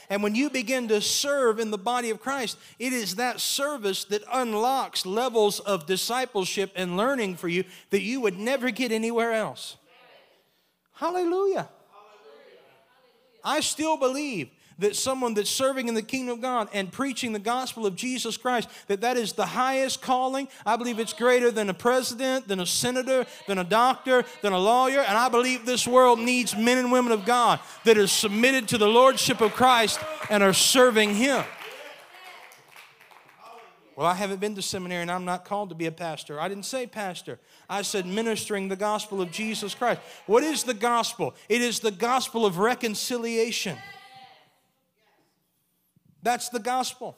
And 0.09 0.23
when 0.23 0.33
you 0.33 0.49
begin 0.49 0.87
to 0.87 1.01
serve 1.01 1.59
in 1.59 1.69
the 1.69 1.77
body 1.77 2.09
of 2.09 2.19
Christ, 2.19 2.57
it 2.79 2.93
is 2.93 3.15
that 3.15 3.39
service 3.39 4.05
that 4.05 4.23
unlocks 4.31 5.05
levels 5.05 5.59
of 5.59 5.85
discipleship 5.85 6.71
and 6.75 6.97
learning 6.97 7.35
for 7.35 7.47
you 7.47 7.63
that 7.91 8.01
you 8.01 8.19
would 8.21 8.37
never 8.37 8.71
get 8.71 8.91
anywhere 8.91 9.33
else. 9.33 9.77
Hallelujah. 10.93 11.69
I 13.43 13.59
still 13.59 13.97
believe 13.97 14.49
that 14.79 14.95
someone 14.95 15.33
that's 15.33 15.49
serving 15.49 15.87
in 15.87 15.93
the 15.93 16.01
kingdom 16.01 16.35
of 16.35 16.41
God 16.41 16.69
and 16.73 16.91
preaching 16.91 17.33
the 17.33 17.39
gospel 17.39 17.85
of 17.85 17.95
Jesus 17.95 18.37
Christ, 18.37 18.69
that 18.87 19.01
that 19.01 19.17
is 19.17 19.33
the 19.33 19.45
highest 19.45 20.01
calling. 20.01 20.47
I 20.65 20.75
believe 20.75 20.99
it's 20.99 21.13
greater 21.13 21.51
than 21.51 21.69
a 21.69 21.73
president, 21.73 22.47
than 22.47 22.59
a 22.59 22.65
senator, 22.65 23.25
than 23.47 23.57
a 23.57 23.63
doctor, 23.63 24.23
than 24.41 24.53
a 24.53 24.59
lawyer. 24.59 25.01
And 25.01 25.17
I 25.17 25.29
believe 25.29 25.65
this 25.65 25.87
world 25.87 26.19
needs 26.19 26.55
men 26.55 26.77
and 26.77 26.91
women 26.91 27.11
of 27.11 27.25
God 27.25 27.59
that 27.83 27.97
are 27.97 28.07
submitted 28.07 28.67
to 28.69 28.77
the 28.77 28.87
lordship 28.87 29.41
of 29.41 29.53
Christ 29.53 29.99
and 30.29 30.41
are 30.41 30.53
serving 30.53 31.15
Him. 31.15 31.43
Well, 33.99 34.07
I 34.07 34.13
haven't 34.13 34.39
been 34.39 34.55
to 34.55 34.61
seminary 34.61 35.01
and 35.01 35.11
I'm 35.11 35.25
not 35.25 35.43
called 35.43 35.67
to 35.69 35.75
be 35.75 35.85
a 35.85 35.91
pastor. 35.91 36.39
I 36.39 36.47
didn't 36.47 36.63
say 36.63 36.87
pastor. 36.87 37.37
I 37.69 37.81
said 37.81 38.05
ministering 38.05 38.69
the 38.69 38.77
gospel 38.77 39.21
of 39.21 39.29
Jesus 39.29 39.75
Christ. 39.75 39.99
What 40.25 40.41
is 40.41 40.63
the 40.63 40.73
gospel? 40.73 41.35
It 41.49 41.61
is 41.61 41.81
the 41.81 41.91
gospel 41.91 42.45
of 42.45 42.59
reconciliation. 42.59 43.77
That's 46.21 46.49
the 46.49 46.59
gospel. 46.59 47.17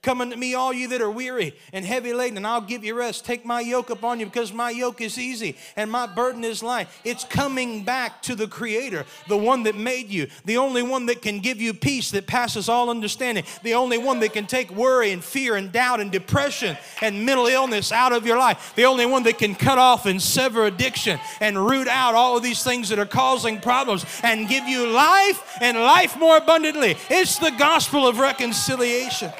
Come 0.00 0.20
unto 0.20 0.36
me, 0.36 0.54
all 0.54 0.72
you 0.72 0.86
that 0.88 1.00
are 1.00 1.10
weary 1.10 1.56
and 1.72 1.84
heavy 1.84 2.12
laden, 2.12 2.36
and 2.36 2.46
I'll 2.46 2.60
give 2.60 2.84
you 2.84 2.94
rest. 2.94 3.24
Take 3.24 3.44
my 3.44 3.60
yoke 3.60 3.90
upon 3.90 4.20
you 4.20 4.26
because 4.26 4.52
my 4.52 4.70
yoke 4.70 5.00
is 5.00 5.18
easy 5.18 5.56
and 5.74 5.90
my 5.90 6.06
burden 6.06 6.44
is 6.44 6.62
light. 6.62 6.86
It's 7.02 7.24
coming 7.24 7.82
back 7.82 8.22
to 8.22 8.36
the 8.36 8.46
Creator, 8.46 9.06
the 9.26 9.36
one 9.36 9.64
that 9.64 9.74
made 9.74 10.08
you, 10.08 10.28
the 10.44 10.56
only 10.56 10.82
one 10.84 11.06
that 11.06 11.20
can 11.20 11.40
give 11.40 11.60
you 11.60 11.74
peace 11.74 12.12
that 12.12 12.28
passes 12.28 12.68
all 12.68 12.90
understanding, 12.90 13.42
the 13.64 13.74
only 13.74 13.98
one 13.98 14.20
that 14.20 14.32
can 14.32 14.46
take 14.46 14.70
worry 14.70 15.10
and 15.10 15.22
fear 15.22 15.56
and 15.56 15.72
doubt 15.72 15.98
and 15.98 16.12
depression 16.12 16.76
and 17.02 17.26
mental 17.26 17.48
illness 17.48 17.90
out 17.90 18.12
of 18.12 18.24
your 18.24 18.38
life, 18.38 18.74
the 18.76 18.84
only 18.84 19.04
one 19.04 19.24
that 19.24 19.38
can 19.38 19.56
cut 19.56 19.78
off 19.78 20.06
and 20.06 20.22
sever 20.22 20.66
addiction 20.66 21.18
and 21.40 21.58
root 21.58 21.88
out 21.88 22.14
all 22.14 22.36
of 22.36 22.44
these 22.44 22.62
things 22.62 22.88
that 22.90 23.00
are 23.00 23.06
causing 23.06 23.60
problems 23.60 24.06
and 24.22 24.48
give 24.48 24.64
you 24.68 24.86
life 24.86 25.42
and 25.60 25.76
life 25.76 26.16
more 26.16 26.36
abundantly. 26.36 26.96
It's 27.10 27.38
the 27.40 27.50
gospel 27.50 28.06
of 28.06 28.20
reconciliation. 28.20 29.32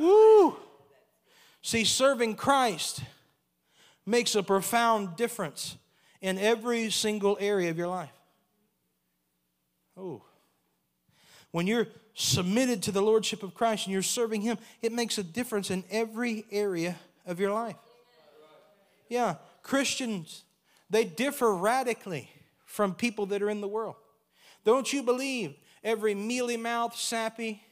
Woo! 0.00 0.56
See, 1.60 1.84
serving 1.84 2.36
Christ 2.36 3.02
makes 4.06 4.34
a 4.34 4.42
profound 4.42 5.16
difference 5.16 5.76
in 6.22 6.38
every 6.38 6.90
single 6.90 7.36
area 7.38 7.70
of 7.70 7.76
your 7.76 7.88
life. 7.88 8.12
Oh. 9.96 10.22
When 11.50 11.66
you're 11.66 11.88
submitted 12.14 12.82
to 12.84 12.92
the 12.92 13.02
Lordship 13.02 13.42
of 13.42 13.52
Christ 13.52 13.86
and 13.86 13.92
you're 13.92 14.02
serving 14.02 14.40
Him, 14.40 14.56
it 14.80 14.92
makes 14.92 15.18
a 15.18 15.22
difference 15.22 15.70
in 15.70 15.84
every 15.90 16.46
area 16.50 16.96
of 17.26 17.38
your 17.38 17.52
life. 17.52 17.76
Yeah, 19.10 19.34
Christians, 19.62 20.44
they 20.88 21.04
differ 21.04 21.54
radically 21.54 22.30
from 22.64 22.94
people 22.94 23.26
that 23.26 23.42
are 23.42 23.50
in 23.50 23.60
the 23.60 23.68
world. 23.68 23.96
Don't 24.64 24.90
you 24.92 25.02
believe 25.02 25.56
every 25.84 26.14
mealy 26.14 26.56
mouthed, 26.56 26.96
sappy, 26.96 27.62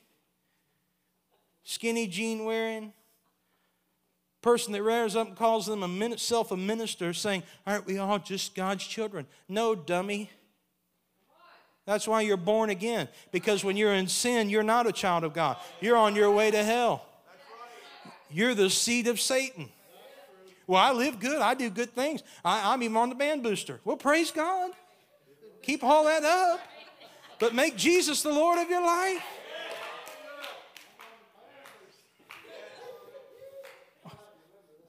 skinny 1.68 2.06
jean 2.06 2.46
wearing 2.46 2.94
person 4.40 4.72
that 4.72 4.82
rears 4.82 5.14
up 5.14 5.28
and 5.28 5.36
calls 5.36 5.70
self 6.16 6.50
a 6.50 6.56
minister 6.56 7.12
saying, 7.12 7.42
Aren't 7.66 7.86
we 7.86 7.98
all 7.98 8.18
just 8.18 8.54
God's 8.54 8.86
children? 8.86 9.26
No, 9.48 9.74
dummy. 9.74 10.30
That's 11.84 12.08
why 12.08 12.22
you're 12.22 12.38
born 12.38 12.70
again. 12.70 13.08
Because 13.32 13.64
when 13.64 13.76
you're 13.76 13.94
in 13.94 14.08
sin, 14.08 14.48
you're 14.48 14.62
not 14.62 14.86
a 14.86 14.92
child 14.92 15.24
of 15.24 15.34
God. 15.34 15.56
You're 15.80 15.96
on 15.96 16.14
your 16.14 16.30
way 16.30 16.50
to 16.50 16.62
hell. 16.64 17.04
You're 18.30 18.54
the 18.54 18.70
seed 18.70 19.06
of 19.06 19.20
Satan. 19.20 19.68
Well, 20.66 20.80
I 20.80 20.92
live 20.92 21.18
good. 21.18 21.40
I 21.40 21.54
do 21.54 21.70
good 21.70 21.94
things. 21.94 22.22
I, 22.44 22.74
am 22.74 22.82
even 22.82 22.96
on 22.96 23.08
the 23.08 23.14
band 23.14 23.42
booster. 23.42 23.80
Well, 23.84 23.96
praise 23.96 24.30
God. 24.30 24.72
Keep 25.62 25.82
all 25.82 26.04
that 26.04 26.24
up. 26.24 26.60
But 27.38 27.54
make 27.54 27.76
Jesus 27.76 28.22
the 28.22 28.32
Lord 28.32 28.58
of 28.58 28.68
your 28.68 28.82
life. 28.82 29.22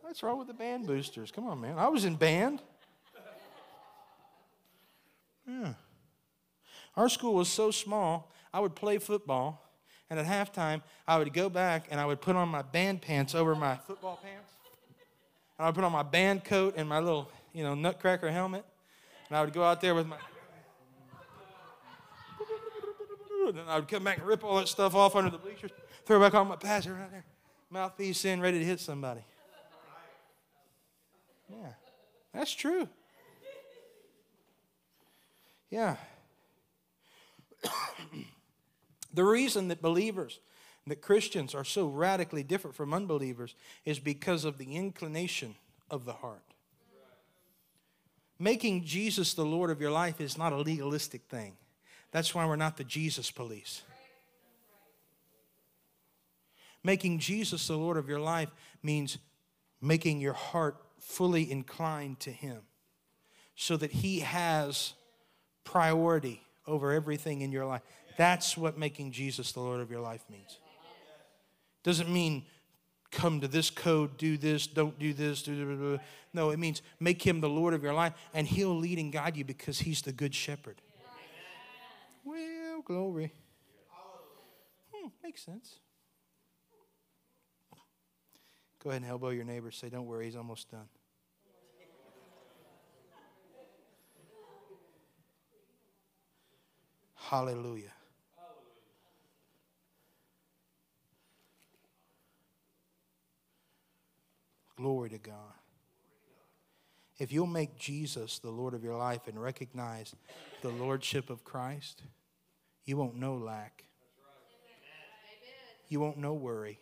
What's 0.10 0.24
wrong 0.24 0.39
with 0.39 0.47
the 0.47 0.55
band 0.55 0.88
boosters? 0.88 1.30
Come 1.30 1.45
on, 1.45 1.62
man. 1.62 1.78
I 1.78 1.88
was 1.88 2.03
in 2.03 2.16
band. 2.16 2.64
Yeah. 5.47 5.74
Our 6.97 7.10
school 7.10 7.36
was 7.36 7.47
so 7.47 7.70
small, 7.70 8.32
I 8.51 8.60
would 8.60 8.74
play 8.74 8.97
football, 8.97 9.72
and 10.10 10.20
at 10.20 10.26
halftime, 10.26 10.82
I 11.07 11.20
would 11.20 11.32
go 11.32 11.47
back 11.47 11.86
and 11.91 11.99
I 11.99 12.07
would 12.07 12.22
put 12.22 12.36
on 12.36 12.49
my 12.49 12.64
band 12.64 13.03
pants 13.03 13.36
over 13.36 13.53
my 13.53 13.76
football 13.76 14.20
pants. 14.24 14.51
And 15.60 15.66
I 15.66 15.70
would 15.70 15.76
put 15.76 15.84
on 15.84 15.91
my 15.91 16.01
band 16.01 16.43
coat 16.43 16.74
and 16.76 16.89
my 16.89 16.97
little, 16.97 17.30
you 17.53 17.64
know, 17.64 17.76
nutcracker 17.76 18.32
helmet. 18.32 18.66
And 19.28 19.38
I 19.38 19.43
would 19.43 19.53
go 19.53 19.64
out 19.64 19.80
there 19.80 19.93
with 19.93 20.07
my. 20.07 20.18
And 23.47 23.60
I 23.70 23.76
would 23.76 23.88
come 23.88 24.03
back 24.03 24.18
and 24.18 24.26
rip 24.26 24.43
all 24.43 24.57
that 24.57 24.68
stuff 24.68 24.95
off 24.95 25.16
under 25.16 25.30
the 25.30 25.38
bleachers, 25.38 25.70
throw 26.03 26.20
back 26.20 26.34
on 26.34 26.47
my 26.47 26.55
pads 26.55 26.88
right 26.88 27.12
there, 27.12 27.26
mouthpiece 27.70 28.26
in, 28.26 28.41
ready 28.41 28.57
to 28.57 28.66
hit 28.66 28.80
somebody. 28.80 29.22
Yeah, 31.50 31.74
that's 32.34 32.54
true. 32.54 32.88
Yeah. 35.70 35.97
the 39.14 39.24
reason 39.24 39.68
that 39.68 39.82
believers, 39.82 40.39
that 40.88 41.02
Christians 41.02 41.54
are 41.54 41.64
so 41.64 41.88
radically 41.88 42.43
different 42.43 42.76
from 42.76 42.93
unbelievers 42.93 43.56
is 43.86 44.00
because 44.00 44.45
of 44.45 44.58
the 44.58 44.76
inclination 44.76 45.56
of 45.89 46.06
the 46.06 46.14
heart. 46.14 46.43
Making 48.39 48.86
Jesus 48.86 49.34
the 49.34 49.45
Lord 49.45 49.70
of 49.70 49.82
your 49.82 49.91
life 49.91 50.22
is 50.22 50.38
not 50.38 50.54
a 50.54 50.58
legalistic 50.58 51.24
thing. 51.24 51.58
That's 52.12 52.34
why 52.34 52.45
we're 52.45 52.56
not 52.56 52.78
the 52.78 52.86
Jesus 52.86 53.30
police. 53.30 53.84
Making 56.84 57.20
Jesus 57.20 57.68
the 57.68 57.78
Lord 57.78 57.97
of 57.97 58.08
your 58.08 58.22
life 58.22 58.50
means 58.82 59.18
making 59.82 60.22
your 60.22 60.34
heart 60.34 60.78
fully 61.10 61.51
inclined 61.51 62.20
to 62.20 62.32
Him 62.32 62.62
so 63.55 63.76
that 63.78 63.91
He 63.91 64.20
has 64.20 64.93
priority 65.64 66.41
over 66.68 66.91
everything 66.91 67.41
in 67.41 67.51
your 67.51 67.66
life. 67.66 67.82
That's 68.16 68.55
what 68.55 68.78
making 68.78 69.12
Jesus 69.12 69.51
the 69.51 69.60
Lord 69.60 69.82
of 69.82 69.89
your 69.89 70.01
life 70.01 70.24
means. 70.30 70.60
Doesn't 71.84 72.10
mean 72.14 72.43
come 73.12 73.41
to 73.41 73.47
this 73.47 73.72
code, 73.72 74.18
do 74.18 74.38
this, 74.38 74.68
don't 74.68 74.99
do 74.99 75.14
this. 75.14 75.41
Do. 75.41 75.99
No, 76.32 76.51
it 76.51 76.60
means 76.60 76.84
make 76.99 77.26
Him 77.26 77.41
the 77.41 77.49
Lord 77.49 77.74
of 77.74 77.82
your 77.82 77.93
life 77.93 78.14
and 78.34 78.47
He'll 78.47 78.78
lead 78.78 78.99
and 78.99 79.12
guide 79.12 79.36
you 79.36 79.43
because 79.43 79.80
He's 79.80 80.03
the 80.03 80.12
good 80.12 80.36
shepherd. 80.36 80.80
Well, 82.24 82.82
glory. 82.86 83.34
Hmm, 84.93 85.07
makes 85.24 85.43
sense. 85.43 85.80
Go 88.84 88.91
ahead 88.91 89.01
and 89.01 89.10
elbow 89.10 89.30
your 89.30 89.43
neighbor. 89.43 89.72
Say, 89.72 89.89
don't 89.89 90.05
worry, 90.05 90.26
he's 90.26 90.36
almost 90.36 90.70
done. 90.70 90.88
Hallelujah. 97.30 97.93
Glory 104.75 105.11
to 105.11 105.19
God. 105.19 105.36
If 107.19 107.32
you'll 107.32 107.45
make 107.45 107.77
Jesus 107.77 108.39
the 108.39 108.49
Lord 108.49 108.73
of 108.73 108.84
your 108.84 108.97
life 108.97 109.27
and 109.27 109.39
recognize 109.39 110.15
the 110.63 110.69
Lordship 110.69 111.30
of 111.30 111.43
Christ, 111.43 112.01
you 112.86 112.97
won't 112.97 113.15
know 113.15 113.36
lack. 113.36 113.84
You 115.88 115.99
won't 115.99 116.17
know 116.17 116.34
worry. 116.34 116.80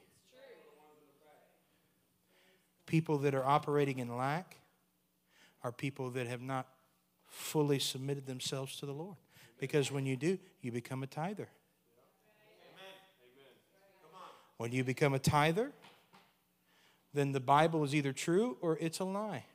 People 2.86 3.18
that 3.18 3.36
are 3.36 3.46
operating 3.46 4.00
in 4.00 4.16
lack 4.16 4.56
are 5.62 5.74
people 5.74 6.10
that 6.12 6.28
have 6.28 6.42
not 6.42 6.70
fully 7.28 7.80
submitted 7.80 8.28
themselves 8.28 8.78
to 8.78 8.86
the 8.86 8.94
Lord. 8.94 9.18
Because 9.60 9.92
when 9.92 10.06
you 10.06 10.16
do, 10.16 10.38
you 10.62 10.72
become 10.72 11.04
a 11.04 11.08
tither. 11.08 11.50
When 14.58 14.72
you 14.72 14.84
become 14.84 15.14
a 15.14 15.20
tither, 15.20 15.72
then 17.14 17.32
the 17.32 17.40
Bible 17.40 17.84
is 17.84 17.94
either 17.94 18.12
true 18.12 18.58
or 18.62 18.78
it's 18.80 19.00
a 19.00 19.04
lie. 19.04 19.46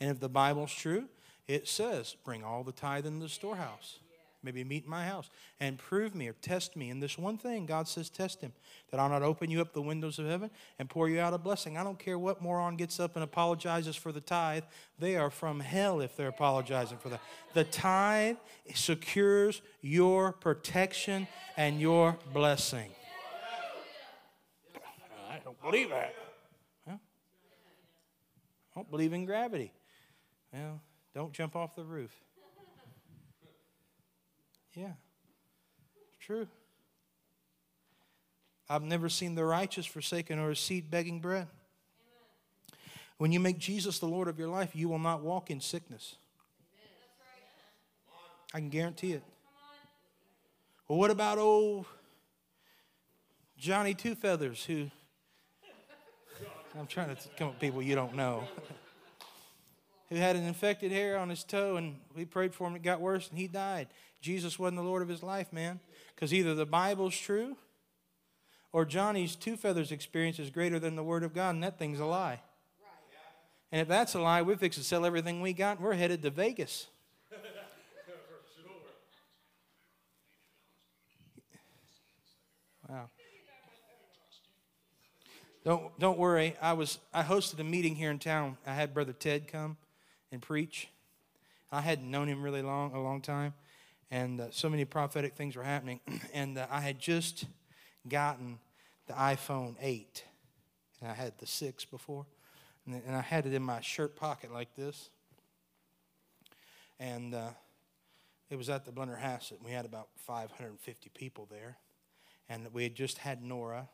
And 0.00 0.10
if 0.10 0.20
the 0.20 0.28
Bible's 0.28 0.72
true, 0.72 1.08
it 1.46 1.68
says, 1.68 2.16
bring 2.24 2.42
all 2.42 2.64
the 2.64 2.72
tithe 2.72 3.06
in 3.06 3.20
the 3.20 3.28
storehouse. 3.28 4.00
Maybe 4.44 4.62
meat 4.62 4.84
in 4.84 4.90
my 4.90 5.06
house 5.06 5.30
and 5.58 5.78
prove 5.78 6.14
me 6.14 6.28
or 6.28 6.34
test 6.34 6.76
me 6.76 6.90
in 6.90 7.00
this 7.00 7.16
one 7.16 7.38
thing. 7.38 7.64
God 7.64 7.88
says, 7.88 8.10
test 8.10 8.42
him, 8.42 8.52
that 8.90 9.00
I'll 9.00 9.08
not 9.08 9.22
open 9.22 9.50
you 9.50 9.62
up 9.62 9.72
the 9.72 9.80
windows 9.80 10.18
of 10.18 10.26
heaven 10.26 10.50
and 10.78 10.88
pour 10.88 11.08
you 11.08 11.18
out 11.18 11.32
a 11.32 11.38
blessing. 11.38 11.78
I 11.78 11.82
don't 11.82 11.98
care 11.98 12.18
what 12.18 12.42
moron 12.42 12.76
gets 12.76 13.00
up 13.00 13.16
and 13.16 13.24
apologizes 13.24 13.96
for 13.96 14.12
the 14.12 14.20
tithe. 14.20 14.64
They 14.98 15.16
are 15.16 15.30
from 15.30 15.60
hell 15.60 16.00
if 16.00 16.14
they're 16.14 16.28
apologizing 16.28 16.98
for 16.98 17.08
that. 17.08 17.22
The 17.54 17.64
tithe 17.64 18.36
secures 18.74 19.62
your 19.80 20.32
protection 20.32 21.26
and 21.56 21.80
your 21.80 22.18
blessing. 22.34 22.90
I 25.30 25.38
don't 25.42 25.60
believe 25.62 25.88
that. 25.88 26.14
I 26.86 26.98
don't 28.74 28.90
believe 28.90 29.12
in 29.12 29.24
gravity. 29.24 29.72
Well, 30.52 30.80
don't 31.14 31.32
jump 31.32 31.54
off 31.54 31.76
the 31.76 31.84
roof. 31.84 32.10
Yeah, 34.74 34.92
true. 36.20 36.48
I've 38.68 38.82
never 38.82 39.08
seen 39.08 39.34
the 39.34 39.44
righteous 39.44 39.86
forsaken 39.86 40.38
or 40.38 40.50
a 40.50 40.56
seed 40.56 40.90
begging 40.90 41.20
bread. 41.20 41.46
When 43.18 43.30
you 43.30 43.38
make 43.38 43.58
Jesus 43.58 43.98
the 43.98 44.06
Lord 44.06 44.26
of 44.26 44.38
your 44.38 44.48
life, 44.48 44.74
you 44.74 44.88
will 44.88 44.98
not 44.98 45.22
walk 45.22 45.50
in 45.50 45.60
sickness. 45.60 46.16
I 48.52 48.58
can 48.58 48.68
guarantee 48.68 49.12
it. 49.12 49.22
Well, 50.88 50.98
what 50.98 51.10
about 51.10 51.38
old 51.38 51.86
Johnny 53.56 53.94
Two 53.94 54.14
Feathers, 54.14 54.64
who 54.64 54.90
I'm 56.78 56.86
trying 56.86 57.14
to 57.14 57.16
come 57.36 57.48
up 57.48 57.54
with 57.54 57.60
people 57.60 57.82
you 57.82 57.94
don't 57.94 58.14
know, 58.14 58.44
who 60.14 60.20
had 60.20 60.36
an 60.36 60.44
infected 60.44 60.92
hair 60.92 61.18
on 61.18 61.28
his 61.28 61.42
toe, 61.42 61.76
and 61.76 61.96
we 62.14 62.24
prayed 62.24 62.54
for 62.54 62.68
him, 62.68 62.76
it 62.76 62.82
got 62.82 63.00
worse, 63.00 63.28
and 63.28 63.38
he 63.38 63.48
died. 63.48 63.88
Jesus 64.20 64.58
wasn't 64.58 64.76
the 64.76 64.84
Lord 64.84 65.02
of 65.02 65.08
his 65.08 65.22
life, 65.24 65.52
man. 65.52 65.80
Because 66.14 66.32
either 66.32 66.54
the 66.54 66.64
Bible's 66.64 67.16
true 67.16 67.56
or 68.72 68.84
Johnny's 68.84 69.34
two 69.34 69.56
feathers 69.56 69.90
experience 69.90 70.38
is 70.38 70.50
greater 70.50 70.78
than 70.78 70.94
the 70.94 71.02
Word 71.02 71.24
of 71.24 71.34
God, 71.34 71.50
and 71.50 71.64
that 71.64 71.78
thing's 71.78 71.98
a 71.98 72.04
lie. 72.04 72.40
And 73.72 73.80
if 73.80 73.88
that's 73.88 74.14
a 74.14 74.20
lie, 74.20 74.42
we 74.42 74.54
fix 74.54 74.76
to 74.76 74.84
sell 74.84 75.04
everything 75.04 75.40
we 75.40 75.52
got, 75.52 75.78
and 75.78 75.84
we're 75.84 75.94
headed 75.94 76.22
to 76.22 76.30
Vegas. 76.30 76.86
Wow. 82.86 83.08
Don't, 85.64 85.98
don't 85.98 86.18
worry. 86.18 86.54
I 86.60 86.74
was 86.74 86.98
I 87.14 87.22
hosted 87.22 87.58
a 87.58 87.64
meeting 87.64 87.96
here 87.96 88.10
in 88.10 88.18
town. 88.18 88.58
I 88.66 88.74
had 88.74 88.92
Brother 88.92 89.14
Ted 89.14 89.48
come 89.48 89.78
and 90.34 90.42
preach. 90.42 90.88
I 91.72 91.80
hadn't 91.80 92.10
known 92.10 92.28
him 92.28 92.42
really 92.42 92.62
long, 92.62 92.92
a 92.92 93.00
long 93.00 93.20
time 93.20 93.54
and 94.14 94.40
uh, 94.40 94.46
so 94.52 94.68
many 94.68 94.84
prophetic 94.84 95.34
things 95.34 95.56
were 95.56 95.64
happening. 95.64 96.00
and 96.32 96.56
uh, 96.56 96.66
I 96.70 96.80
had 96.80 97.00
just 97.00 97.46
gotten 98.08 98.58
the 99.08 99.14
iPhone 99.14 99.74
8, 99.80 100.24
and 101.00 101.10
I 101.10 101.14
had 101.14 101.32
the 101.38 101.46
6 101.46 101.84
before, 101.86 102.26
and, 102.86 103.02
and 103.06 103.16
I 103.16 103.20
had 103.20 103.44
it 103.44 103.52
in 103.52 103.62
my 103.62 103.80
shirt 103.80 104.14
pocket 104.14 104.52
like 104.52 104.74
this. 104.76 105.10
And 107.00 107.34
uh, 107.34 107.50
it 108.50 108.56
was 108.56 108.70
at 108.70 108.84
the 108.84 108.92
Blennerhassett. 108.92 109.62
We 109.64 109.72
had 109.72 109.84
about 109.84 110.08
550 110.16 111.10
people 111.14 111.48
there, 111.50 111.76
and 112.48 112.68
we 112.72 112.84
had 112.84 112.94
just 112.94 113.18
had 113.18 113.42
Nora, 113.42 113.88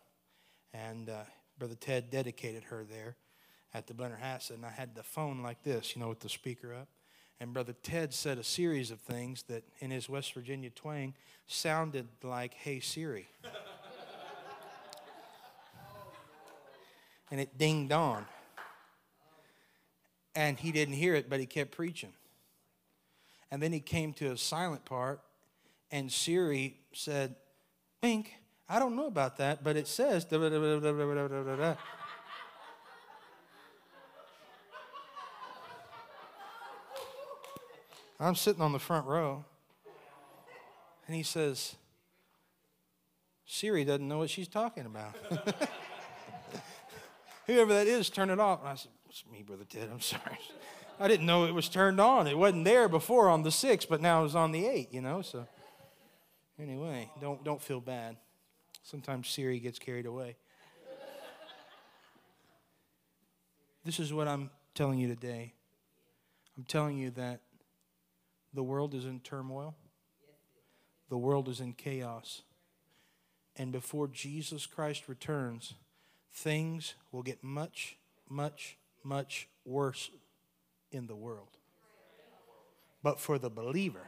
and 0.75 1.09
uh, 1.09 1.23
Brother 1.59 1.77
Ted 1.77 2.11
dedicated 2.11 2.65
her 2.65 2.85
there 2.85 3.17
at 3.73 3.87
the 3.87 3.95
Blennerhassett, 3.95 4.55
and 4.55 4.67
I 4.67 4.71
had 4.71 4.95
the 4.95 5.03
phone 5.03 5.43
like 5.43 5.63
this, 5.63 5.95
you 5.95 6.03
know, 6.03 6.09
with 6.09 6.21
the 6.21 6.29
speaker 6.29 6.75
up. 6.75 6.89
And 7.39 7.55
Brother 7.55 7.75
Ted 7.83 8.13
said 8.13 8.37
a 8.37 8.45
series 8.45 8.91
of 8.91 9.01
things 9.01 9.45
that 9.45 9.65
in 9.79 9.91
his 9.91 10.09
West 10.09 10.35
Virginia 10.35 10.71
twang 10.71 11.15
sounded 11.47 12.07
like, 12.23 12.53
hey, 12.55 12.81
Siri. 12.81 13.29
and 17.31 17.41
it 17.41 17.57
dinged 17.57 17.93
on. 17.93 18.27
And 20.35 20.59
he 20.59 20.71
didn't 20.71 20.95
hear 20.95 21.15
it, 21.15 21.31
but 21.31 21.41
he 21.41 21.47
kept 21.47 21.71
preaching. 21.71 22.13
And 23.51 23.63
then 23.63 23.73
he 23.73 23.81
came 23.81 24.13
to 24.15 24.33
a 24.33 24.37
silent 24.37 24.85
part, 24.85 25.21
and 25.91 26.13
Siri 26.13 26.77
said, 26.93 27.35
Wink, 28.03 28.35
I 28.69 28.79
don't 28.79 28.95
know 28.95 29.07
about 29.07 29.39
that, 29.39 29.65
but 29.65 29.77
it 29.77 29.89
says. 29.89 30.27
I'm 38.21 38.35
sitting 38.35 38.61
on 38.61 38.73
the 38.73 38.79
front 38.79 39.07
row. 39.07 39.45
And 41.07 41.17
he 41.17 41.23
says, 41.23 41.75
Siri 43.47 43.85
doesn't 43.85 44.07
know 44.07 44.19
what 44.19 44.31
she's 44.31 44.47
talking 44.47 44.87
about. 44.87 45.17
Whoever 47.47 47.73
that 47.73 47.87
is, 47.87 48.11
turn 48.11 48.31
it 48.31 48.39
off. 48.39 48.61
And 48.61 48.69
I 48.69 48.75
said, 48.77 48.93
It's 49.09 49.25
me, 49.33 49.43
Brother 49.43 49.65
Ted. 49.65 49.89
I'm 49.91 50.01
sorry. 50.01 50.39
I 51.01 51.09
didn't 51.09 51.27
know 51.27 51.47
it 51.47 51.55
was 51.55 51.69
turned 51.69 51.99
on. 51.99 52.27
It 52.27 52.37
wasn't 52.37 52.65
there 52.65 52.89
before 52.89 53.31
on 53.31 53.43
the 53.43 53.51
six, 53.51 53.87
but 53.87 54.03
now 54.03 54.23
it's 54.25 54.35
on 54.35 54.53
the 54.53 54.67
eight, 54.67 54.93
you 54.93 55.01
know. 55.01 55.23
So 55.23 55.49
anyway, 56.61 57.11
don't 57.21 57.43
don't 57.43 57.61
feel 57.61 57.81
bad. 57.81 58.17
Sometimes 58.83 59.29
Siri 59.29 59.59
gets 59.59 59.79
carried 59.79 60.07
away. 60.07 60.37
This 63.85 63.99
is 63.99 64.13
what 64.13 64.29
I'm 64.29 64.51
telling 64.75 64.99
you 64.99 65.09
today. 65.09 65.55
I'm 66.57 66.65
telling 66.65 66.99
you 66.99 67.11
that 67.13 67.41
the 68.53 68.63
world 68.63 68.95
is 68.95 69.05
in 69.05 69.21
turmoil, 69.21 69.75
the 71.09 71.19
world 71.19 71.49
is 71.49 71.61
in 71.61 71.73
chaos. 71.73 72.43
And 73.57 73.73
before 73.73 74.09
Jesus 74.09 74.67
Christ 74.67 75.09
returns, 75.09 75.75
things 76.33 76.95
will 77.13 77.23
get 77.23 77.43
much, 77.43 77.97
much, 78.29 78.79
much 79.03 79.49
worse 79.65 80.11
in 80.91 81.07
the 81.07 81.17
world. 81.17 81.59
But 83.03 83.19
for 83.19 83.39
the 83.39 83.51
believer, 83.51 84.07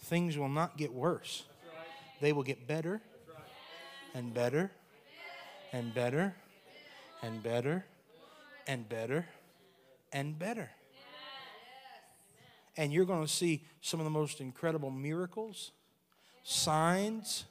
things 0.00 0.36
will 0.36 0.48
not 0.48 0.76
get 0.76 0.92
worse. 0.92 1.44
They 2.20 2.32
will 2.32 2.42
get 2.42 2.66
better 2.66 3.00
and 4.14 4.34
better 4.34 4.70
and 5.72 5.94
better 5.94 6.34
and 7.22 7.42
better 7.42 7.84
and 8.66 8.88
better 8.88 9.26
and 10.12 10.38
better 10.38 10.70
and 12.78 12.92
you're 12.92 13.04
going 13.04 13.20
to 13.20 13.30
see 13.30 13.64
some 13.82 13.98
of 13.98 14.04
the 14.04 14.10
most 14.10 14.40
incredible 14.40 14.90
miracles, 14.90 15.72
signs, 16.44 17.44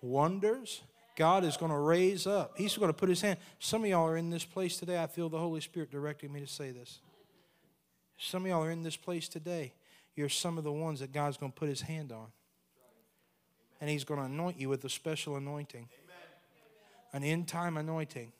wonders. 0.00 0.80
God 1.14 1.44
is 1.44 1.58
going 1.58 1.70
to 1.70 1.78
raise 1.78 2.26
up. 2.26 2.54
He's 2.56 2.74
going 2.78 2.88
to 2.88 2.96
put 2.96 3.10
his 3.10 3.20
hand. 3.20 3.38
Some 3.58 3.84
of 3.84 3.90
y'all 3.90 4.08
are 4.08 4.16
in 4.16 4.30
this 4.30 4.46
place 4.46 4.78
today. 4.78 5.00
I 5.00 5.06
feel 5.06 5.28
the 5.28 5.38
Holy 5.38 5.60
Spirit 5.60 5.90
directing 5.90 6.32
me 6.32 6.40
to 6.40 6.46
say 6.46 6.70
this. 6.70 7.00
Some 8.16 8.44
of 8.44 8.48
y'all 8.48 8.64
are 8.64 8.70
in 8.70 8.82
this 8.82 8.96
place 8.96 9.28
today. 9.28 9.74
You're 10.16 10.30
some 10.30 10.56
of 10.56 10.64
the 10.64 10.72
ones 10.72 11.00
that 11.00 11.12
God's 11.12 11.36
going 11.36 11.52
to 11.52 11.58
put 11.58 11.68
his 11.68 11.82
hand 11.82 12.10
on. 12.10 12.28
And 13.78 13.90
he's 13.90 14.04
going 14.04 14.20
to 14.20 14.26
anoint 14.26 14.58
you 14.58 14.70
with 14.70 14.84
a 14.84 14.88
special 14.88 15.36
anointing, 15.36 15.88
an 17.12 17.24
end 17.24 17.46
time 17.46 17.76
anointing 17.76 18.32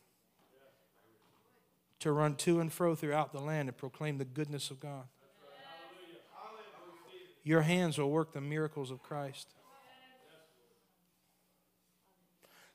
to 1.99 2.11
run 2.11 2.37
to 2.37 2.61
and 2.61 2.73
fro 2.73 2.95
throughout 2.95 3.33
the 3.33 3.41
land 3.41 3.69
and 3.69 3.77
proclaim 3.77 4.17
the 4.17 4.25
goodness 4.25 4.71
of 4.71 4.81
God. 4.81 5.05
Your 7.45 7.63
hands 7.63 7.99
will 7.99 8.11
work 8.11 8.33
the 8.33 8.41
miracles 8.41 8.91
of 8.91 9.03
Christ. 9.03 9.49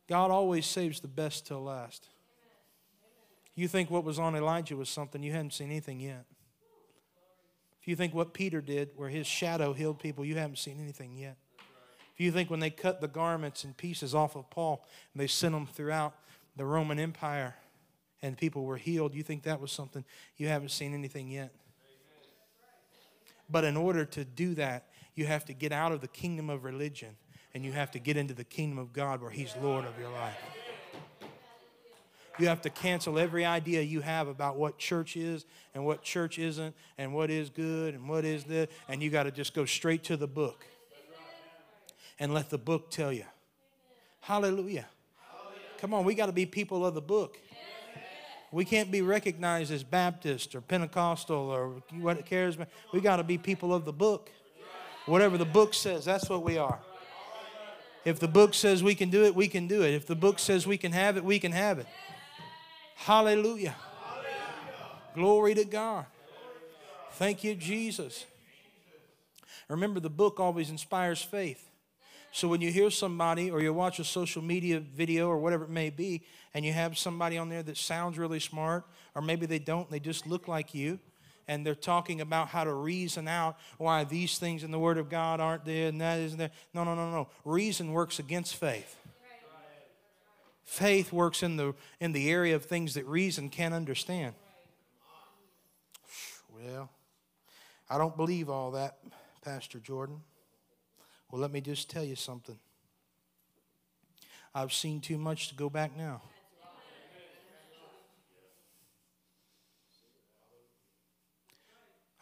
God 0.07 0.31
always 0.31 0.65
saves 0.65 0.99
the 0.99 1.07
best 1.07 1.45
till 1.45 1.63
last. 1.63 2.07
You 3.55 3.67
think 3.67 3.89
what 3.89 4.03
was 4.03 4.19
on 4.19 4.35
Elijah 4.35 4.77
was 4.77 4.89
something, 4.89 5.23
you 5.23 5.31
hadn't 5.31 5.53
seen 5.53 5.69
anything 5.69 5.99
yet. 5.99 6.25
If 7.81 7.87
you 7.87 7.95
think 7.95 8.13
what 8.13 8.33
Peter 8.33 8.61
did, 8.61 8.89
where 8.95 9.09
his 9.09 9.25
shadow 9.25 9.73
healed 9.73 9.99
people, 9.99 10.23
you 10.23 10.35
haven't 10.35 10.59
seen 10.59 10.79
anything 10.79 11.17
yet. 11.17 11.37
If 12.13 12.21
you 12.21 12.31
think 12.31 12.49
when 12.49 12.59
they 12.59 12.69
cut 12.69 12.99
the 12.99 13.07
garments 13.07 13.63
and 13.63 13.77
pieces 13.77 14.15
off 14.15 14.35
of 14.35 14.49
Paul 14.49 14.85
and 15.13 15.21
they 15.21 15.27
sent 15.27 15.53
them 15.53 15.67
throughout 15.67 16.15
the 16.55 16.65
Roman 16.65 16.99
Empire 16.99 17.55
and 18.21 18.37
people 18.37 18.63
were 18.65 18.77
healed, 18.77 19.13
you 19.13 19.23
think 19.23 19.43
that 19.43 19.61
was 19.61 19.71
something 19.71 20.03
you 20.35 20.47
haven't 20.47 20.71
seen 20.71 20.93
anything 20.93 21.29
yet. 21.29 21.53
But 23.49 23.63
in 23.63 23.77
order 23.77 24.05
to 24.05 24.25
do 24.25 24.53
that, 24.55 24.87
you 25.15 25.25
have 25.25 25.45
to 25.45 25.53
get 25.53 25.71
out 25.71 25.91
of 25.91 26.01
the 26.01 26.07
kingdom 26.07 26.49
of 26.49 26.63
religion 26.63 27.15
and 27.53 27.65
you 27.65 27.71
have 27.71 27.91
to 27.91 27.99
get 27.99 28.17
into 28.17 28.33
the 28.33 28.43
kingdom 28.43 28.77
of 28.77 28.93
God 28.93 29.21
where 29.21 29.31
He's 29.31 29.55
Lord 29.61 29.85
of 29.85 29.97
your 29.99 30.11
life. 30.11 30.35
You 32.39 32.47
have 32.47 32.61
to 32.61 32.69
cancel 32.69 33.17
every 33.17 33.45
idea 33.45 33.81
you 33.81 34.01
have 34.01 34.27
about 34.27 34.57
what 34.57 34.77
church 34.77 35.17
is 35.17 35.45
and 35.73 35.85
what 35.85 36.03
church 36.03 36.37
isn't 36.37 36.75
and 36.97 37.13
what 37.13 37.31
is 37.31 37.49
good 37.49 37.95
and 37.95 38.07
what 38.07 38.25
is 38.25 38.43
this. 38.43 38.67
And 38.87 39.01
you 39.01 39.09
got 39.09 39.23
to 39.23 39.31
just 39.31 39.55
go 39.55 39.65
straight 39.65 40.03
to 40.05 40.17
the 40.17 40.27
book 40.27 40.65
and 42.19 42.33
let 42.33 42.49
the 42.49 42.57
book 42.59 42.91
tell 42.91 43.11
you. 43.11 43.25
Hallelujah. 44.21 44.85
Come 45.79 45.93
on, 45.93 46.05
we 46.05 46.15
got 46.15 46.27
to 46.27 46.31
be 46.31 46.45
people 46.45 46.85
of 46.85 46.93
the 46.93 47.01
book. 47.01 47.39
We 48.51 48.63
can't 48.63 48.91
be 48.91 49.01
recognized 49.01 49.71
as 49.71 49.83
Baptist 49.83 50.55
or 50.55 50.61
Pentecostal 50.61 51.49
or 51.49 51.81
what 51.99 52.17
it 52.17 52.25
cares. 52.25 52.55
about. 52.55 52.69
We 52.93 53.01
got 53.01 53.17
to 53.17 53.23
be 53.23 53.37
people 53.37 53.73
of 53.73 53.85
the 53.85 53.93
book. 53.93 54.31
Whatever 55.05 55.37
the 55.37 55.45
book 55.45 55.73
says, 55.73 56.05
that's 56.05 56.29
what 56.29 56.43
we 56.43 56.57
are. 56.57 56.79
If 58.05 58.19
the 58.19 58.27
book 58.27 58.53
says 58.53 58.83
we 58.83 58.95
can 58.95 59.09
do 59.09 59.25
it, 59.25 59.35
we 59.35 59.47
can 59.47 59.67
do 59.67 59.83
it. 59.83 59.93
If 59.93 60.05
the 60.05 60.15
book 60.15 60.39
says 60.39 60.65
we 60.65 60.77
can 60.77 60.93
have 60.93 61.17
it, 61.17 61.25
we 61.25 61.39
can 61.39 61.51
have 61.51 61.77
it. 61.79 61.87
Hallelujah. 62.95 63.75
Glory 65.13 65.55
to 65.55 65.65
God. 65.65 66.05
Thank 67.13 67.43
you, 67.43 67.55
Jesus. 67.55 68.25
Remember, 69.67 69.99
the 69.99 70.09
book 70.09 70.39
always 70.39 70.69
inspires 70.69 71.21
faith. 71.21 71.66
So 72.37 72.47
when 72.47 72.61
you 72.61 72.71
hear 72.71 72.91
somebody 72.91 73.49
or 73.49 73.61
you 73.61 73.73
watch 73.73 73.97
a 73.97 74.03
social 74.03 74.43
media 74.43 74.79
video 74.79 75.27
or 75.27 75.39
whatever 75.39 75.63
it 75.63 75.71
may 75.71 75.89
be, 75.89 76.21
and 76.53 76.63
you 76.63 76.71
have 76.71 76.95
somebody 76.95 77.35
on 77.35 77.49
there 77.49 77.63
that 77.63 77.77
sounds 77.77 78.19
really 78.19 78.39
smart, 78.39 78.85
or 79.15 79.23
maybe 79.23 79.47
they 79.47 79.57
don't, 79.57 79.89
they 79.89 79.99
just 79.99 80.27
look 80.27 80.47
like 80.47 80.75
you, 80.75 80.99
and 81.47 81.65
they're 81.65 81.73
talking 81.73 82.21
about 82.21 82.49
how 82.49 82.63
to 82.63 82.71
reason 82.71 83.27
out 83.27 83.57
why 83.79 84.03
these 84.03 84.37
things 84.37 84.63
in 84.63 84.69
the 84.69 84.77
Word 84.77 84.99
of 84.99 85.09
God 85.09 85.39
aren't 85.39 85.65
there 85.65 85.87
and 85.87 85.99
that 85.99 86.19
isn't 86.19 86.37
there. 86.37 86.51
No, 86.75 86.83
no, 86.83 86.93
no, 86.93 87.09
no. 87.09 87.27
Reason 87.43 87.91
works 87.91 88.19
against 88.19 88.55
faith. 88.55 88.95
Faith 90.63 91.11
works 91.11 91.41
in 91.41 91.57
the, 91.57 91.73
in 91.99 92.11
the 92.11 92.29
area 92.29 92.55
of 92.55 92.65
things 92.65 92.93
that 92.93 93.07
reason 93.07 93.49
can't 93.49 93.73
understand. 93.73 94.35
Well, 96.55 96.91
I 97.89 97.97
don't 97.97 98.15
believe 98.15 98.47
all 98.47 98.69
that, 98.71 98.99
Pastor 99.43 99.79
Jordan. 99.79 100.21
Well, 101.31 101.41
let 101.41 101.51
me 101.51 101.61
just 101.61 101.89
tell 101.89 102.03
you 102.03 102.15
something. 102.15 102.57
I've 104.55 104.73
seen 104.73 105.01
too 105.01 105.17
much 105.17 105.49
to 105.49 105.55
go 105.55 105.69
back 105.69 105.95
now. 105.95 106.21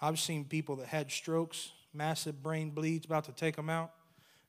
I've 0.01 0.19
seen 0.19 0.45
people 0.45 0.75
that 0.77 0.87
had 0.87 1.11
strokes, 1.11 1.71
massive 1.93 2.43
brain 2.43 2.71
bleeds 2.71 3.05
about 3.05 3.23
to 3.25 3.31
take 3.31 3.55
them 3.55 3.69
out, 3.69 3.91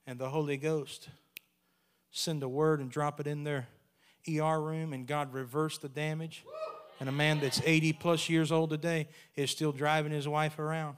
and 0.06 0.18
the 0.18 0.28
Holy 0.28 0.56
Ghost 0.56 1.08
send 2.10 2.42
a 2.42 2.48
word 2.48 2.80
and 2.80 2.90
drop 2.90 3.20
it 3.20 3.26
in 3.26 3.44
their 3.44 3.68
ER 4.28 4.60
room 4.60 4.92
and 4.92 5.06
God 5.06 5.32
reversed 5.32 5.82
the 5.82 5.88
damage. 5.88 6.44
And 6.98 7.08
a 7.08 7.12
man 7.12 7.40
that's 7.40 7.60
80 7.64 7.92
plus 7.94 8.28
years 8.28 8.50
old 8.50 8.70
today 8.70 9.08
is 9.34 9.50
still 9.50 9.70
driving 9.70 10.12
his 10.12 10.26
wife 10.26 10.58
around. 10.58 10.96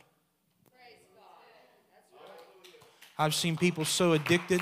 I've 3.19 3.35
seen 3.35 3.57
people 3.57 3.85
so 3.85 4.13
addicted 4.13 4.61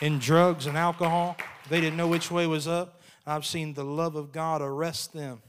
in 0.00 0.18
drugs 0.18 0.66
and 0.66 0.76
alcohol, 0.76 1.36
they 1.68 1.80
didn't 1.80 1.96
know 1.96 2.08
which 2.08 2.30
way 2.30 2.46
was 2.46 2.66
up. 2.66 3.00
I've 3.26 3.46
seen 3.46 3.74
the 3.74 3.84
love 3.84 4.16
of 4.16 4.32
God 4.32 4.62
arrest 4.62 5.12
them 5.12 5.42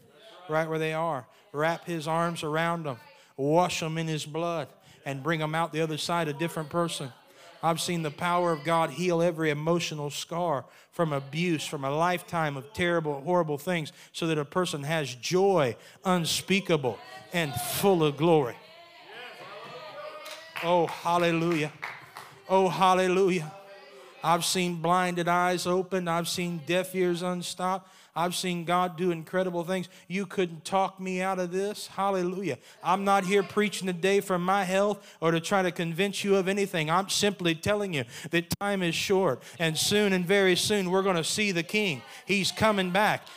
right 0.49 0.67
where 0.69 0.79
they 0.79 0.93
are, 0.93 1.25
wrap 1.51 1.86
his 1.86 2.07
arms 2.07 2.43
around 2.43 2.83
them, 2.83 2.97
wash 3.38 3.79
them 3.79 3.97
in 3.97 4.07
his 4.07 4.25
blood, 4.25 4.67
and 5.05 5.23
bring 5.23 5.39
them 5.39 5.55
out 5.55 5.71
the 5.71 5.81
other 5.81 5.97
side 5.97 6.27
a 6.27 6.33
different 6.33 6.69
person. 6.69 7.11
I've 7.63 7.81
seen 7.81 8.03
the 8.03 8.11
power 8.11 8.51
of 8.51 8.63
God 8.63 8.91
heal 8.91 9.21
every 9.21 9.49
emotional 9.49 10.09
scar 10.09 10.65
from 10.91 11.13
abuse, 11.13 11.65
from 11.65 11.83
a 11.83 11.89
lifetime 11.89 12.57
of 12.57 12.71
terrible, 12.73 13.21
horrible 13.21 13.57
things, 13.57 13.91
so 14.11 14.27
that 14.27 14.38
a 14.38 14.45
person 14.45 14.83
has 14.83 15.15
joy 15.15 15.75
unspeakable 16.03 16.99
and 17.33 17.53
full 17.53 18.03
of 18.03 18.17
glory. 18.17 18.55
Oh, 20.63 20.88
hallelujah. 20.88 21.71
Oh, 22.47 22.69
hallelujah. 22.69 23.51
I've 24.23 24.45
seen 24.45 24.75
blinded 24.75 25.27
eyes 25.27 25.67
opened, 25.67 26.09
I've 26.09 26.27
seen 26.27 26.61
deaf 26.65 26.95
ears 26.95 27.21
unstopped. 27.21 27.89
I've 28.17 28.33
seen 28.33 28.63
God 28.63 28.95
do 28.95 29.11
incredible 29.11 29.65
things. 29.65 29.89
You 30.07 30.25
couldn't 30.25 30.63
talk 30.63 31.01
me 31.01 31.21
out 31.21 31.37
of 31.37 31.51
this. 31.51 31.87
Hallelujah. 31.87 32.57
I'm 32.81 33.03
not 33.03 33.25
here 33.25 33.43
preaching 33.43 33.87
today 33.87 34.21
for 34.21 34.39
my 34.39 34.63
health 34.63 35.05
or 35.19 35.31
to 35.31 35.41
try 35.41 35.61
to 35.61 35.71
convince 35.71 36.23
you 36.23 36.37
of 36.37 36.47
anything. 36.47 36.89
I'm 36.89 37.09
simply 37.09 37.55
telling 37.55 37.93
you 37.93 38.05
that 38.31 38.45
time 38.61 38.83
is 38.83 38.95
short, 38.95 39.43
and 39.59 39.77
soon 39.77 40.13
and 40.13 40.25
very 40.25 40.55
soon 40.55 40.91
we're 40.91 41.03
going 41.03 41.17
to 41.17 41.25
see 41.25 41.51
the 41.51 41.63
King. 41.63 42.01
He's 42.25 42.53
coming 42.53 42.91
back. 42.91 43.27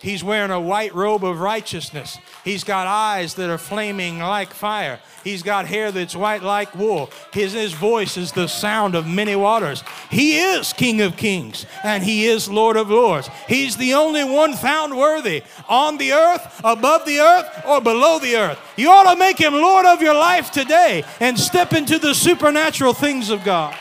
He's 0.00 0.24
wearing 0.24 0.50
a 0.50 0.60
white 0.60 0.94
robe 0.94 1.24
of 1.24 1.40
righteousness. 1.40 2.18
He's 2.42 2.64
got 2.64 2.86
eyes 2.86 3.34
that 3.34 3.50
are 3.50 3.58
flaming 3.58 4.18
like 4.18 4.54
fire. 4.54 4.98
He's 5.22 5.42
got 5.42 5.66
hair 5.66 5.92
that's 5.92 6.16
white 6.16 6.42
like 6.42 6.74
wool. 6.74 7.10
His, 7.34 7.52
his 7.52 7.74
voice 7.74 8.16
is 8.16 8.32
the 8.32 8.46
sound 8.46 8.94
of 8.94 9.06
many 9.06 9.36
waters. 9.36 9.84
He 10.10 10.38
is 10.38 10.72
King 10.72 11.02
of 11.02 11.18
kings 11.18 11.66
and 11.84 12.02
He 12.02 12.24
is 12.24 12.48
Lord 12.48 12.78
of 12.78 12.88
lords. 12.88 13.28
He's 13.46 13.76
the 13.76 13.92
only 13.92 14.24
one 14.24 14.54
found 14.54 14.96
worthy 14.96 15.42
on 15.68 15.98
the 15.98 16.12
earth, 16.12 16.62
above 16.64 17.04
the 17.04 17.20
earth, 17.20 17.62
or 17.66 17.82
below 17.82 18.18
the 18.18 18.36
earth. 18.36 18.58
You 18.76 18.88
ought 18.88 19.12
to 19.12 19.18
make 19.18 19.36
Him 19.36 19.52
Lord 19.52 19.84
of 19.84 20.00
your 20.00 20.14
life 20.14 20.50
today 20.50 21.04
and 21.20 21.38
step 21.38 21.74
into 21.74 21.98
the 21.98 22.14
supernatural 22.14 22.94
things 22.94 23.28
of 23.28 23.44
God. 23.44 23.76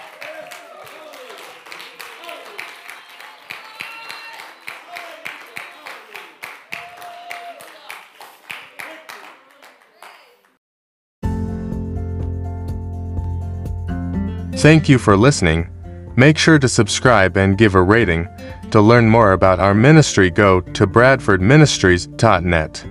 Thank 14.59 14.89
you 14.89 14.97
for 14.97 15.15
listening. 15.15 15.69
Make 16.17 16.37
sure 16.37 16.59
to 16.59 16.67
subscribe 16.67 17.37
and 17.37 17.57
give 17.57 17.75
a 17.75 17.81
rating. 17.81 18.27
To 18.71 18.81
learn 18.81 19.07
more 19.07 19.31
about 19.31 19.61
our 19.61 19.73
ministry, 19.73 20.29
go 20.29 20.59
to 20.59 20.85
bradfordministries.net. 20.85 22.85